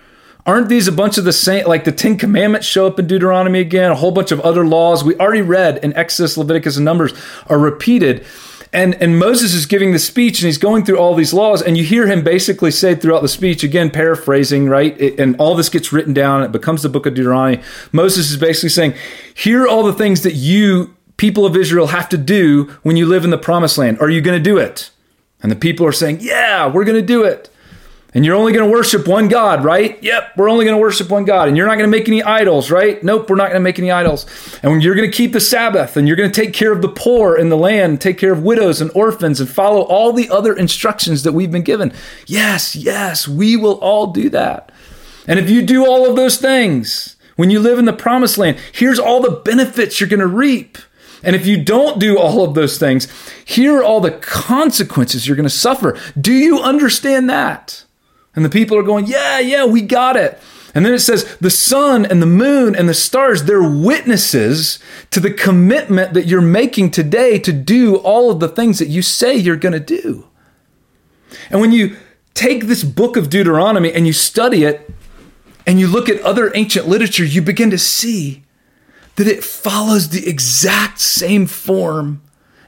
Aren't 0.46 0.68
these 0.68 0.86
a 0.86 0.92
bunch 0.92 1.18
of 1.18 1.24
the 1.24 1.32
same, 1.32 1.66
like 1.66 1.82
the 1.82 1.90
Ten 1.90 2.16
Commandments 2.16 2.68
show 2.68 2.86
up 2.86 3.00
in 3.00 3.08
Deuteronomy 3.08 3.58
again? 3.58 3.90
A 3.90 3.96
whole 3.96 4.12
bunch 4.12 4.30
of 4.30 4.40
other 4.42 4.64
laws 4.64 5.02
we 5.02 5.16
already 5.16 5.42
read 5.42 5.78
in 5.78 5.92
Exodus, 5.94 6.36
Leviticus, 6.36 6.76
and 6.76 6.84
Numbers 6.84 7.12
are 7.48 7.58
repeated. 7.58 8.24
And, 8.72 8.94
and 9.02 9.18
Moses 9.18 9.54
is 9.54 9.66
giving 9.66 9.92
the 9.92 9.98
speech 9.98 10.40
and 10.40 10.46
he's 10.46 10.58
going 10.58 10.84
through 10.84 10.98
all 10.98 11.14
these 11.14 11.32
laws. 11.32 11.62
And 11.62 11.76
you 11.76 11.82
hear 11.82 12.06
him 12.06 12.22
basically 12.22 12.70
say 12.70 12.94
throughout 12.94 13.22
the 13.22 13.28
speech, 13.28 13.64
again, 13.64 13.90
paraphrasing, 13.90 14.68
right? 14.68 15.00
It, 15.00 15.18
and 15.18 15.34
all 15.38 15.56
this 15.56 15.68
gets 15.68 15.92
written 15.92 16.12
down. 16.12 16.42
It 16.44 16.52
becomes 16.52 16.82
the 16.82 16.88
book 16.88 17.06
of 17.06 17.14
Deuteronomy. 17.14 17.62
Moses 17.90 18.30
is 18.30 18.36
basically 18.36 18.68
saying, 18.68 18.94
here 19.34 19.64
are 19.64 19.68
all 19.68 19.82
the 19.82 19.94
things 19.94 20.22
that 20.22 20.34
you 20.34 20.94
people 21.16 21.46
of 21.46 21.56
Israel 21.56 21.88
have 21.88 22.08
to 22.10 22.18
do 22.18 22.64
when 22.82 22.96
you 22.96 23.06
live 23.06 23.24
in 23.24 23.30
the 23.30 23.38
promised 23.38 23.78
land? 23.78 23.98
Are 24.00 24.10
you 24.10 24.20
going 24.20 24.38
to 24.38 24.42
do 24.42 24.58
it? 24.58 24.90
And 25.42 25.50
the 25.52 25.56
people 25.56 25.86
are 25.86 25.92
saying, 25.92 26.18
Yeah, 26.20 26.66
we're 26.66 26.84
going 26.84 27.00
to 27.00 27.06
do 27.06 27.24
it. 27.24 27.50
And 28.14 28.24
you're 28.24 28.34
only 28.34 28.54
going 28.54 28.64
to 28.64 28.72
worship 28.72 29.06
one 29.06 29.28
God, 29.28 29.62
right? 29.62 30.02
Yep, 30.02 30.38
we're 30.38 30.48
only 30.48 30.64
going 30.64 30.74
to 30.74 30.80
worship 30.80 31.10
one 31.10 31.26
God. 31.26 31.48
And 31.48 31.56
you're 31.56 31.66
not 31.66 31.74
going 31.76 31.90
to 31.90 31.94
make 31.94 32.08
any 32.08 32.22
idols, 32.22 32.70
right? 32.70 33.02
Nope, 33.02 33.28
we're 33.28 33.36
not 33.36 33.48
going 33.48 33.60
to 33.60 33.60
make 33.60 33.78
any 33.78 33.90
idols. 33.90 34.24
And 34.62 34.82
you're 34.82 34.94
going 34.94 35.10
to 35.10 35.14
keep 35.14 35.32
the 35.32 35.40
Sabbath 35.40 35.98
and 35.98 36.08
you're 36.08 36.16
going 36.16 36.30
to 36.30 36.40
take 36.40 36.54
care 36.54 36.72
of 36.72 36.80
the 36.80 36.88
poor 36.88 37.36
in 37.36 37.50
the 37.50 37.58
land, 37.58 38.00
take 38.00 38.16
care 38.16 38.32
of 38.32 38.42
widows 38.42 38.80
and 38.80 38.90
orphans, 38.94 39.38
and 39.38 39.50
follow 39.50 39.82
all 39.82 40.14
the 40.14 40.30
other 40.30 40.56
instructions 40.56 41.24
that 41.24 41.34
we've 41.34 41.50
been 41.50 41.60
given. 41.60 41.92
Yes, 42.26 42.74
yes, 42.74 43.28
we 43.28 43.54
will 43.54 43.78
all 43.80 44.06
do 44.06 44.30
that. 44.30 44.72
And 45.26 45.38
if 45.38 45.50
you 45.50 45.60
do 45.60 45.84
all 45.84 46.08
of 46.08 46.16
those 46.16 46.38
things, 46.38 47.16
when 47.36 47.50
you 47.50 47.60
live 47.60 47.78
in 47.78 47.84
the 47.84 47.92
promised 47.92 48.38
land, 48.38 48.58
here's 48.72 48.98
all 48.98 49.20
the 49.20 49.42
benefits 49.44 50.00
you're 50.00 50.08
going 50.08 50.20
to 50.20 50.26
reap. 50.26 50.78
And 51.26 51.34
if 51.34 51.44
you 51.44 51.62
don't 51.62 51.98
do 51.98 52.18
all 52.18 52.44
of 52.44 52.54
those 52.54 52.78
things, 52.78 53.08
here 53.44 53.78
are 53.78 53.84
all 53.84 54.00
the 54.00 54.12
consequences 54.12 55.26
you're 55.26 55.36
going 55.36 55.44
to 55.44 55.50
suffer. 55.50 55.98
Do 56.18 56.32
you 56.32 56.60
understand 56.60 57.28
that? 57.28 57.84
And 58.36 58.44
the 58.44 58.48
people 58.48 58.78
are 58.78 58.84
going, 58.84 59.06
Yeah, 59.06 59.40
yeah, 59.40 59.66
we 59.66 59.82
got 59.82 60.16
it. 60.16 60.40
And 60.72 60.86
then 60.86 60.94
it 60.94 61.00
says, 61.00 61.36
The 61.38 61.50
sun 61.50 62.06
and 62.06 62.22
the 62.22 62.26
moon 62.26 62.76
and 62.76 62.88
the 62.88 62.94
stars, 62.94 63.42
they're 63.42 63.68
witnesses 63.68 64.78
to 65.10 65.18
the 65.18 65.32
commitment 65.32 66.14
that 66.14 66.26
you're 66.26 66.40
making 66.40 66.92
today 66.92 67.40
to 67.40 67.52
do 67.52 67.96
all 67.96 68.30
of 68.30 68.38
the 68.38 68.48
things 68.48 68.78
that 68.78 68.88
you 68.88 69.02
say 69.02 69.34
you're 69.34 69.56
going 69.56 69.72
to 69.72 69.80
do. 69.80 70.28
And 71.50 71.60
when 71.60 71.72
you 71.72 71.96
take 72.34 72.66
this 72.66 72.84
book 72.84 73.16
of 73.16 73.30
Deuteronomy 73.30 73.92
and 73.92 74.06
you 74.06 74.12
study 74.12 74.62
it, 74.62 74.88
and 75.66 75.80
you 75.80 75.88
look 75.88 76.08
at 76.08 76.20
other 76.20 76.52
ancient 76.54 76.86
literature, 76.86 77.24
you 77.24 77.42
begin 77.42 77.70
to 77.70 77.78
see 77.78 78.44
that 79.16 79.26
it 79.26 79.42
follows 79.42 80.10
the 80.10 80.28
exact 80.28 81.00
same 81.00 81.46
form 81.46 82.22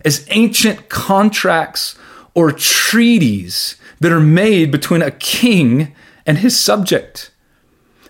as 0.04 0.26
ancient 0.30 0.88
contracts 0.88 1.96
or 2.34 2.52
treaties 2.52 3.76
that 4.00 4.12
are 4.12 4.20
made 4.20 4.70
between 4.70 5.02
a 5.02 5.10
king 5.10 5.94
and 6.26 6.38
his 6.38 6.58
subject. 6.58 7.30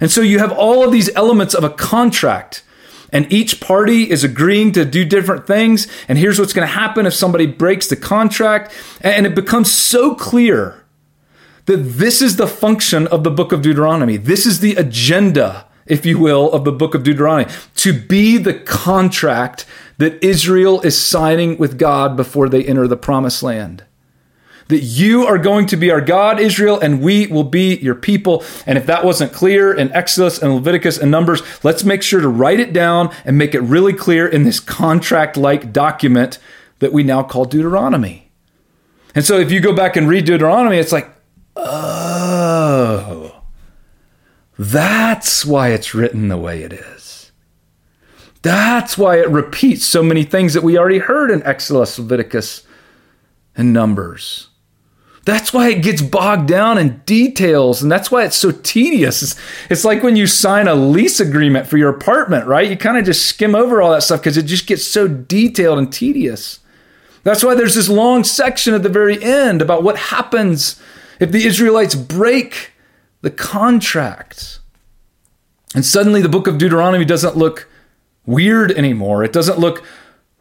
And 0.01 0.11
so 0.11 0.21
you 0.21 0.39
have 0.39 0.53
all 0.53 0.85
of 0.85 0.93
these 0.93 1.15
elements 1.17 1.55
of 1.55 1.65
a 1.65 1.71
contract, 1.71 2.63
and 3.11 3.33
each 3.33 3.61
party 3.61 4.11
is 4.11 4.23
agreeing 4.23 4.73
to 4.73 4.85
do 4.85 5.05
different 5.05 5.47
things. 5.47 5.89
And 6.09 6.19
here's 6.19 6.39
what's 6.39 6.53
going 6.53 6.67
to 6.67 6.75
happen 6.75 7.07
if 7.07 7.15
somebody 7.15 7.47
breaks 7.47 7.89
the 7.89 7.97
contract. 7.97 8.73
And 9.01 9.27
it 9.27 9.35
becomes 9.35 9.73
so 9.73 10.15
clear 10.15 10.85
that 11.65 11.77
this 11.77 12.21
is 12.21 12.37
the 12.37 12.47
function 12.47 13.07
of 13.07 13.25
the 13.25 13.31
book 13.31 13.51
of 13.51 13.63
Deuteronomy. 13.63 14.19
This 14.19 14.45
is 14.45 14.61
the 14.61 14.75
agenda 14.75 15.68
if 15.89 16.07
you 16.07 16.19
will, 16.19 16.53
of 16.53 16.65
the 16.65 16.73
book 16.73 16.95
of 16.95 17.03
Deuteronomy, 17.03 17.51
to 17.77 17.93
be 17.93 18.39
the 18.39 18.55
contract 18.55 19.67
that 19.99 20.23
Israel 20.25 20.81
is 20.83 20.99
signing 20.99 21.59
with 21.59 21.79
God 21.79 22.17
before 22.17 22.49
they 22.49 22.65
enter 22.65 22.87
the 22.87 22.97
promised 22.97 23.43
land. 23.43 23.85
That 24.69 24.81
you 24.81 25.25
are 25.25 25.39
going 25.39 25.67
to 25.67 25.77
be 25.77 25.91
our 25.91 26.03
God, 26.03 26.39
Israel, 26.39 26.79
and 26.79 27.01
we 27.01 27.27
will 27.27 27.45
be 27.45 27.77
your 27.77 27.95
people. 27.95 28.45
And 28.67 28.77
if 28.77 28.85
that 28.87 29.03
wasn't 29.05 29.33
clear 29.33 29.73
in 29.73 29.91
Exodus 29.93 30.43
and 30.43 30.55
Leviticus 30.55 30.99
and 30.99 31.11
Numbers, 31.11 31.41
let's 31.65 31.85
make 31.85 32.03
sure 32.03 32.21
to 32.21 32.29
write 32.29 32.61
it 32.61 32.75
down 32.75 33.15
and 33.25 33.39
make 33.39 33.55
it 33.55 33.61
really 33.61 33.95
clear 33.95 34.29
in 34.29 34.43
this 34.43 34.61
contract 34.61 35.39
like 35.39 35.73
document 35.73 36.39
that 36.81 36.93
we 36.93 37.03
now 37.03 37.23
call 37.23 37.47
Deuteronomy. 37.47 38.31
And 39.15 39.25
so 39.25 39.39
if 39.39 39.51
you 39.51 39.61
go 39.61 39.73
back 39.73 39.97
and 39.97 40.07
read 40.07 40.27
Deuteronomy, 40.27 40.77
it's 40.77 40.93
like, 40.93 41.11
oh, 41.57 42.98
that's 44.59 45.45
why 45.45 45.69
it's 45.69 45.95
written 45.95 46.29
the 46.29 46.37
way 46.37 46.63
it 46.63 46.73
is. 46.73 47.31
That's 48.43 48.97
why 48.99 49.21
it 49.21 49.29
repeats 49.31 49.85
so 49.85 50.03
many 50.03 50.25
things 50.25 50.55
that 50.55 50.63
we 50.63 50.79
already 50.79 50.99
heard 50.99 51.31
in 51.31 51.43
Exodus, 51.43 51.99
Leviticus, 51.99 52.67
and 53.57 53.73
Numbers. 53.73 54.49
That's 55.25 55.53
why 55.53 55.69
it 55.69 55.83
gets 55.83 56.01
bogged 56.01 56.49
down 56.49 56.79
in 56.79 57.03
details, 57.05 57.83
and 57.83 57.93
that's 57.93 58.11
why 58.11 58.25
it's 58.25 58.37
so 58.37 58.51
tedious. 58.51 59.23
It's, 59.23 59.37
it's 59.69 59.85
like 59.85 60.03
when 60.03 60.17
you 60.17 60.27
sign 60.27 60.67
a 60.67 60.75
lease 60.75 61.21
agreement 61.21 61.67
for 61.67 61.77
your 61.77 61.91
apartment, 61.91 62.47
right? 62.47 62.69
You 62.69 62.77
kind 62.77 62.97
of 62.97 63.05
just 63.05 63.27
skim 63.27 63.55
over 63.55 63.83
all 63.83 63.91
that 63.93 64.03
stuff 64.03 64.21
because 64.21 64.39
it 64.39 64.45
just 64.45 64.67
gets 64.67 64.87
so 64.87 65.07
detailed 65.07 65.79
and 65.79 65.93
tedious. 65.93 66.61
That's 67.25 67.45
why 67.45 67.55
there's 67.55 67.75
this 67.75 67.91
long 67.91 68.25
section 68.25 68.73
at 68.73 68.83
the 68.83 68.89
very 68.89 69.23
end 69.23 69.61
about 69.61 69.83
what 69.83 69.99
happens 69.99 70.81
if 71.21 71.31
the 71.31 71.45
Israelites 71.45 71.95
break 71.95 72.73
the 73.21 73.31
contract. 73.31 74.61
And 75.75 75.85
suddenly 75.85 76.23
the 76.23 76.29
book 76.29 76.47
of 76.47 76.59
Deuteronomy 76.59 77.05
doesn't 77.05 77.37
look 77.37 77.69
weird 78.27 78.71
anymore. 78.73 79.25
It 79.25 79.33
doesn't 79.33 79.59
look 79.59 79.83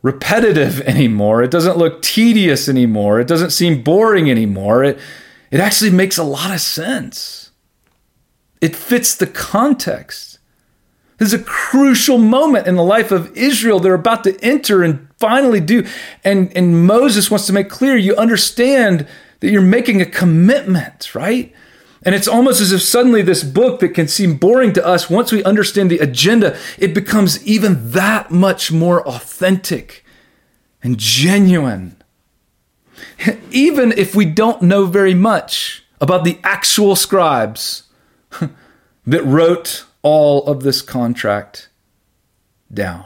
repetitive 0.01 0.81
anymore. 0.87 1.43
It 1.43 1.51
doesn't 1.51 1.77
look 1.77 2.01
tedious 2.01 2.69
anymore. 2.69 3.19
It 3.19 3.27
doesn't 3.27 3.51
seem 3.51 3.83
boring 3.83 4.29
anymore. 4.29 4.83
It, 4.83 4.99
it 5.51 5.59
actually 5.59 5.91
makes 5.91 6.17
a 6.17 6.23
lot 6.23 6.53
of 6.53 6.61
sense. 6.61 7.51
It 8.61 8.75
fits 8.75 9.15
the 9.15 9.27
context. 9.27 10.39
This 11.17 11.33
is 11.33 11.39
a 11.39 11.43
crucial 11.43 12.17
moment 12.17 12.67
in 12.67 12.75
the 12.75 12.83
life 12.83 13.11
of 13.11 13.35
Israel. 13.35 13.79
They're 13.79 13.93
about 13.93 14.23
to 14.25 14.39
enter 14.43 14.83
and 14.83 15.07
finally 15.19 15.59
do. 15.59 15.85
And, 16.23 16.55
and 16.55 16.85
Moses 16.85 17.31
wants 17.31 17.47
to 17.47 17.53
make 17.53 17.69
clear 17.69 17.97
you 17.97 18.15
understand 18.15 19.07
that 19.39 19.49
you're 19.49 19.61
making 19.61 20.01
a 20.01 20.05
commitment, 20.05 21.15
right? 21.15 21.53
And 22.03 22.13
it's 22.13 22.27
almost 22.27 22.61
as 22.61 22.71
if 22.71 22.81
suddenly 22.81 23.21
this 23.21 23.43
book 23.43 23.79
that 23.79 23.89
can 23.89 24.07
seem 24.07 24.37
boring 24.37 24.73
to 24.73 24.85
us, 24.85 25.09
once 25.09 25.31
we 25.31 25.43
understand 25.43 25.89
the 25.89 25.99
agenda, 25.99 26.57
it 26.77 26.93
becomes 26.93 27.45
even 27.45 27.91
that 27.91 28.29
much 28.29 28.71
more 28.71 29.07
authentic 29.07 30.05
and 30.83 30.97
genuine. 30.97 32.01
Even 33.51 33.91
if 33.93 34.15
we 34.15 34.25
don't 34.25 34.61
know 34.61 34.85
very 34.85 35.13
much 35.13 35.83
about 35.99 36.23
the 36.23 36.39
actual 36.43 36.95
scribes 36.95 37.83
that 39.07 39.23
wrote 39.23 39.85
all 40.03 40.45
of 40.45 40.63
this 40.63 40.81
contract 40.81 41.69
down. 42.71 43.05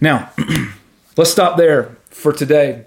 Now, 0.00 0.30
let's 1.16 1.30
stop 1.30 1.56
there 1.56 1.96
for 2.10 2.32
today. 2.32 2.84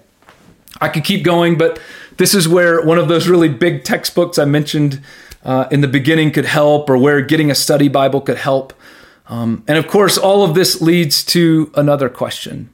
I 0.80 0.88
could 0.88 1.04
keep 1.04 1.24
going, 1.24 1.56
but 1.56 1.80
this 2.22 2.34
is 2.34 2.46
where 2.46 2.80
one 2.82 2.98
of 2.98 3.08
those 3.08 3.26
really 3.26 3.48
big 3.48 3.82
textbooks 3.82 4.38
I 4.38 4.44
mentioned 4.44 5.02
uh, 5.44 5.66
in 5.72 5.80
the 5.80 5.88
beginning 5.88 6.30
could 6.30 6.44
help, 6.44 6.88
or 6.88 6.96
where 6.96 7.20
getting 7.20 7.50
a 7.50 7.54
study 7.56 7.88
Bible 7.88 8.20
could 8.20 8.36
help. 8.36 8.72
Um, 9.26 9.64
and 9.66 9.76
of 9.76 9.88
course, 9.88 10.16
all 10.16 10.44
of 10.44 10.54
this 10.54 10.80
leads 10.80 11.24
to 11.24 11.72
another 11.74 12.08
question. 12.08 12.70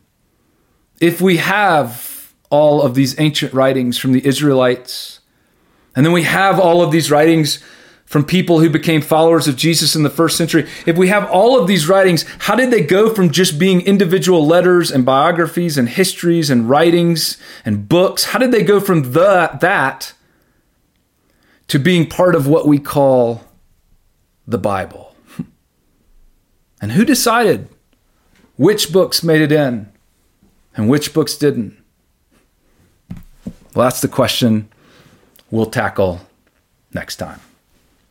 If 1.01 1.23
we 1.23 1.39
have 1.39 2.31
all 2.51 2.83
of 2.83 2.95
these 2.95 3.19
ancient 3.19 3.55
writings 3.55 3.97
from 3.97 4.13
the 4.13 4.27
Israelites, 4.27 5.21
and 5.97 6.05
then 6.05 6.13
we 6.13 6.25
have 6.25 6.61
all 6.61 6.83
of 6.83 6.93
these 6.93 7.11
writings 7.11 7.65
from 8.09 8.25
people 8.25 8.61
who 8.61 8.71
became 8.71 9.03
followers 9.03 9.47
of 9.47 9.55
Jesus 9.55 9.95
in 9.95 10.03
the 10.03 10.09
first 10.09 10.39
century. 10.39 10.67
If 10.87 10.97
we 10.97 11.09
have 11.09 11.29
all 11.31 11.61
of 11.61 11.69
these 11.69 11.87
writings, 11.87 12.25
how 12.39 12.55
did 12.55 12.71
they 12.71 12.81
go 12.81 13.15
from 13.15 13.31
just 13.31 13.59
being 13.59 13.83
individual 13.83 14.47
letters 14.47 14.91
and 14.91 15.05
biographies 15.05 15.77
and 15.77 15.91
histories 15.91 16.49
and 16.49 16.71
writings 16.71 17.37
and 17.67 17.87
books? 17.87 18.25
How 18.25 18.39
did 18.39 18.51
they 18.51 18.63
go 18.63 18.81
from 18.81 19.13
the, 19.13 19.59
that 19.61 20.15
to 21.69 21.79
being 21.79 22.09
part 22.09 22.35
of 22.35 22.47
what 22.47 22.67
we 22.67 22.79
call 22.79 23.45
the 24.47 24.59
Bible? 24.59 25.15
And 26.81 26.93
who 26.93 27.05
decided 27.05 27.69
which 28.57 28.93
books 28.93 29.25
made 29.25 29.41
it 29.41 29.51
in 29.51 29.93
and 30.77 30.89
which 30.89 31.13
books 31.13 31.37
didn't? 31.37 31.77
Well, 33.75 33.85
that's 33.85 34.01
the 34.01 34.09
question 34.09 34.69
we'll 35.51 35.67
tackle 35.67 36.21
next 36.95 37.17
time. 37.17 37.41